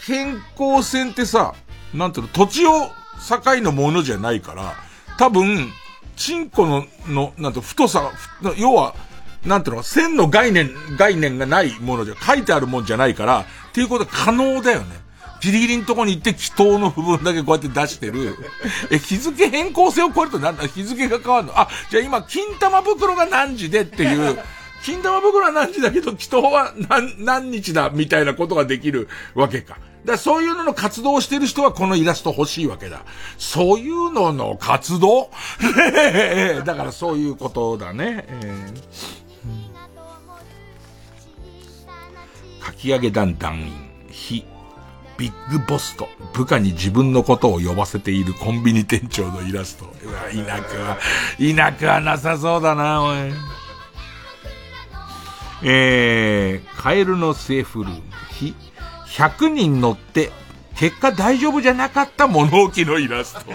[0.06, 1.54] 変更線ってさ、
[1.92, 2.90] なんていうの、土地を
[3.28, 4.74] 境のものじゃないから、
[5.18, 5.70] 多分、
[6.16, 8.10] チンコの、の、なんて、太さ、
[8.56, 8.94] 要は、
[9.46, 15.00] なんていうの、線の概念、概念がないものじゃ、書いてあるもんじゃないから、っていうことは可能だよね。
[15.40, 18.36] ギリギリのとこに行って、祈祷の部分だけこうやって出してる。
[18.92, 20.68] え、日付変更線を超えるとなんだ？
[20.68, 21.58] 日付が変わるの？
[21.58, 24.38] あ、じゃあ今、金玉袋が何時でっていう、
[24.84, 29.78] 金玉袋は何時だけど、祈祷は何、何日だ、みたいなことができるわけか。
[30.04, 33.04] だそういうのの活動をしてる人はこのイラスト欲しいわけだ。
[33.38, 35.30] そういうのの活動？
[36.64, 38.24] だからそういうことだね。
[38.28, 43.72] えー、かき上げ団団員、
[44.10, 44.44] 非、
[45.18, 49.84] ビッグボスと部下に自分のことを呼ばせているコンビニ店長のイラスト。
[50.04, 50.98] うわ、いなくは、
[51.38, 53.32] いなくはなさそうだな、おい。
[55.64, 58.02] えー、カエルのセーフルーム、
[59.12, 60.32] 100人乗って、
[60.76, 63.52] 結果大丈夫じゃなかった物置のイラスト。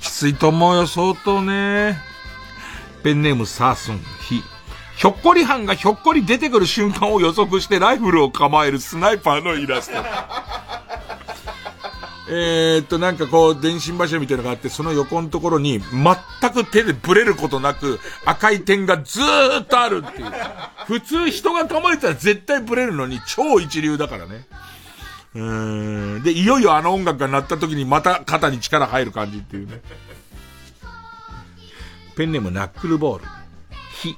[0.00, 1.98] きついと思うよ、相当ね。
[3.02, 4.42] ペンネームサースン、ヒ。
[4.96, 9.96] ひょっこり犯がひょっこり出てくる瞬間を予測してライフルを構えるスナイパーのイラスト。
[12.28, 20.32] えー、っと、なんかこう、電信柱みたいなのがあって、その横のところに、全く手でブレることなく、赤い点がずーっとあるっていう。
[20.86, 24.46] 普通人が構えたら絶対ブレるのに、超一流だからね。
[25.34, 26.22] うーん。
[26.24, 29.80] で、いよいよあの音楽が鳴った時にまた肩に力入る感じっていうね。
[32.16, 33.24] ペンネームナックルボール。
[33.92, 34.16] ひ。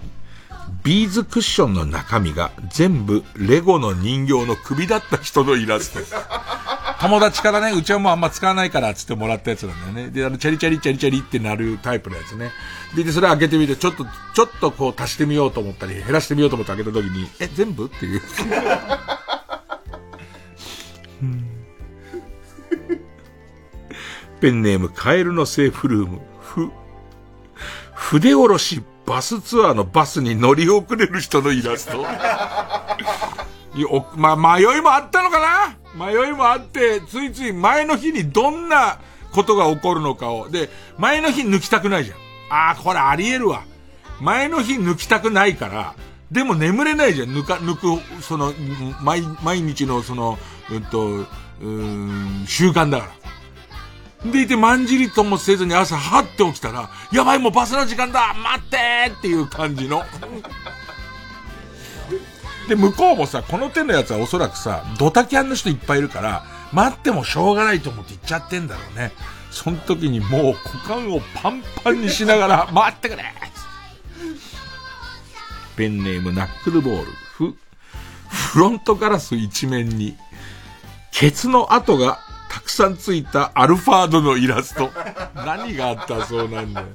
[0.85, 6.01] ビーズクッションの中身が全部レゴの人形の首だった人のイラスト。
[7.01, 10.13] 友達からね、うちはもうあんま使わないからつってもらったやつなんだよね。
[10.13, 12.51] で、あの、チャリチャリチャリチャリってなるタイプのやつね。
[12.97, 18.21] で、でそれ開けてみて、ちょっと、ちょっとこう足してみようと思ったり、減らしてみようと思って開けた時に、え、全部っていう。
[24.41, 26.71] ペンネーム、カエルのセーフルーム、ふ、
[27.95, 32.05] 筆下ろしバスツアーのバスに乗り遅れる人のイラスト。
[34.17, 35.41] ま迷いもあったのか
[35.97, 36.07] な？
[36.07, 38.99] 迷いもあって、ついつい前の日にどんな
[39.33, 40.51] ことが起こるのかを。
[40.51, 40.69] で、
[40.99, 42.19] 前の日抜きたくないじゃん。
[42.51, 43.63] ああ、これあり得るわ。
[44.21, 45.95] 前の日抜きたくないから、
[46.31, 47.31] でも眠れないじゃん。
[47.31, 48.53] 抜か、抜く、その、
[49.01, 50.39] 毎、毎日のその、
[50.71, 51.27] うんと、
[51.63, 53.13] うん、習慣だから。
[54.24, 58.77] でいて、まんじりともせずに朝、はって起きたら、やばい、もうバスの時間だ待って
[59.16, 60.03] っていう感じの。
[62.69, 69.12] で、向こうもさ、この手のやつはおそらくさ、ドタキャンの人いっぱいいるから、待ってもしょうがないと思って行っちゃってんだろうね。
[69.51, 73.24] その時にもう股間をパンパンにしながら、 待ってくれ
[75.77, 77.12] ペンネームナックルボール。
[77.12, 77.57] フ、
[78.28, 80.16] フロントガラス一面に、
[81.12, 82.19] ケツの跡が
[82.49, 84.91] たくさんついたアルファードのイラスト。
[85.35, 86.87] 何があったそうなんだよ。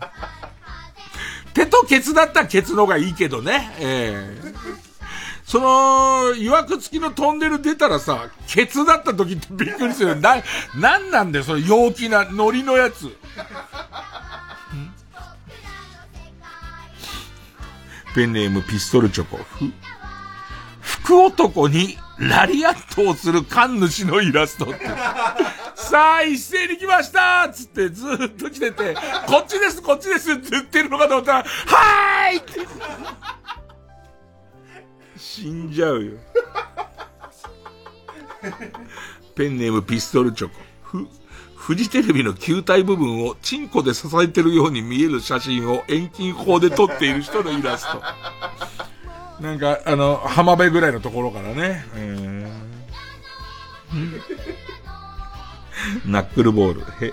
[1.53, 3.75] 手とケツだったらケツの方がいいけどね。
[3.80, 4.84] ええー
[5.45, 10.19] その、曰く付きのトンネル出たらさ、ケツだった時ってびっくりする。
[10.19, 10.38] な、
[10.75, 13.15] なんなんだよ、その陽気なノリのやつ。
[18.15, 19.38] ペンネームピストルチョコ。
[19.38, 19.71] ふ、
[20.81, 24.85] 福男にラリアットをする神主のイラストって。
[25.76, 28.95] さあ、一斉に来ましたつってずっと来てて、
[29.26, 32.60] こっちです、こっちですって言ってるのかと思ったら、はーいって。
[35.18, 36.11] 死んじゃうよ。
[39.35, 40.53] ペンネームピストルチョコ。
[40.84, 41.07] ふ、
[41.56, 48.02] フジテレビの球体部分をチンコで支えてるように見える写真を遠近法で撮っている人のイラスト。
[49.43, 51.83] なんか、あの、浜辺ぐらいのところからね。
[56.05, 57.05] ナックルボール。
[57.05, 57.11] へ、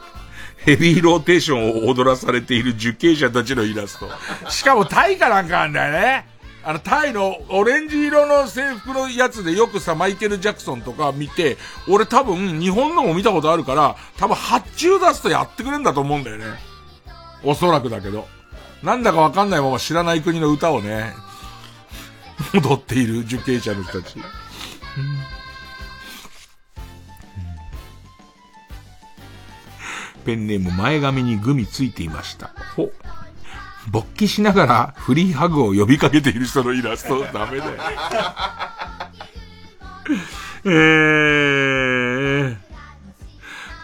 [0.59, 4.09] ヘビーローテーションを踊らされている受刑者たちのイラスト。
[4.49, 6.29] しかもタイかなんかあんだよね。
[6.63, 11.59] あの、タイのオレンジ色の制服のやつでよくさ、マイケル・ジャクソンとか見て、
[11.89, 16.45] 俺多分日本のも見たことあるから、多分発注出すとやってくれんだと思うんだよね。
[17.43, 18.29] おそらくだけど。
[18.85, 21.13] なんだかわかんないまま知らない国の歌をね、
[22.55, 24.17] 踊っている受刑者の人たち。
[30.25, 32.51] ペンネーム前髪にグミついていました。
[32.77, 32.91] ほ。
[33.91, 37.73] 勃起しながらフリーハグを呼びかけている人のイラスト、ダメだよ。
[40.65, 42.57] えー、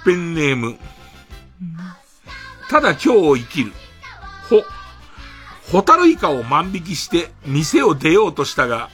[0.04, 0.78] ペンネーム。
[2.68, 3.72] ただ今日を生きる。
[5.70, 8.90] ほ、ホタルイカを万引きして店を出ようとしたが、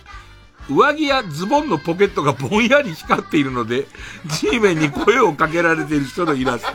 [0.71, 3.87] 上着やズボンのポケットがぼんやり光っているので、
[4.27, 6.73] G メンに声をかけられている人のイラスト。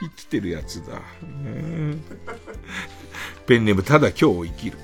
[0.00, 1.00] 生きてるやつだ。
[3.46, 4.78] ペンネーム、ただ今日を生きる。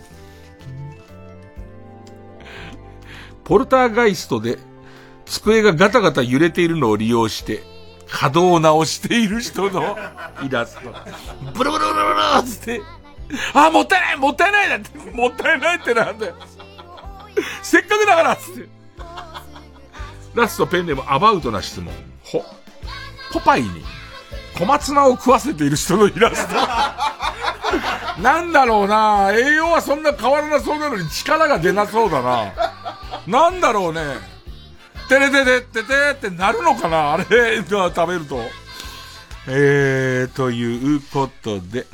[3.45, 4.59] ポルターガイストで
[5.25, 7.63] 机がガタガタ揺れているのを利用して、
[8.09, 9.97] 稼働を直している人の
[10.43, 10.93] イラスト。
[11.55, 12.83] ブルブルブルブルつって、
[13.55, 16.35] あ、もったいないもったいないだって、もったいないってなんだよ。
[17.63, 18.69] せっかくだからっつって。
[20.35, 21.93] ラストペンでもアバウトな質問。
[22.23, 22.45] ほ、
[23.33, 23.85] ポパイに
[24.59, 26.55] 小松菜を食わせている人のイラスト。
[28.23, 32.53] なんだろうな栄養はそんな変わらなそうなのに力が出なそうだな。
[33.27, 34.03] なんだろうね。
[35.09, 37.25] てれててててってなるのかなあれ
[37.65, 38.41] 食べると。
[39.49, 41.87] えー、ということで。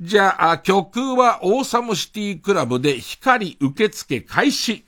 [0.00, 4.86] じゃあ、曲はオーサムシティクラブで光受付開始。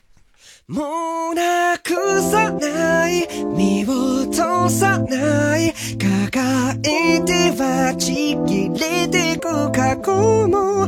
[0.68, 3.26] もうなくさない
[3.56, 5.74] 見落とさない。
[5.98, 10.84] 抱えてはちぎれてく過去も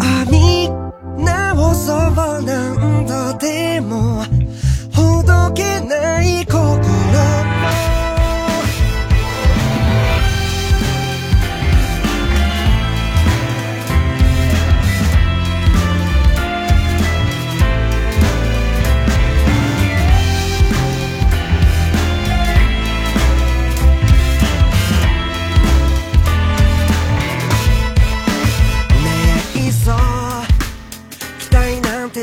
[0.00, 0.70] あみ
[1.22, 4.24] 直そう何度でも。
[4.94, 6.93] ほどけない心。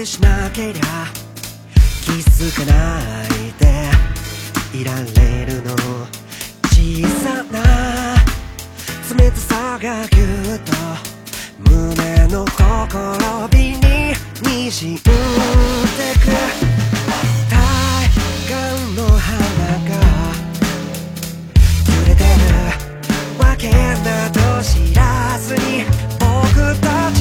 [0.05, 1.05] しなけりゃ
[2.03, 3.63] 気づかないで
[4.79, 5.75] いられるの
[6.63, 8.15] 小さな
[9.15, 10.23] 冷たさがぎゅ
[10.55, 10.71] っと
[11.69, 12.97] 胸のほこ
[13.41, 15.05] ろびににじんでく。
[17.49, 17.53] 対
[18.09, 18.51] 岸
[18.95, 19.29] の花
[19.87, 19.91] が
[21.87, 22.25] 揺れてる。
[23.37, 25.85] わけなど知らずに
[26.19, 27.20] 僕たち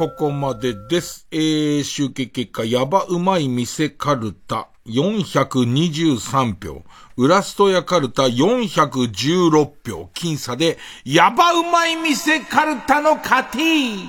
[0.00, 1.26] ここまでです。
[1.30, 6.82] えー、集計結果、やばうまい店カルタ423票。
[7.18, 9.50] ウラストヤカルタ416
[9.86, 10.08] 票。
[10.14, 14.06] 僅差で、やばうまい店カルタの勝ち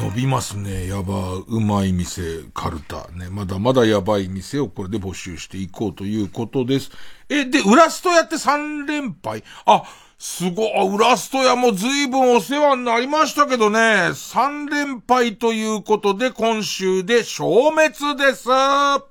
[0.00, 0.88] 伸びますね。
[0.88, 3.06] やばうまい店カルタ。
[3.12, 3.28] ね。
[3.30, 6.90] まだまだやばい店をこれで募集していこうということです。
[7.28, 9.44] え、で、ウラストやって3連敗？
[9.66, 9.84] あ、
[10.24, 18.44] すごい、ウラスト屋も随分お世話になりましたけどね、3連敗ということで今週で消滅です。
[18.44, 19.02] さ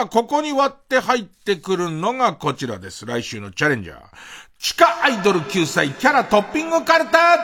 [0.00, 3.06] あ、ここに割って入ってくるのがこちらです。
[3.06, 4.00] 来週のチャレンジャー。
[4.58, 7.38] 地下アイドル9歳キャラトッピングカルタ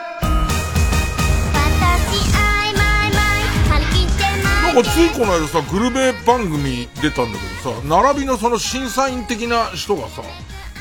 [4.61, 10.21] なんかついこの間さ、グルメ番組出たんだけどさ、並びのその審査員的な人がさ、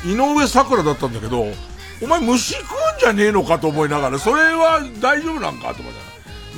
[0.04, 1.46] 井上桜だったんだけど、
[2.02, 6.00] お前虫食うんじゃねえのかと思いながら、それは大丈夫なんかと思った。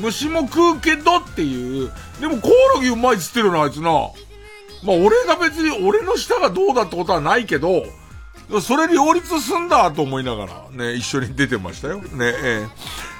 [0.00, 1.90] 虫も食うけどっていう、
[2.20, 3.90] でもコオロギうまいっつってるのあいつな。
[4.82, 7.84] まあ俺が別に俺の舌がどうだってことはないけど、
[8.60, 11.98] それ両立すんだと思いながらね、一緒に出てましたよ。
[11.98, 12.06] ね、
[12.42, 12.68] えー、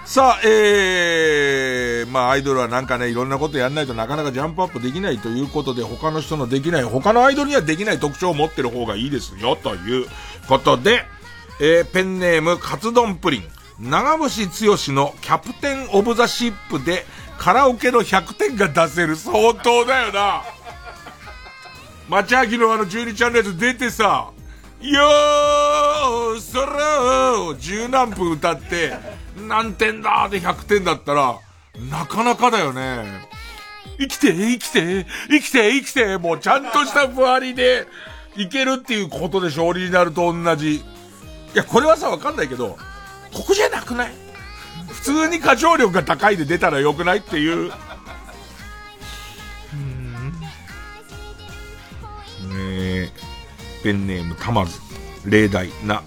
[0.05, 10.06] さあ、えー、まあアイドルはなんかね、いろんなことやんないとなかなかジャンプアップできないということで、他の人のできない、他のアイドルにはできない特徴を持ってる方がいいですよ、という
[10.47, 11.06] ことで、
[11.59, 13.45] えー、ペンネームカツ丼プリン。
[13.78, 17.05] 長渕剛のキャプテンオブザシップで
[17.39, 20.43] カラオケの100点が出せる相当だよな。
[22.09, 24.31] 町明のあの12チャンネル出てさ、
[24.81, 28.95] よー、そらを十何分歌って、
[29.49, 31.39] 何点だーで100点だったら、
[31.91, 33.05] なかなかだよね。
[33.99, 37.87] 生きて、生きて、生きて、生きて、もうちゃんとしたふわりで、
[38.37, 40.85] いけるっていうことでしょ、オリジナルと同じ。
[41.57, 42.77] いや、これはさ、わかんないけど、
[43.33, 44.12] ここじゃなくない？
[44.89, 47.73] 普通に歌唱力が高いで出たらよくないっていう。
[49.73, 50.33] うん。
[52.51, 53.11] ねえ。
[53.83, 54.78] ペンネームたまず、
[55.24, 56.03] 例題な、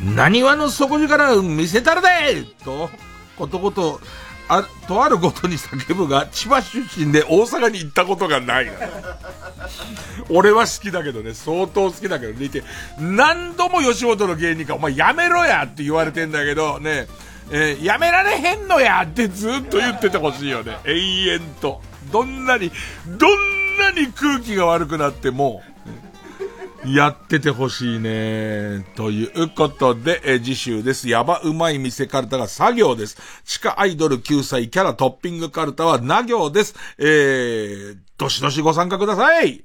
[0.00, 2.88] 何話の底力見せたらでと、
[3.36, 4.00] ことごと、
[4.48, 8.70] あ、とあるごとに叫ぶが、千葉出身で大阪に行ったことがない。
[10.28, 12.62] 俺は好きだけどね、相当好きだけどね、て、
[12.98, 17.06] 何度も吉本の芸人か、お前やめろやって言われてんだけど、ね、
[17.50, 20.78] えー、やめられへんのやってずっと言っててほしいよね。
[20.84, 21.80] 永遠と。
[22.12, 22.70] どんなに、
[23.06, 25.62] どんなに空気が悪くなっても、
[26.86, 28.84] やっててほしいね。
[28.94, 31.08] ということで、え次週です。
[31.08, 33.16] やばうまい店カルタが作業です。
[33.44, 36.74] 地下アイドル9歳キャラトッピングカルタはな行です。
[36.98, 39.64] えー、どしどしご参加ください。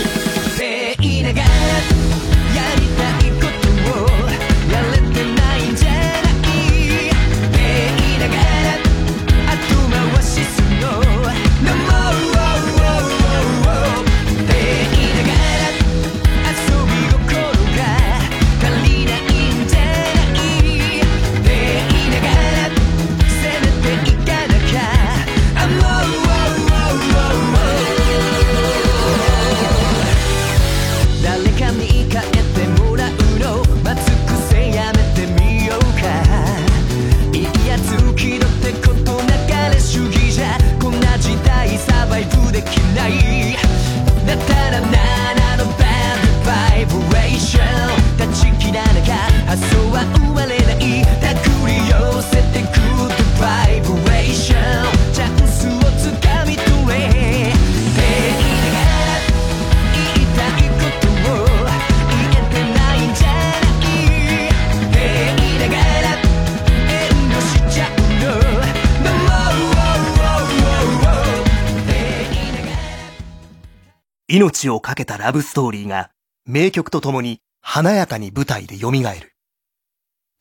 [74.42, 76.10] 命を懸けたラブストーリーが
[76.48, 79.02] 名曲とともに華やかに舞台で蘇る。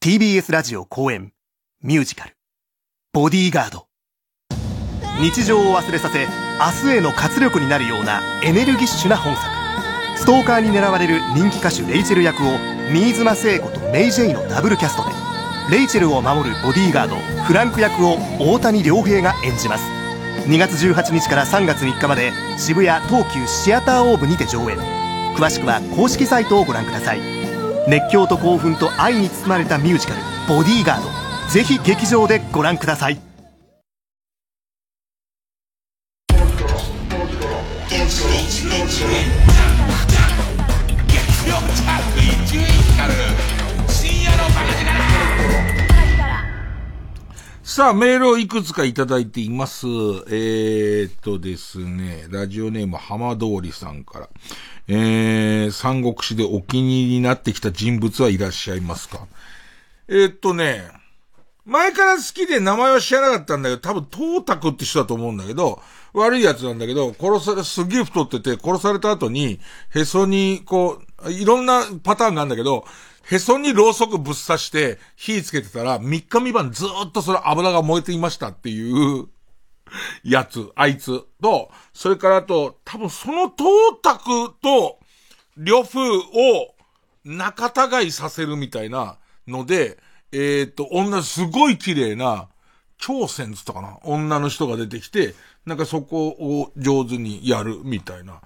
[0.03, 1.35] TBS ラジオ公演
[1.83, 2.35] ミュージカル
[3.13, 3.89] ボディーガード。
[5.21, 6.27] 日常を忘れさせ
[6.85, 9.45] 明日への活力になるようなエネルギッシュな本作。
[10.17, 12.57] ストーカーに狙われる人気歌手レイチェル役を
[12.91, 15.11] 新妻聖子とメイ・ジェイのダブルキャストで
[15.77, 20.00] レイチェルを守るボディーガードフランク役を大谷亮平が演じます
[20.47, 24.79] 2月18日から3月3日まで渋谷東急シアターオーブにて上演。
[25.37, 27.21] 詳しくは公式サイトをご覧ください。
[27.89, 31.09] 熱狂と興奮と愛に包まれたミュージカル「ボディーガード」
[31.51, 33.21] ぜひ劇場でご覧ください。
[47.73, 49.87] さあ、メールをいくつかいただいています。
[49.87, 54.29] えー、っとですね、ラジオネーム浜通りさんから。
[54.89, 59.29] えー、三国志でお気に入りになってきた人物はいらっしゃいますか？
[60.09, 60.91] えー、っとね、
[61.65, 65.81] 前から好きで名前は知らなかったんだけど、多分、トータクって人だと思うんだけど、
[66.13, 69.61] 悪いやつなんだけど、殺され、すげえ太ってて、殺された後に、
[69.95, 72.85] へそに、こう、いろんなパターンがあるんだけど、
[73.31, 79.29] へそにろうそくぶっ刺して火つけてたら、3日三晩ずっとその油が燃えていましたっていう
[80.25, 83.69] やつ、あいつと、それからあと、多分そのトー
[84.03, 84.99] タクと、
[85.57, 86.75] 呂布を
[87.25, 87.69] 仲
[88.01, 89.99] 違いさせるみたいなので、
[90.33, 92.49] えっ、と、女すごい綺麗な、
[92.99, 95.35] 超戦つったかな女の人が出てきて、
[95.67, 98.41] なんかそこを上手にやるみたいな。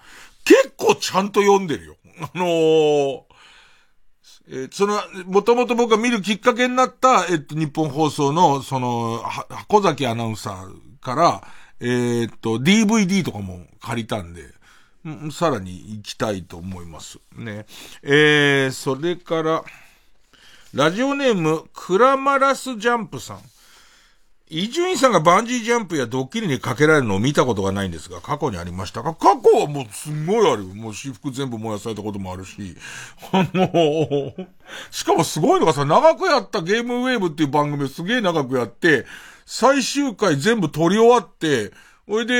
[0.45, 1.97] 結構ちゃんと読んでるよ。
[2.21, 3.23] あのー、
[4.49, 11.43] えー、その、もともと僕が見るきっかけになった、えっと、日本放送の、その、は箱崎アナウンサーから、
[11.81, 14.43] えー、っと、DVD とかも借りたんで、
[15.33, 17.19] さらに行きたいと思います。
[17.37, 17.67] ね。
[18.03, 19.65] えー、それから、
[20.73, 23.39] ラジオネーム、クラマラスジャンプさん。
[24.57, 29.13] 伊集院さんがバンジージャンプやドッキリにかけられるのを見たことがないんですが、過去にありましたか？
[29.13, 30.63] 過去はもうすんごいある。
[30.63, 32.77] もう私服全部燃やされたこともあるし。
[33.33, 34.33] あの、
[34.93, 39.07] しかもすごいのがさ、長くやったゲームウェーブっていう番組すげえ長くやって、
[39.45, 41.73] 最終回全部撮り終わって、
[42.07, 42.35] おいで、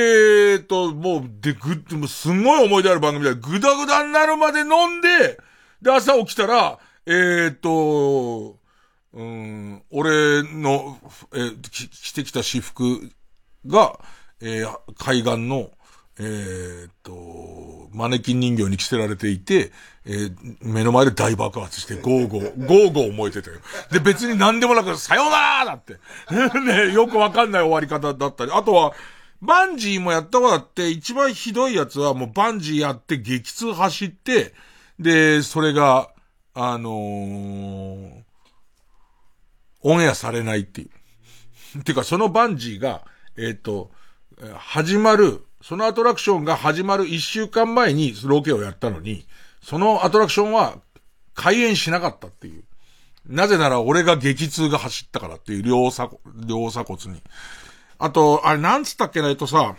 [0.53, 5.41] えっと、もう、で、ぐ、もうすんごい思い出ある番組で、ぐだぐだになるまで飲んで、
[5.83, 8.63] で、朝起きたら、えー、っと、
[9.15, 10.99] うん、俺の、
[11.33, 13.11] えー、着てきた私服
[13.67, 13.99] が、
[14.41, 15.71] えー、海岸の、
[16.19, 19.71] えー、っと、マネキン人形に着せられていて、
[20.05, 23.59] えー、目の前で大爆発して、ゴーゴー、ゴーゴー燃えてたよ。
[23.93, 25.95] で、別に何でもなく、さようならだって。
[26.61, 28.53] ね、よくわかんない終わり方だったり。
[28.53, 28.95] あとは、
[29.41, 34.55] バンジーもやったことあって、一番ひどいやつはもうバンジーやって激痛走って、
[34.99, 36.09] で、それが、
[36.55, 38.24] あのー、
[39.85, 40.91] オンエアされないってい
[41.77, 41.85] う。
[41.85, 43.03] てか、そのバンジーが、
[43.37, 43.91] えっ、ー、と、
[44.57, 49.27] 始まる、そのアトラクションが始まる一週間前にロケをやったのに、
[49.63, 50.79] そのアトラクションは
[51.35, 52.65] 開演しなかったっていう。
[53.27, 56.11] なぜなら俺が激痛が走ったからっていう両鎖、
[56.47, 57.23] 両鎖骨に。
[57.99, 59.77] あと、あれなんつったっけな、えっとさ、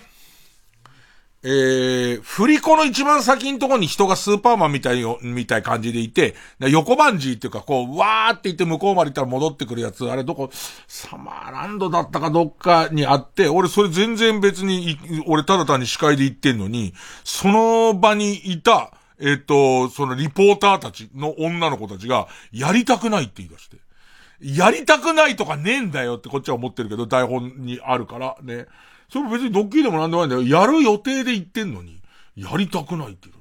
[1.47, 10.49] えー、振り子の一番先のとこに人がスーパーマンみたいよ、みたい感じでいて、横バンジーっていうか、こう、わーって言って向こうまで行ったら戻ってくるやつ、あれどこ、
[10.87, 14.97] サマーランドだったかどっかにあって、俺それ全然別に、
[15.27, 23.77] 俺ただ単に司会で行ってんのに、その場にいた、えっ、と、そのリポーターたちの女の子たちが、やりたくないって言い出して。
[24.41, 28.65] やりたくないとかねえんだよってこっちは思ってるけど、台本にあるからね。
[29.09, 30.61] それ別にドッキリでもなんでもないんだよ。
[30.61, 32.01] やる予定で言ってんのに、
[32.35, 33.35] やりたくないって言う。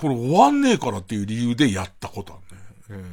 [0.00, 2.36] これ終わんねえからっていう理由でやったことあ
[2.88, 3.04] るね。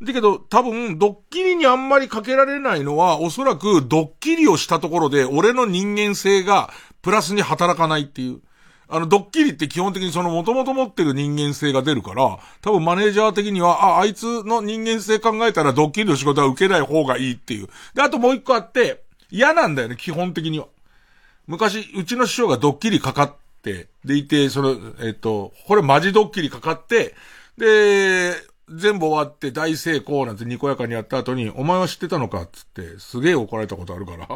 [0.00, 8.40] えー、だけど、多分、ドッキリにあんまりかけられないのは、おそらくドッキリをしたところで、俺の人間性がプラスに働かないっていう。
[8.88, 17.68] あの、ドッキリって基本的にその元々持ってる人間性が出るから、多分マネージャー的には、あ、あいつの人間性考えたらドッキリの仕事は受けない方がいいっていう。
[17.94, 20.66] で、あともう一個あって、嫌なんだよね、基本的には。
[21.50, 27.16] 昔、うちの師匠がドッキリかかって、でいて、その、えっ、と、これマジドッキリかかって、
[27.58, 28.34] で、
[28.72, 34.28] 全部終わって大成功なんてにこやかにやった後に、お前は知ってたのかつって、すげえ怒られたことあるから、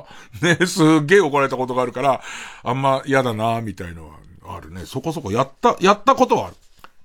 [0.43, 2.21] ね、すげえ怒られたことがあるから、
[2.65, 4.85] あんま嫌だなみたいのはあるね。
[4.85, 6.57] そこそこやった、やったことはある。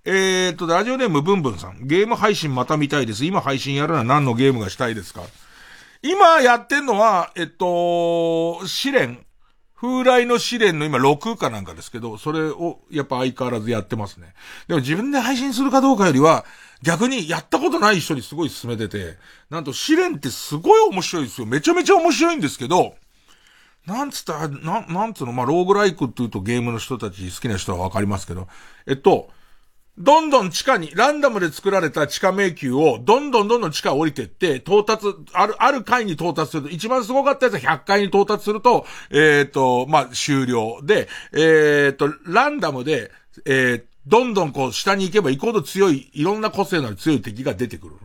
[0.05, 1.85] えー、っと、ラジオネームブンブンさん。
[1.85, 3.25] ゲーム配信また見たいです。
[3.25, 5.21] 今配信やるのは何のゲームがしたいですか？
[6.01, 9.19] 今やってんのは、えっと、試練、
[9.81, 14.33] 風来の試練の今6かなんかですけど、それをやっぱ相変わらずやってますね。
[14.67, 16.45] でも自分で配信するかどうかよりは、
[16.81, 19.17] 逆にやったことない人にすごい勧めてて、
[19.49, 21.47] なんと試練ってすごい面白いですよ。
[21.47, 22.95] めちゃめちゃ面白いんですけど、
[23.85, 28.49] なんつったら、な、なんつうの、まあ、ローグライクって言うとゲームの人たち好きな人はわかりますけど、
[28.85, 29.29] えっと、
[29.99, 43.11] どんどん地下に、ランダムで作られた地下迷宮を、どんどんどんどん地下降りてって、到達、ある、ある階に到達すると、一番すごかったやつは100階に到達すると、えっ、ー、と、まあ、終了で、えっ、ー、と、ランダムで、
[43.45, 47.95] えー、どんどんこう下に行けば行くほど強い、いろんな個性のある強い敵が出てくる。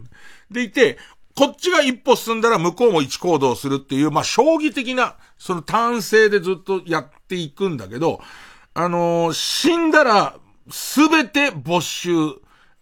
[0.50, 0.98] でいて、
[1.36, 8.20] こっちが一歩進んだら向こうも一行動するっていう、まあ、将棋的な、その単性でずっとやっていくんだけど、
[8.74, 10.34] あのー、死んだら、
[10.70, 12.10] すべて没収。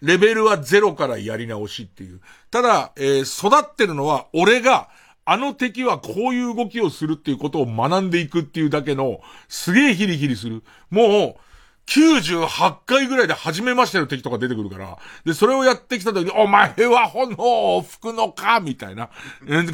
[0.00, 2.20] レベルはゼロからやり直しっていう。
[2.50, 4.88] ただ、えー、育ってるのは、俺が、
[5.24, 10.64] あの敵はこういう動きをするっていうことを学んでいくっていうだけの、すげえヒリヒリする。
[10.90, 11.40] もう、
[11.86, 19.10] 98回ぐらいで初めましての敵とか出てくるから、で、それをやってきた時に、お前は炎を吹くのかみたいな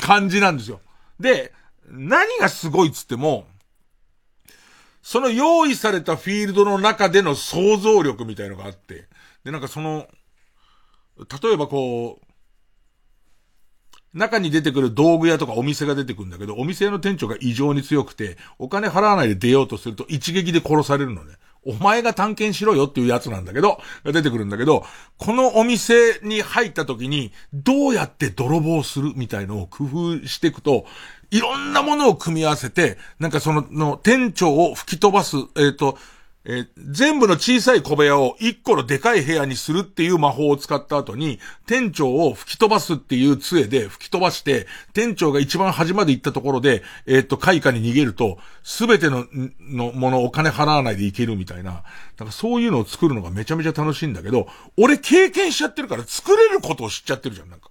[0.00, 0.80] 感じなんですよ。
[1.18, 1.52] で、
[1.90, 3.46] 何がすごいっつっても、
[5.08, 9.08] その用意されたフィールドの中での想像力みたいのがあって、
[9.42, 10.06] で、なんかその、
[11.16, 12.26] 例えばこう、
[14.12, 21.36] 中に出てくる道具屋とかお店が出てくるんだけど、お店の店長が異常に強くて、お金払わないで出ようとすると一撃で殺されるのね。
[21.64, 24.84] お前が探検しろよっていうやつなんだけど、が出てくるんだけど、
[25.16, 30.84] このお店に入った時に、どうやって泥棒するみたいのを工夫していくと、
[31.30, 35.98] いろんなものを組み合わせて、なんかその、の店長を吹き飛ばす、えっ、ー、と、
[36.50, 49.26] えー、全部の小さい小部屋を一個のでかい部屋にするっていう魔法を使った後に、店長を吹き飛ばすっていう杖で吹き飛ばして、店長が一番端まで行ったところで、えー、っと、開花に逃げると、すべての、
[49.60, 51.72] のものお金払わないでいけるみたいな。
[51.72, 54.48] だからそういうのを作るのがめちゃめちゃ楽しいんだけど、
[54.78, 57.67] 俺経験しちゃってるから作れることを知っちゃってるじゃん、なんか。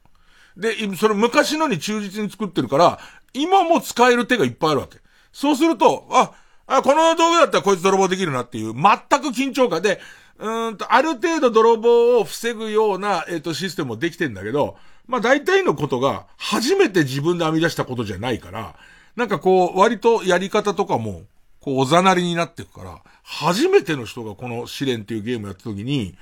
[0.58, 3.00] で、その昔のに忠実に作ってるから、
[3.34, 4.98] 今も使える手がいっぱいあるわけ。
[5.32, 6.34] そうすると、あ、
[6.66, 8.82] あ、この道具だったらこいつ泥棒できるなっていう、全
[9.22, 10.00] く緊張感で、
[10.40, 14.78] うんと、ある程度泥棒を防ぐような、えっ、ー、と、システムもできてんだけど、
[15.08, 18.76] まあ大体のことが、初めて自分で編み出したことじゃないから、
[19.16, 21.24] なんかこう、割とやり方とかも、
[21.60, 26.16] こう、おざなりになっていくから、初めての人がこの試練っていうゲームやった時に、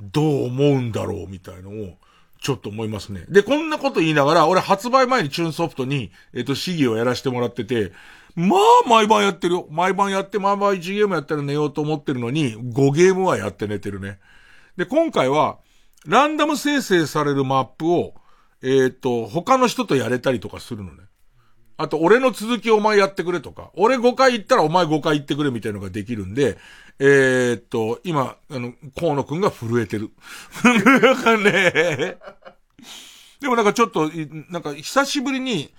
[0.00, 1.96] どう思うんだろうみたいのを、
[2.42, 3.24] ちょっと思いますね。
[3.28, 7.92] で、こんなこと言いながら、俺発売前にチューンソフトに、えっ、ー、と、試技をやらせてもらってて、
[8.34, 9.68] まあ、毎晩やってるよ。
[9.70, 14.18] 毎晩やって、毎晩1ゲームやったら寝ようと思ってるのに、5ゲームはやって寝てるね。
[14.76, 15.58] で、今回は、
[16.04, 18.14] ランダム生成されるマップを、
[18.60, 21.04] えっ、ー、と、他の人とやれたりとかするのね。
[21.76, 26.58] あと、俺の続きお前やってくれとか、俺5回行ったらお前5回行ってくれみたいなのができるんで、
[26.98, 30.10] えー、っと、今、あの、河野くんが震えてる。
[30.62, 32.18] なんかね、
[33.40, 34.10] でもなんかちょっと、
[34.50, 35.72] なんか久しぶりに、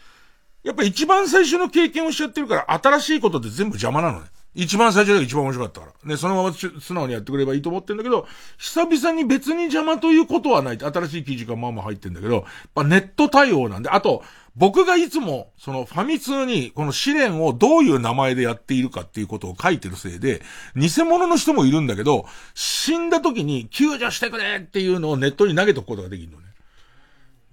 [0.64, 4.27] やっぱ一番最初の経験をしちゃってるから、新しいことって全部邪魔なのね。
[4.56, 6.10] 一番最初が一番面白かったから。
[6.10, 8.27] ね、そのまま素直にやってくればいいと思ってんだけど、
[8.57, 10.77] 久々に別に邪魔ということはない。
[10.80, 12.44] 新しい記事がまあまあ入ってんだけど、やっ
[12.76, 14.23] ぱネット対応なんで、あと、
[14.55, 20.43] 僕がいつも、そのファミ通に、この試練をどういう名前でやっているかっていうことを書いてるせいで、
[20.75, 26.43] 偽物の人もいるんだけど、死んだ時に救助してくれっていうのをネットに投げとくことができるのね。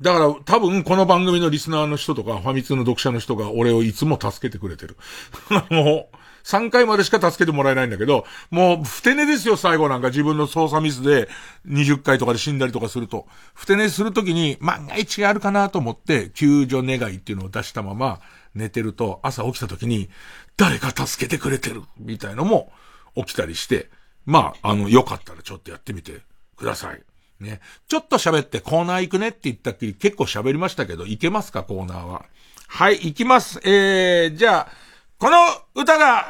[0.02, 4.96] だから多分この番組のリスナーの人とか、ファミ通の読者の人が俺をいつも助けてくれてる。
[5.70, 11.28] もう、3回までしか助けてもらえないんだけど、もう、ふて寝ですよ、最後なんか自分の操作ミスで
[11.66, 13.26] 20回とかで死んだりとかすると。
[13.54, 18.20] ふて寝するときに万が一があるかなと思って、救助願いっていうのを出したまま
[18.54, 20.08] 寝てると、朝起きたときに、
[20.56, 22.72] 誰か助けてくれてるみたいのも
[23.14, 23.90] 起きたりして、
[24.26, 26.20] まあ、あの、よかったらちょっとやってみて
[26.56, 27.02] ください。
[27.40, 27.60] ね。
[27.88, 32.24] ちょっと喋ってコーナー行くねって言ったっきり結構喋りましたけど、行けますか、コーナーは。
[32.68, 33.60] はい、行きます。
[33.64, 34.89] えー、じゃあ、
[35.20, 35.36] この
[35.74, 36.24] 歌が、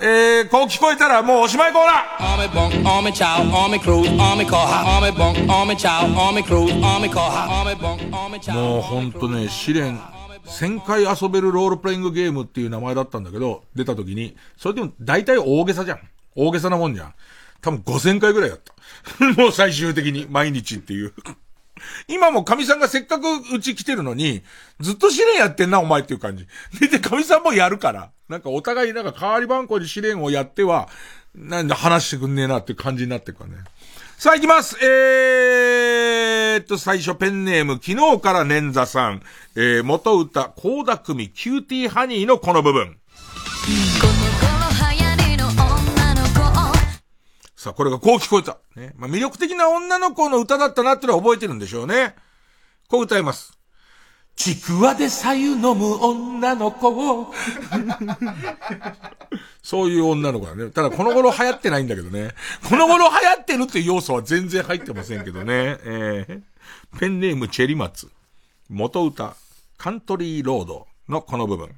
[0.00, 1.94] えー、こう聞こえたらもうおしまいコーナー
[8.52, 9.96] もうほんとね、試練、
[10.44, 16.00] 1000回遊べるロールプレイングゲームっていう名前だったんだけど、出た時に、それでも大体大げさじゃん。
[16.34, 17.14] 大げさなもんじゃん。
[17.60, 18.74] 多分5000回ぐらいやった。
[19.40, 21.14] もう最終的に毎日っていう。
[22.08, 23.24] 今も神さんがせっかく
[23.54, 24.42] うち来てるのに、
[24.80, 26.46] ずっと試練やってんな、お前っていう感じ。
[26.78, 28.10] で、で神さんもやるから。
[28.28, 30.88] なんかお互いなんか代わり番こで試練をやっては、
[31.34, 33.56] なんで話してくんねえなって感じになってるからね。
[34.18, 39.22] さあ行きますえーっと、最初ペンネーム、昨日から捻挫さん。
[39.56, 42.96] えー、元歌、倖田來未、キューティーハニーのこの部分。
[47.62, 48.58] さあ、これがこう聞こえた。
[48.74, 48.92] ね。
[48.96, 52.16] まあ、魅力的な女の子の歌だったなってのは覚えてるんでしょうね。
[52.88, 53.56] こう歌います。
[54.34, 57.32] ちくわで左右飲む女の子を。
[59.62, 60.70] そういう女の子だね。
[60.70, 62.34] ただこの頃流行ってないんだけどね。
[62.68, 65.78] この頃流行ってるっていう要素は全然入ってませんけどね。
[65.84, 68.10] えー、ペンネームチェリマツ。
[68.70, 69.36] 元歌、
[69.78, 71.70] カントリーロードのこの部分。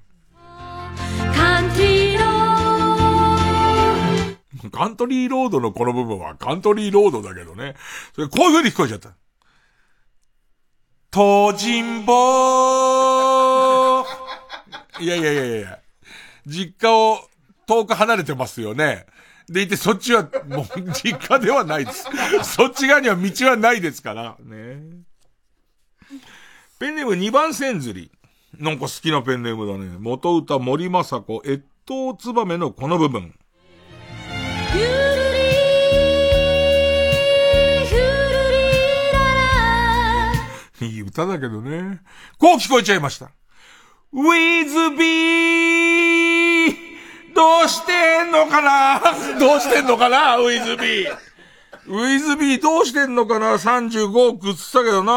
[4.74, 7.76] カントリーロードのこの部分はカントリーロードだけどね。
[8.12, 9.14] それこういう風に聞こえちゃった。
[11.12, 12.14] 東尋坊
[14.98, 15.78] いやいやいやいや
[16.44, 17.20] 実家を
[17.66, 19.06] 遠く離れてますよね。
[19.48, 22.08] でいて、そっちは、もう、実家ではないです。
[22.42, 24.36] そっち側には道はないですから。
[24.40, 24.80] ね。
[26.78, 28.10] ペンネーム2番線釣り。
[28.58, 29.98] なんか好きなペンネームだね。
[30.00, 33.34] 元歌森正子、越冬ツバメのこの部分。
[40.80, 42.00] いい歌だけどね。
[42.38, 43.30] こう聞こえちゃいました。
[44.12, 46.74] with B
[47.34, 49.00] どうしてんのかな？
[49.38, 50.36] どうしてんのかな？
[50.44, 51.06] With B
[51.86, 55.12] with B どうしてんのかな ?35 億っつったけどな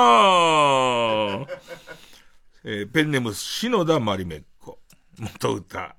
[2.65, 4.79] えー、ペンネム、篠田まりめっこ。
[5.17, 5.95] 元歌。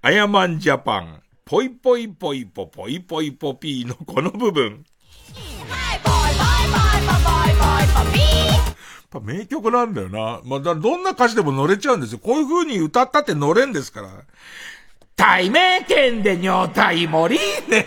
[0.00, 1.22] あやまんJAPAN。
[1.52, 4.86] ポイポイポイポポイポイポピーのこの部分。
[9.10, 10.40] ぱ名曲なんだよな。
[10.44, 12.20] まあ、だどんな歌詞でも乗れちゃうんですよ。
[12.20, 14.08] こういう風に歌ったって乗れんですから。
[15.14, 17.86] 対名権で女体盛りね。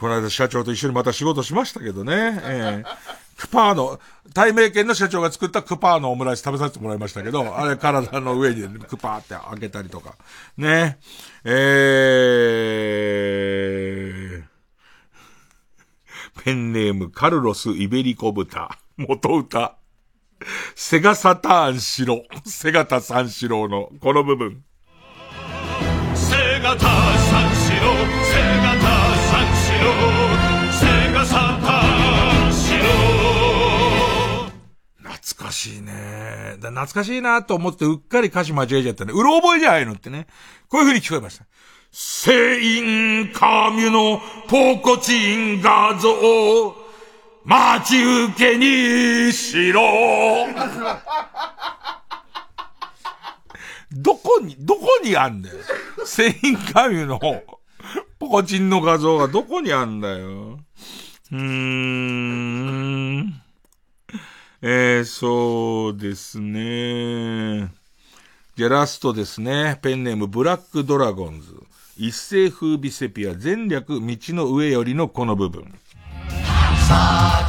[0.00, 2.40] この間社長と一緒にまた仕事しましたけどね。
[2.44, 2.84] えー、
[3.36, 4.00] クパーの、
[4.34, 10.16] 対名権の社長が作ったクパーのオムライス食べさせてもらいましたけど、 あれ体の上にクパーって開けたりとか。
[10.56, 10.98] ね。
[11.44, 18.76] えー、ペンネームカルロス・イベリコ豚。
[18.96, 19.76] 元歌。
[20.74, 22.24] セガサターンシロ。
[22.44, 24.64] セガタ三四郎のこの部分。
[26.14, 27.53] セガタ三
[35.24, 36.56] 懐かしいね。
[36.58, 39.14] 懐かしいなと思ってうっかり歌詞間違えちゃったね。
[39.14, 40.26] うろ覚えじゃないのってね。
[40.68, 41.46] こういう風に聞こえました。
[41.90, 46.74] セインカミュのポコチン画像、
[47.42, 49.80] 待ち受けにしろ。
[53.92, 55.54] どこに、どこにあんだよ。
[56.04, 57.18] セインカミュの
[58.18, 60.58] ポコチンの画像がどこにあんだよ。
[61.32, 63.43] うーん。
[64.66, 67.70] えー、そうですね。
[68.56, 69.78] じゃラストですね。
[69.82, 71.54] ペンネームブラックドラゴンズ。
[71.98, 75.64] 一世風靡セピア全略道の上よりのこの部分。
[75.64, 75.70] 咲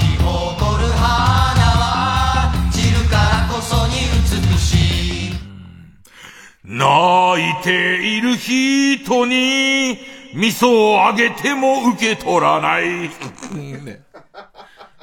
[0.05, 3.93] き誇る花は散るからこそに
[4.51, 5.33] 美しい。
[6.65, 9.99] 泣いている人に
[10.35, 13.09] 味噌をあげても受け取らない。
[13.53, 14.03] ね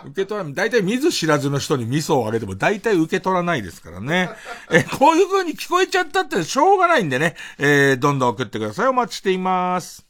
[0.07, 0.55] 受け取らない。
[0.55, 4.31] 大体見ず知らずの人に味噌をあげても大体受け取らないですからね。
[4.71, 7.37] え、こういう風に聞こえちゃったってしょうがないんでね。
[7.59, 8.89] えー、どんどん送ってください。
[8.89, 10.05] お待ちしています。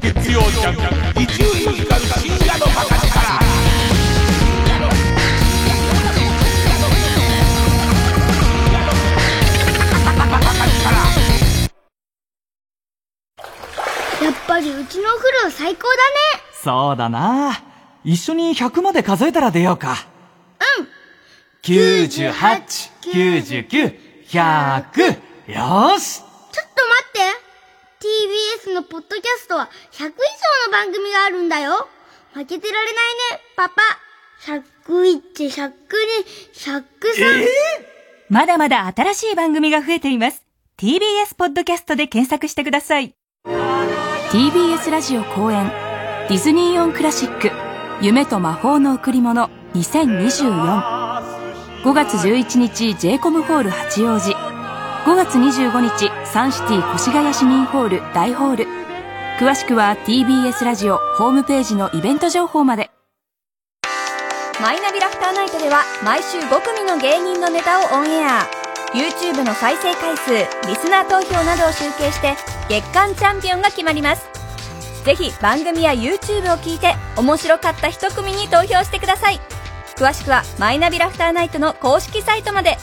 [0.00, 3.53] 月曜日伊集院光深夜のバカ力。
[14.24, 15.98] やっぱりうちのお風呂最高だね。
[16.62, 17.62] そうだな。
[18.04, 19.96] 一緒に100まで数えたら出ようか。
[20.78, 20.88] うん。
[21.62, 22.32] 98、
[23.02, 25.08] 99、100。
[25.52, 26.20] よし。
[26.20, 27.20] ちょっと待って。
[28.70, 31.86] TBS のポッドキャストは100以上の番組があるんだよ。
[32.32, 33.82] 負けてられないね、パパ。
[34.86, 35.72] 101、102、
[36.54, 36.82] 103。
[37.18, 37.46] えー、
[38.30, 40.42] まだまだ新しい番組が増えています。
[40.78, 43.14] TBS ポッドキャストで検索してください。
[44.34, 45.70] TBS ラジオ公演
[46.28, 47.52] ディズニーオンクラシック
[48.04, 54.32] 夢と魔法の贈り物20245月11日 j コムホール八王子。
[54.32, 54.36] 5
[55.14, 58.66] 月25日サンシティ越谷市民ホール大ホール。
[59.38, 62.90] 詳しくは TBS ラジオホームページのイベント情報まで。
[64.60, 68.63] マイナビラフターナイトでは毎週5組の芸人のネタをオンエア。
[68.94, 70.30] YouTube の再生回数
[70.68, 72.34] リスナー投票などを集計して
[72.68, 74.28] 月間チャンピオンが決まります。
[75.04, 79.40] ぜひ番組や YouTube を聞いて面白かった一組に投票してください。
[79.96, 82.76] 詳しくはマイナビラフターナイトの公式サイトまで。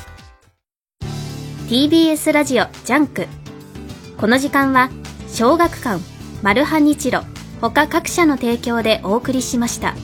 [1.69, 3.27] TBS ラジオジャンク。
[4.17, 4.89] この時間は
[5.29, 5.99] 小学館
[6.43, 7.21] マルハニチロ
[7.61, 9.95] 他各社の提供でお送りしました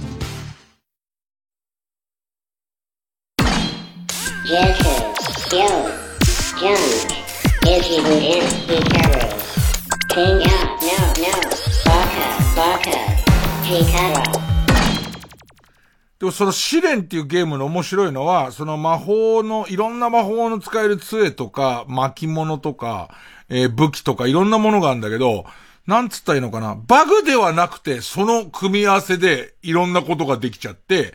[16.17, 23.11] でもその試練っていうゲームの面白いのは、その魔法の、いろんな魔法の使える杖とか、巻物とか、
[23.49, 25.45] えー武器とかいろんなものがあるんだけど、
[25.85, 26.75] なんつったらいいのかな？
[26.87, 31.13] バグではなくて、その組み合わせでいろんなことができちゃって、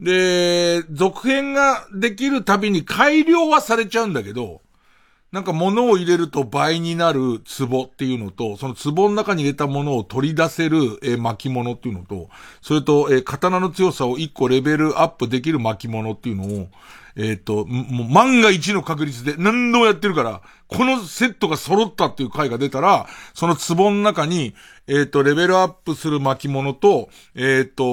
[0.00, 4.62] で、続編ができるたびに改良はされちゃうんだけど、
[5.30, 12.30] なんか物を入れると倍になる壺っていうのと、その壺の中に入れたものを取り出せる、えー巻物っていうのと、
[12.62, 16.68] それと、えー刀の強さを一個レベルアップできる巻物っていうのを、
[17.16, 24.54] えっ、と、もう万が一の確率で何度もやってるから、このセットが揃ったっていう回が出たら、その壺の中に、
[24.86, 27.84] えっ、と、レベルアップする巻物と、えっ、と、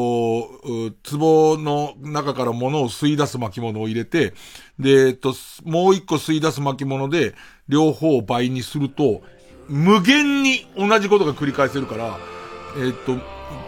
[1.10, 4.34] 壺の中から物を吸い出す巻物を入れて、
[4.80, 5.34] で、えっ、と、
[5.64, 7.36] もう一個吸い出す巻物で、
[7.68, 9.22] 両方を倍にすると、
[9.68, 12.18] 無限に同じことが繰り返せるから、
[12.78, 13.18] えっ、と、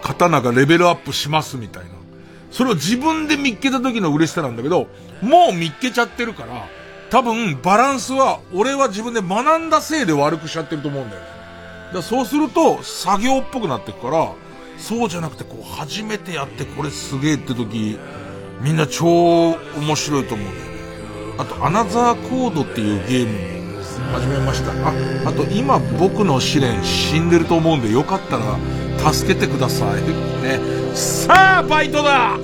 [0.01, 1.96] 刀がレベルアップしますみたいな。
[2.57, 4.87] それを自分で見っけた時の嬉しさなんだけど、
[5.21, 6.67] もう見っけちゃってるから、
[7.11, 11.21] 多分バランスは、俺は自分で学んだせいで悪くしちゃってると思うんだよ。
[11.93, 14.31] だそうすると、作業っぽくなってくから、
[14.79, 17.99] そうじゃなくて、こう、初めてやってこれすげえって時、
[18.59, 21.35] みんな超面白いと思うんだよね。
[21.37, 23.66] あと、アナザーコードっていうゲームも
[24.11, 24.71] 始めました。
[24.87, 24.93] あ、
[25.25, 30.01] あと今僕の試練死んでると思うんで、よかったら助けてください。
[30.43, 30.59] ね。
[30.93, 32.37] さあ、バイトだ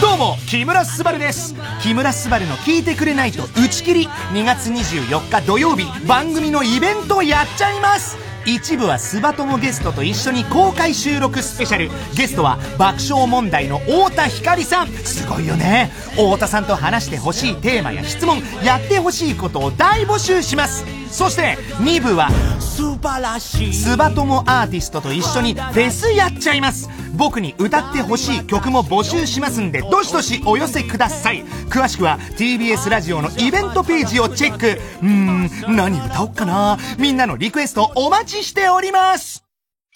[0.00, 8.16] どうも木村昴です木村昴の聞いてくれないと打ち切り2月24日土曜日番組のイベントをやっちゃいます
[8.54, 11.90] 一部はスバ友ゲストと一緒に公開収録スペシャル。
[12.14, 14.88] ゲストは爆笑問題の太田光さん。
[14.88, 15.90] すごいよね。
[16.12, 20.86] 太田さんと話してほしいテーマや質問やってほしいことを大募集します。
[21.10, 23.74] そして2部は素晴らしい。
[23.74, 26.88] スバ友アーティストと一緒にフェスやっちゃいます。
[27.14, 31.44] 僕に歌ってほしい曲も募集しますんでどしどしお寄せください。
[31.68, 34.80] 詳しくは TBS ラジオのイベントページをチェック。
[35.02, 36.78] うーん何歌おっかな。
[36.98, 39.44] みんなのリクエストお待ちちしております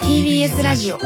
[0.00, 0.98] TBS ラジオ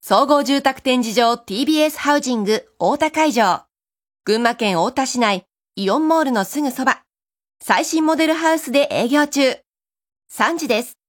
[0.00, 3.62] 総合住宅展示場 TBS ハウジング大田会場。
[4.24, 5.44] 群馬県大田市内
[5.76, 7.04] イオンモールのすぐそば。
[7.62, 9.52] 最新モデルハウスで営業中。
[10.32, 10.99] 3時です。